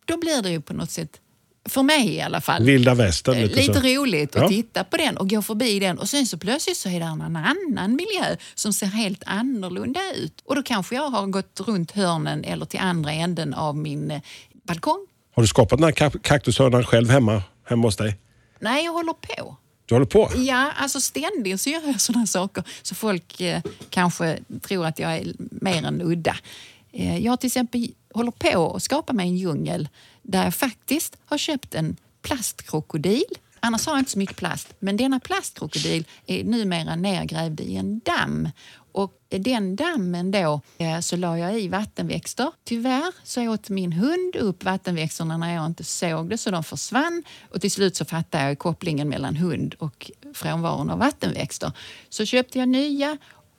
då 0.05 0.17
blir 0.17 0.41
det 0.41 0.49
ju 0.49 0.61
på 0.61 0.73
något 0.73 0.91
sätt, 0.91 1.09
för 1.69 1.83
mig 1.83 2.13
i 2.15 2.21
alla 2.21 2.41
fall, 2.41 2.63
Vilda 2.63 2.93
västern. 2.93 3.41
Lite, 3.41 3.55
lite 3.55 3.79
roligt 3.79 4.35
att 4.35 4.41
Ja. 4.41 4.47
titta 4.47 4.83
på 4.83 4.97
den 4.97 5.17
och 5.17 5.29
gå 5.29 5.41
förbi 5.41 5.79
den 5.79 5.99
och 5.99 6.09
sen 6.09 6.25
så 6.25 6.37
plötsligt 6.37 6.77
så 6.77 6.89
är 6.89 6.99
det 6.99 7.05
en 7.05 7.21
annan 7.21 7.95
miljö 7.95 8.35
som 8.55 8.73
ser 8.73 8.85
helt 8.87 9.23
annorlunda 9.25 9.99
ut. 10.15 10.33
Och 10.45 10.55
då 10.55 10.63
kanske 10.63 10.95
jag 10.95 11.09
har 11.09 11.25
gått 11.27 11.59
runt 11.67 11.91
hörnen 11.91 12.43
eller 12.43 12.65
till 12.65 12.79
andra 12.79 13.11
änden 13.11 13.53
av 13.53 13.77
min 13.77 14.11
eh, 14.11 14.21
balkong. 14.67 15.05
Har 15.35 15.43
du 15.43 15.47
skapat 15.47 15.79
den 15.79 15.83
här 15.83 15.91
kak- 15.91 16.21
kaktushörnan 16.23 16.83
själv 16.83 17.09
hemma, 17.09 17.43
hemma 17.65 17.87
hos 17.87 17.95
dig? 17.95 18.17
Nej, 18.59 18.85
jag 18.85 18.93
håller 18.93 19.13
på. 19.13 19.55
Du 19.85 19.95
håller 19.95 20.05
på? 20.05 20.31
Ja, 20.35 20.71
alltså 20.77 21.01
ständigt 21.01 21.61
så 21.61 21.69
gör 21.69 21.81
jag 21.85 22.01
sådana 22.01 22.27
saker 22.27 22.63
så 22.81 22.95
folk 22.95 23.41
eh, 23.41 23.61
kanske 23.89 24.39
tror 24.61 24.85
att 24.85 24.99
jag 24.99 25.15
är 25.15 25.33
mer 25.37 25.85
än 25.85 26.01
udda. 26.01 26.37
Eh, 26.91 27.17
jag 27.17 27.39
till 27.39 27.47
exempel 27.47 27.87
håller 28.13 28.31
på 28.31 28.75
att 28.75 28.83
skapa 28.83 29.13
mig 29.13 29.27
en 29.27 29.37
djungel 29.37 29.89
där 30.21 30.43
jag 30.43 30.55
faktiskt 30.55 31.17
har 31.25 31.37
köpt 31.37 31.75
en 31.75 31.97
plastkrokodil. 32.21 33.23
Annars 33.59 33.85
har 33.85 33.93
jag 33.93 34.01
inte 34.01 34.11
så 34.11 34.19
mycket 34.19 34.37
plast, 34.37 34.67
men 34.79 34.97
denna 34.97 35.19
plastkrokodil 35.19 36.05
är 36.25 36.43
numera 36.43 36.95
nergrävd 36.95 37.61
i 37.61 37.75
en 37.75 37.99
damm. 37.99 38.49
Och 38.95 39.11
den 39.29 39.75
dammen 39.75 40.31
då 40.31 40.61
eh, 40.77 40.99
så 40.99 41.15
la 41.15 41.37
jag 41.37 41.59
i 41.59 41.67
vattenväxter. 41.67 42.51
Tyvärr 42.63 43.13
så 43.23 43.49
åt 43.49 43.69
min 43.69 43.93
hund 43.93 44.35
upp 44.35 44.63
vattenväxterna 44.63 45.37
när 45.37 45.55
jag 45.55 45.65
inte 45.65 45.83
såg 45.83 46.29
det 46.29 46.37
så 46.37 46.51
de 46.51 46.63
försvann. 46.63 47.23
Och 47.51 47.61
till 47.61 47.71
slut 47.71 47.95
så 47.95 48.05
fattade 48.05 48.43
jag 48.43 48.59
kopplingen 48.59 49.09
mellan 49.09 49.35
hund 49.35 49.75
och 49.79 50.11
frånvaron 50.33 50.89
av 50.89 50.99
vattenväxter. 50.99 51.71
Så 52.09 52.25
köpte 52.25 52.59
jag 52.59 52.69
nya 52.69 53.17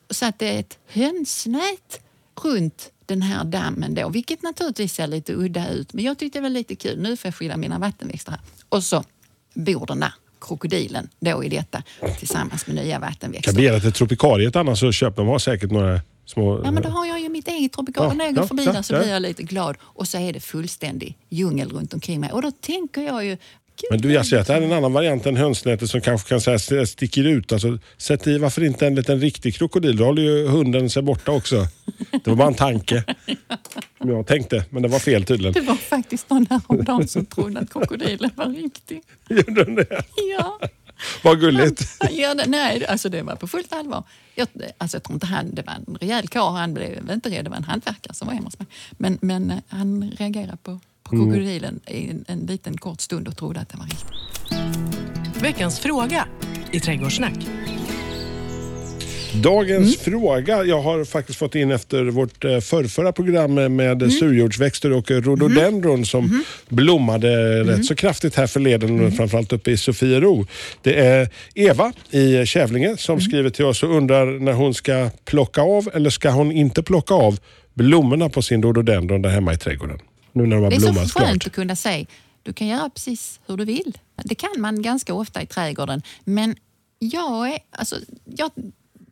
och 0.09 0.17
satte 0.17 0.49
ett 0.49 0.79
hönsnät 0.87 2.01
runt 2.43 2.91
den 3.07 3.23
här 3.23 3.45
dammen 3.45 3.95
då, 3.95 4.09
vilket 4.09 4.43
naturligtvis 4.43 4.95
ser 4.95 5.07
lite 5.07 5.33
udda 5.35 5.69
ut. 5.69 5.93
Men 5.93 6.05
jag 6.05 6.19
tyckte 6.19 6.39
det 6.39 6.43
var 6.43 6.51
lite 6.51 6.77
kul. 6.77 7.03
Nu 7.03 7.17
får 7.17 7.29
jag 7.29 7.35
skydda 7.35 7.57
mina 7.57 7.79
vattenväxter 7.79 8.33
här. 8.33 8.41
Och 8.69 8.85
så 8.85 9.05
bor 9.55 9.87
den 9.87 10.01
där 10.01 10.13
krokodilen 10.41 11.09
då 11.21 11.45
i 11.45 11.49
detta 11.49 11.83
tillsammans 12.19 12.67
med 12.67 12.77
nya 12.77 12.93
kan 12.93 13.01
vattenväxter. 13.01 13.53
begära 13.53 13.81
till 13.81 13.93
tropikariet 13.93 14.57
annars 14.57 14.81
så 14.81 14.93
köper 14.93 15.23
de 15.23 15.29
har 15.29 15.39
säkert 15.39 15.71
några 15.71 16.01
små... 16.25 16.61
Ja, 16.65 16.71
men 16.71 16.83
då 16.83 16.89
har 16.89 17.07
jag 17.07 17.21
ju 17.21 17.29
mitt 17.29 17.49
eget 17.49 17.73
tropikal. 17.73 18.07
Ja, 18.07 18.15
När 18.15 18.25
jag 18.25 18.35
går 18.35 18.45
ja, 18.45 18.49
förbi 18.49 18.65
ja, 18.65 18.73
där 18.73 18.83
så 18.83 18.99
blir 18.99 19.09
jag 19.09 19.23
lite 19.23 19.43
glad. 19.43 19.77
Och 19.81 20.09
så 20.09 20.19
är 20.19 20.33
det 20.33 20.41
fullständig 20.41 21.19
djungel 21.29 21.71
runt 21.71 21.95
omkring 21.95 22.21
mig. 22.21 22.33
Och 22.33 22.43
då 22.43 22.51
tänker 22.51 23.03
jag 23.03 23.25
ju... 23.25 23.37
Gud, 23.77 23.91
Men 23.91 24.01
du, 24.01 24.13
jag 24.13 24.27
ser 24.27 24.39
att 24.39 24.47
det 24.47 24.53
här 24.53 24.61
är 24.61 24.65
en 24.67 24.73
annan 24.73 24.93
variant 24.93 25.27
än 25.27 25.37
hönsnätet 25.37 25.91
som 25.91 26.01
kanske 26.01 26.29
kan 26.29 26.41
säga 26.41 26.55
st- 26.57 26.87
sticker 26.87 27.25
ut. 27.25 27.53
Alltså, 27.53 27.79
sätt 27.97 28.27
i 28.27 28.39
varför 28.39 28.65
inte 28.65 28.87
en 28.87 28.95
liten 28.95 29.21
riktig 29.21 29.55
krokodil? 29.55 29.97
Då 29.97 30.05
håller 30.05 30.23
ju 30.23 30.47
hunden 30.49 30.91
sig 30.91 31.03
borta 31.03 31.33
också. 31.33 31.67
Det 32.11 32.27
var 32.31 32.37
bara 32.37 32.49
en 32.49 32.55
tanke. 32.55 33.05
Som 33.99 34.11
jag 34.11 34.27
tänkte, 34.27 34.65
men 34.71 34.83
det 34.83 34.89
var 34.89 34.99
fel 34.99 35.25
tydligen. 35.25 35.53
Det 35.53 35.61
var 35.61 35.75
faktiskt 35.75 36.31
någon 36.31 36.47
häromdagen 36.51 37.09
som 37.09 37.27
trodde 37.27 37.61
att 37.61 37.73
krokodilen 37.73 38.31
var 38.35 38.47
riktig. 38.47 39.03
Gjorde 39.31 39.65
den 39.65 39.75
det? 39.75 39.87
Ja. 40.39 40.59
Vad 41.23 41.41
gulligt. 41.41 41.97
Han 42.01 42.15
gör 42.15 42.35
det, 42.35 42.45
nej, 42.47 42.87
alltså 42.87 43.09
det 43.09 43.23
var 43.23 43.37
på 43.37 43.47
fullt 43.47 43.73
allvar. 43.73 44.03
Jag, 44.35 44.49
alltså 44.79 44.97
jag 44.97 45.03
tror 45.03 45.15
inte 45.15 45.27
han, 45.27 45.55
det 45.55 45.63
var 45.63 45.73
en 45.73 45.97
rejäl 46.01 46.29
karl, 46.29 46.53
han 46.57 46.75
blev 46.75 47.11
inte 47.13 47.31
rädd, 47.31 47.45
det 47.45 47.51
var 47.51 47.57
en 47.57 47.65
hantverkare 47.65 48.15
som 48.15 48.27
var 48.29 48.35
hemma 48.35 48.47
hos 48.47 48.59
mig. 48.59 48.69
Men, 48.91 49.19
men 49.23 49.51
eh, 49.51 49.57
han 49.69 50.11
reagerade 50.19 50.57
på, 50.63 50.81
på 51.09 51.15
Mm. 51.17 51.29
krokodilen 51.29 51.81
i 51.87 52.11
en, 52.11 52.25
en 52.29 52.47
liten 52.47 52.77
kort 52.77 53.01
stund 53.01 53.29
och 53.29 53.37
trodde 53.37 53.61
att 53.61 53.69
det 53.69 53.79
var 53.79 53.85
riktigt. 53.85 55.43
Veckans 55.43 55.79
fråga 55.81 56.29
i 56.73 56.81
Trädgårdssnack. 56.81 57.47
Dagens 59.43 59.97
fråga. 59.97 60.65
Jag 60.65 60.83
har 60.83 61.05
faktiskt 61.05 61.39
fått 61.39 61.55
in 61.55 61.71
efter 61.71 62.05
vårt 62.05 62.45
eh, 62.45 62.61
förrförra 62.61 63.13
program 63.13 63.55
med, 63.55 63.71
med 63.71 64.13
surjordsväxter 64.13 64.93
och 64.93 65.11
rhododendron 65.11 66.07
som 66.07 66.45
blommade 66.69 67.63
rätt 67.65 67.85
så 67.85 67.95
kraftigt 67.95 68.35
här 68.35 68.47
förleden, 68.47 69.13
framförallt 69.13 69.53
uppe 69.53 69.71
i 69.71 69.77
Sofiero. 69.77 70.47
Det 70.83 71.01
är 71.01 71.29
Eva 71.55 71.93
i 72.11 72.47
Kävlinge 72.47 72.97
som 72.97 73.21
skriver 73.21 73.51
till 73.51 73.65
oss 73.65 73.83
och 73.83 73.97
undrar 73.97 74.39
när 74.39 74.53
hon 74.53 74.75
ska 74.75 75.11
plocka 75.25 75.63
av 75.63 75.91
eller 75.95 76.11
ska 76.11 76.31
hon 76.31 76.53
inte 76.53 76.83
plocka 76.83 77.15
av 77.15 77.39
blommorna 77.75 78.29
på 78.29 78.43
sin 78.43 78.63
rhododendron 78.63 79.23
där 79.23 79.31
hemma 79.31 79.53
i 79.53 79.57
trädgården. 79.57 79.99
Nu 80.37 80.47
när 80.47 80.57
de 80.57 80.63
har 80.63 80.71
Det 80.71 80.77
är 80.77 80.81
blommat 80.81 81.09
så 81.09 81.19
skönt 81.19 81.47
att 81.47 81.53
kunna 81.53 81.77
säga, 81.77 82.07
du 82.43 82.53
kan 82.53 82.67
göra 82.67 82.91
precis 82.91 83.41
hur 83.47 83.57
du 83.57 83.65
vill. 83.65 83.99
Det 84.25 84.35
kan 84.35 84.51
man 84.59 84.83
ganska 84.83 85.15
ofta 85.15 85.43
i 85.43 85.47
trädgården. 85.47 86.03
Men 86.25 86.57
jag, 86.99 87.49
är, 87.49 87.59
alltså, 87.71 87.97
jag 88.25 88.51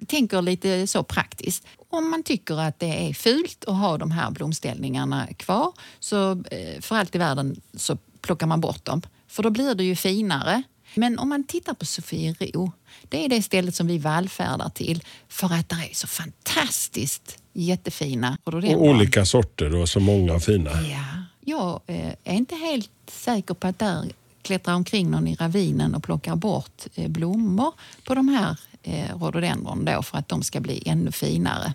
tänker 0.06 0.42
lite 0.42 0.86
så 0.86 1.02
praktiskt. 1.02 1.66
Om 1.90 2.10
man 2.10 2.22
tycker 2.22 2.60
att 2.60 2.78
det 2.78 3.08
är 3.08 3.14
fult 3.14 3.64
att 3.64 3.76
ha 3.76 3.98
de 3.98 4.10
här 4.10 4.30
blomställningarna 4.30 5.26
kvar, 5.26 5.72
så 6.00 6.30
eh, 6.30 6.80
för 6.80 6.96
allt 6.96 7.14
i 7.14 7.18
världen 7.18 7.60
så 7.74 7.96
plockar 8.20 8.46
man 8.46 8.60
bort 8.60 8.84
dem. 8.84 9.02
För 9.28 9.42
då 9.42 9.50
blir 9.50 9.74
det 9.74 9.84
ju 9.84 9.96
finare. 9.96 10.62
Men 10.94 11.18
om 11.18 11.28
man 11.28 11.44
tittar 11.44 11.74
på 11.74 11.86
Sofiero, 11.86 12.72
det 13.08 13.24
är 13.24 13.28
det 13.28 13.42
stället 13.42 13.74
som 13.74 13.86
vi 13.86 13.98
vallfärdar 13.98 14.68
till 14.68 15.04
för 15.28 15.54
att 15.54 15.68
det 15.68 15.76
är 15.90 15.94
så 15.94 16.06
fantastiskt 16.06 17.38
jättefina 17.54 18.38
Och 18.44 18.52
rhododendron. 18.52 18.88
olika 18.88 19.24
sorter 19.24 19.74
och 19.74 19.88
så 19.88 20.00
många 20.00 20.40
fina. 20.40 20.70
Ja, 20.70 21.04
jag 21.40 21.80
eh, 21.86 22.12
är 22.24 22.34
inte 22.34 22.54
helt 22.54 22.90
säker 23.06 23.54
på 23.54 23.66
att 23.66 23.78
där 23.78 24.04
klättrar 24.42 24.74
omkring 24.74 25.10
någon 25.10 25.28
i 25.28 25.34
ravinen 25.34 25.94
och 25.94 26.02
plockar 26.02 26.36
bort 26.36 26.82
eh, 26.94 27.08
blommor 27.08 27.72
på 28.04 28.14
de 28.14 28.28
här 28.28 28.58
eh, 28.82 29.18
rhododendron 29.18 29.84
då 29.84 30.02
för 30.02 30.18
att 30.18 30.28
de 30.28 30.42
ska 30.42 30.60
bli 30.60 30.82
ännu 30.86 31.12
finare. 31.12 31.74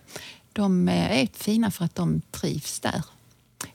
De 0.53 0.89
är 0.89 1.27
fina 1.33 1.71
för 1.71 1.85
att 1.85 1.95
de 1.95 2.21
trivs 2.31 2.79
där. 2.79 3.03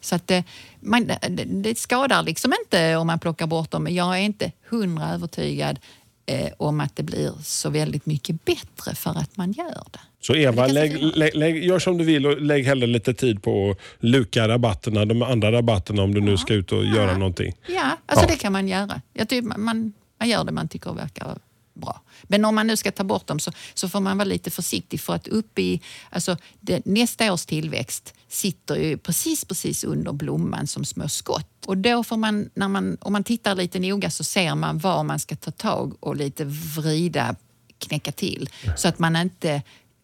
Så 0.01 0.15
att, 0.15 0.31
eh, 0.31 0.43
man, 0.81 1.07
det, 1.07 1.45
det 1.45 1.79
skadar 1.79 2.23
liksom 2.23 2.53
inte 2.65 2.97
om 2.97 3.07
man 3.07 3.19
plockar 3.19 3.47
bort 3.47 3.71
dem. 3.71 3.89
Jag 3.91 4.15
är 4.19 4.23
inte 4.23 4.53
hundra 4.69 5.09
övertygad 5.11 5.79
eh, 6.27 6.49
om 6.57 6.81
att 6.81 6.97
det 6.97 7.03
blir 7.03 7.33
så 7.43 7.71
väldigt 7.71 8.07
mycket 8.07 8.45
bättre 8.45 8.95
för 8.95 9.11
att 9.11 9.37
man 9.37 9.53
gör 9.53 9.85
det. 9.93 10.01
Så 10.21 10.35
Eva, 10.35 10.67
lägg, 10.67 11.03
lägg, 11.17 11.35
lägg, 11.37 11.65
gör 11.65 11.79
som 11.79 11.99
du 11.99 12.05
vill 12.05 12.27
och 12.27 12.41
lägg 12.41 12.65
hellre 12.67 12.87
lite 12.87 13.15
tid 13.15 13.43
på 13.43 13.71
att 13.71 13.79
luka 14.05 14.49
rabatterna, 14.49 15.05
de 15.05 15.23
andra 15.23 15.53
rabatterna 15.53 16.03
om 16.03 16.15
du 16.15 16.21
nu 16.21 16.37
ska 16.37 16.55
ut 16.55 16.73
och 16.73 16.85
göra 16.87 17.17
någonting. 17.19 17.53
Ja, 17.69 17.91
alltså 18.07 18.25
Ja. 18.27 18.31
det 18.33 18.37
kan 18.37 18.53
man 18.53 18.69
göra. 18.69 19.01
Jag 19.13 19.29
tycker 19.29 19.49
man- 19.49 19.61
man, 19.61 19.93
man 20.21 20.29
gör 20.29 20.45
det 20.45 20.53
man 20.53 20.69
tycker 20.69 20.93
verkar 20.93 21.39
bra. 21.75 22.01
Men 22.23 22.45
om 22.45 22.55
man 22.55 22.67
nu 22.67 22.77
ska 22.77 22.93
ta 22.93 23.05
bort 23.05 23.27
dem 23.27 23.41
så, 23.41 23.53
så 23.75 23.89
får 23.89 24.01
man 24.01 24.19
vara 24.19 24.29
lite 24.29 24.51
försiktig 24.51 25.01
för 25.01 25.15
att 25.15 25.29
upp 25.29 25.59
i, 25.59 25.81
alltså 26.11 26.37
det, 26.61 26.87
nästa 26.87 27.33
års 27.33 27.47
tillväxt 27.47 28.15
sitter 28.29 28.77
ju 28.77 28.99
precis, 28.99 29.45
precis 29.45 29.85
under 29.85 30.13
blomman 30.13 30.67
som 30.67 30.85
små 30.85 31.09
skott. 31.09 31.67
Och 31.67 31.77
då 31.77 32.05
får 32.05 32.17
man, 32.17 32.51
när 32.55 32.69
man, 32.69 32.97
om 33.01 33.13
man 33.13 33.25
tittar 33.25 33.55
lite 33.55 33.79
noga 33.79 34.11
så 34.11 34.25
ser 34.25 34.55
man 34.55 34.79
var 34.79 35.05
man 35.05 35.19
ska 35.19 35.37
ta 35.37 35.51
tag 35.51 35.95
och 36.01 36.17
lite 36.17 36.45
vrida, 36.45 37.37
knäcka 37.79 38.13
till. 38.13 38.51
Så 38.77 38.89
att 38.89 38.99
man 38.99 39.17
inte 39.17 39.63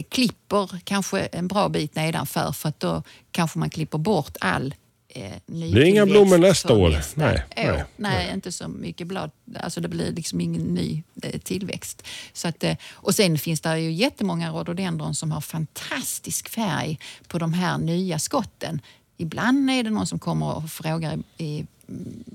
klipper 0.08 0.80
kanske 0.84 1.20
en 1.20 1.48
bra 1.48 1.68
bit 1.68 1.94
nedanför 1.94 2.52
för 2.52 2.68
att 2.68 2.80
då 2.80 3.02
kanske 3.30 3.58
man 3.58 3.70
klipper 3.70 3.98
bort 3.98 4.36
all 4.40 4.74
eh, 5.14 5.32
blir 5.46 5.84
inga 5.84 6.06
blommor 6.06 6.38
nästa 6.38 6.72
år. 6.72 6.90
nästa 6.90 7.20
Nej, 7.20 7.42
år. 7.56 7.72
nej, 7.72 7.84
Nej, 7.96 8.34
inte 8.34 8.52
så 8.52 8.68
mycket 8.68 9.06
blad. 9.06 9.30
Alltså 9.60 9.80
det 9.80 9.88
blir 9.88 10.12
liksom 10.12 10.40
ingen 10.40 10.62
ny 10.62 11.02
eh, 11.22 11.40
tillväxt. 11.40 12.02
Så 12.32 12.48
att, 12.48 12.64
eh, 12.64 12.76
och 12.92 13.14
sen 13.14 13.38
finns 13.38 13.60
det 13.60 13.80
ju 13.80 13.92
jättemånga 13.92 14.50
rhododendron 14.50 15.14
som 15.14 15.32
har 15.32 15.40
fantastisk 15.40 16.48
färg 16.48 16.98
på 17.28 17.38
de 17.38 17.52
här 17.52 17.78
nya 17.78 18.18
skotten. 18.18 18.80
Ibland 19.16 19.70
är 19.70 19.82
det 19.82 19.90
någon 19.90 20.06
som 20.06 20.18
kommer 20.18 20.54
och 20.56 20.70
frågar 20.70 21.18
i, 21.36 21.44
i 21.44 21.66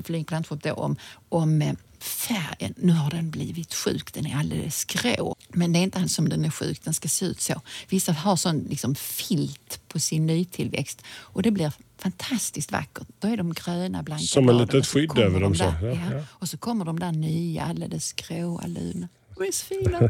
flygplantshop 0.04 0.64
då 0.64 0.74
om, 0.74 0.96
om 1.30 1.62
eh, 1.62 1.74
färgen. 2.00 2.74
Nu 2.78 2.94
har 2.94 3.12
den 3.12 3.32
blivit 3.32 3.74
sjuk, 3.74 4.14
den 4.14 4.26
är 4.26 4.36
alldeles 4.40 4.86
grå. 4.86 5.36
Men 5.50 5.74
det 5.74 5.80
är 5.80 5.84
inte 5.84 6.00
alls 6.00 6.14
som 6.14 6.30
den 6.30 6.46
är 6.46 6.50
sjuk, 6.50 6.84
den 6.84 6.94
ska 6.94 7.08
se 7.08 7.26
ut 7.26 7.42
så. 7.42 7.62
Vissa 7.90 8.12
har 8.12 8.36
sån 8.36 8.60
liksom 8.70 8.96
filt 8.96 9.80
på 9.96 10.00
sin 10.00 10.26
nytillväxt 10.26 11.02
och 11.08 11.42
det 11.42 11.52
blir 11.52 11.72
fantastiskt 11.98 12.72
vackert. 12.72 13.08
Då 13.20 13.28
är 13.28 13.38
de 13.38 13.54
gröna, 13.54 14.04
blanka 14.04 14.24
Som 14.24 14.50
ett 14.50 14.56
litet 14.56 14.86
så 14.86 14.92
skydd 14.92 15.18
över 15.18 15.40
de 15.40 15.44
dem 15.44 15.56
så. 15.56 15.64
där, 15.64 15.88
Ja, 15.88 15.88
ja. 15.88 16.18
ja. 16.18 16.24
Och 16.30 16.50
så 16.50 16.58
kommer 16.58 16.86
de 16.86 17.00
där 17.00 17.12
nya, 17.12 17.64
alldeles 17.64 18.14
gråa 18.14 18.68
luna. 18.68 19.08
De 19.38 19.44
är 19.44 19.52
så 19.52 19.66
fina. 19.66 20.10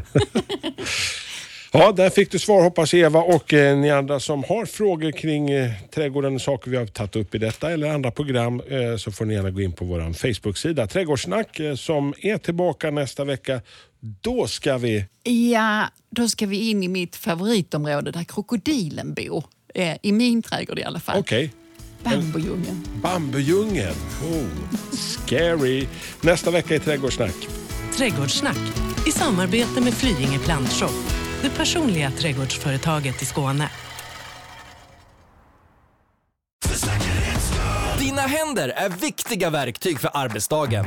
Ja, 1.72 1.92
där 1.92 2.10
fick 2.10 2.30
du 2.30 2.38
svar 2.38 2.62
hoppas 2.62 2.94
Eva 2.94 3.20
och 3.20 3.54
eh, 3.54 3.78
ni 3.78 3.90
andra 3.90 4.20
som 4.20 4.44
har 4.44 4.66
frågor 4.66 5.10
kring 5.10 5.50
eh, 5.50 5.72
trädgården 5.94 6.34
och 6.34 6.40
saker 6.40 6.70
vi 6.70 6.76
har 6.76 6.86
tagit 6.86 7.16
upp 7.16 7.34
i 7.34 7.38
detta 7.38 7.70
eller 7.70 7.90
andra 7.90 8.10
program 8.10 8.60
eh, 8.60 8.96
så 8.96 9.12
får 9.12 9.24
ni 9.24 9.34
gärna 9.34 9.50
gå 9.50 9.60
in 9.60 9.72
på 9.72 9.84
vår 9.84 10.12
Facebook-sida 10.12 10.86
Trädgårdssnack 10.86 11.60
eh, 11.60 11.74
som 11.74 12.14
är 12.18 12.38
tillbaka 12.38 12.90
nästa 12.90 13.24
vecka. 13.24 13.60
Då 14.00 14.46
ska 14.46 14.78
vi... 14.78 15.04
Ja, 15.22 15.86
då 16.10 16.28
ska 16.28 16.46
vi 16.46 16.70
in 16.70 16.82
i 16.82 16.88
mitt 16.88 17.16
favoritområde 17.16 18.10
där 18.10 18.24
krokodilen 18.24 19.14
bor. 19.14 19.44
Eh, 19.76 19.96
I 20.02 20.12
min 20.12 20.42
trädgård 20.42 20.78
i 20.78 20.84
alla 20.84 21.00
fall. 21.00 21.18
Okej, 21.18 21.52
Bambudjungeln. 22.04 22.84
bambudjungeln. 23.02 23.94
Oh, 24.22 24.46
scary. 24.92 25.86
Nästa 26.20 26.50
vecka 26.50 26.74
i 26.74 26.78
Trädgårdssnack. 26.80 27.34
Trädgårdssnack 27.96 28.58
i 29.06 29.10
samarbete 29.10 29.80
med 29.80 29.94
Flyinge 29.94 30.38
Plantshop, 30.38 30.90
det 31.42 31.50
personliga 31.50 32.10
trädgårdsföretaget 32.10 33.22
i 33.22 33.24
Skåne. 33.24 33.70
Dina 37.98 38.22
händer 38.22 38.68
är 38.68 38.88
viktiga 38.88 39.50
verktyg 39.50 40.00
för 40.00 40.10
arbetsdagen. 40.14 40.86